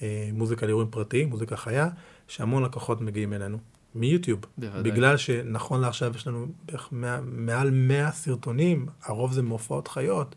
המוזיקה 0.01 0.67
לאירועים 0.67 0.91
פרטיים, 0.91 1.29
מוזיקה 1.29 1.57
חיה, 1.57 1.89
שהמון 2.29 2.63
לקוחות 2.63 3.01
מגיעים 3.01 3.33
אלינו. 3.33 3.59
מיוטיוב. 3.95 4.41
בוודאי. 4.59 4.93
בגלל 4.93 5.17
שנכון 5.17 5.81
לעכשיו 5.81 6.13
יש 6.17 6.27
לנו 6.27 6.47
בערך 6.65 6.89
מעל 7.23 7.71
100 7.71 8.13
סרטונים, 8.13 8.87
הרוב 9.03 9.33
זה 9.33 9.43
מהופעות 9.43 9.89
חיות, 9.89 10.35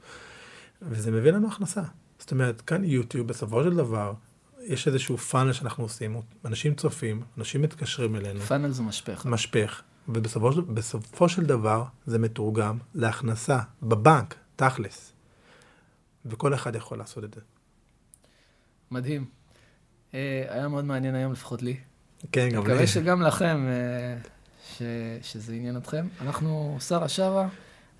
וזה 0.81 1.11
מביא 1.11 1.31
לנו 1.31 1.47
הכנסה. 1.47 1.81
זאת 2.19 2.31
אומרת, 2.31 2.61
כאן 2.61 2.83
יוטיוב, 2.83 3.27
בסופו 3.27 3.63
של 3.63 3.75
דבר, 3.75 4.13
יש 4.61 4.87
איזשהו 4.87 5.17
פאנל 5.17 5.53
שאנחנו 5.53 5.83
עושים, 5.83 6.21
אנשים 6.45 6.75
צופים, 6.75 7.21
אנשים 7.37 7.61
מתקשרים 7.61 8.15
אלינו. 8.15 8.39
פאנל 8.39 8.71
זה 8.71 8.81
משפך. 8.81 9.25
משפך. 9.25 9.81
ובסופו 10.07 11.29
של 11.29 11.45
דבר 11.45 11.83
זה 12.05 12.19
מתורגם 12.19 12.77
להכנסה 12.95 13.59
בבנק, 13.83 14.35
תכלס. 14.55 15.13
וכל 16.25 16.53
אחד 16.53 16.75
יכול 16.75 16.97
לעשות 16.97 17.23
את 17.23 17.33
זה. 17.33 17.41
מדהים. 18.91 19.25
אה, 20.13 20.45
היה 20.49 20.67
מאוד 20.67 20.85
מעניין 20.85 21.15
היום, 21.15 21.31
לפחות 21.31 21.61
לי. 21.61 21.77
כן, 22.31 22.49
גם 22.49 22.67
לי. 22.67 22.73
מקווה 22.73 22.87
שגם 22.87 23.21
לכם, 23.21 23.67
אה, 23.67 24.17
ש, 24.73 24.81
שזה 25.21 25.53
עניין 25.53 25.77
אתכם. 25.77 26.07
אנחנו 26.21 26.77
שרה 26.79 27.09
שרה, 27.09 27.47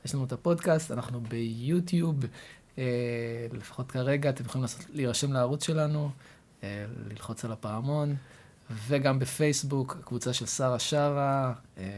יש 0.06 0.16
לנו 0.16 0.26
את 0.26 0.32
הפודקאסט, 0.32 0.92
אנחנו 0.92 1.22
ביוטיוב. 1.22 2.16
לפחות 3.54 3.92
כרגע 3.92 4.30
אתם 4.30 4.46
יכולים 4.46 4.62
לעשות, 4.62 4.86
להירשם 4.94 5.34
לערוץ 5.34 5.66
שלנו, 5.66 6.10
ללחוץ 7.10 7.46
על 7.46 7.52
הפעמון, 7.52 8.16
וגם 8.88 9.20
בפייסבוק, 9.20 9.98
קבוצה 10.06 10.34
של 10.34 10.46
שרה 10.46 10.80
שרה, 10.80 11.54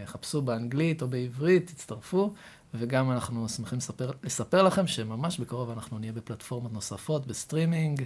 חפשו 0.06 0.42
באנגלית 0.42 1.02
או 1.02 1.08
בעברית, 1.08 1.68
תצטרפו. 1.68 2.34
וגם 2.74 3.12
אנחנו 3.12 3.50
שמחים 3.50 3.78
לספר, 3.78 4.12
לספר 4.24 4.64
לכם 4.64 4.88
שממש 4.88 5.40
בקרוב 5.40 5.70
אנחנו 5.70 6.00
נהיה 6.00 6.12
בפלטפורמות 6.12 6.74
נוספות, 6.74 7.28
בסטרימינג, 7.28 8.04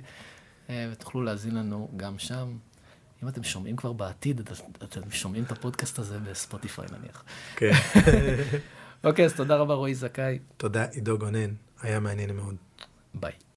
ותוכלו 0.70 1.22
להאזין 1.22 1.56
לנו 1.56 1.90
גם 1.96 2.20
שם. 2.20 2.58
אם 3.24 3.28
אתם 3.28 3.44
שומעים 3.44 3.76
כבר 3.76 3.94
בעתיד, 3.94 4.42
אתם 4.84 5.12
שומעים 5.12 5.44
את 5.44 5.52
הפודקאסט 5.52 6.00
הזה 6.00 6.20
בספוטיפיי 6.20 6.86
נניח. 6.92 7.24
כן. 7.56 7.72
אוקיי, 9.04 9.26
אז 9.26 9.34
תודה 9.34 9.56
רבה 9.56 9.74
רועי 9.74 9.96
זכאי. 9.96 10.40
תודה 10.58 10.86
עידו 10.86 11.18
גונן, 11.18 11.54
היה 11.82 12.00
מעניין 12.00 12.36
מאוד. 12.36 12.56
ביי. 13.14 13.44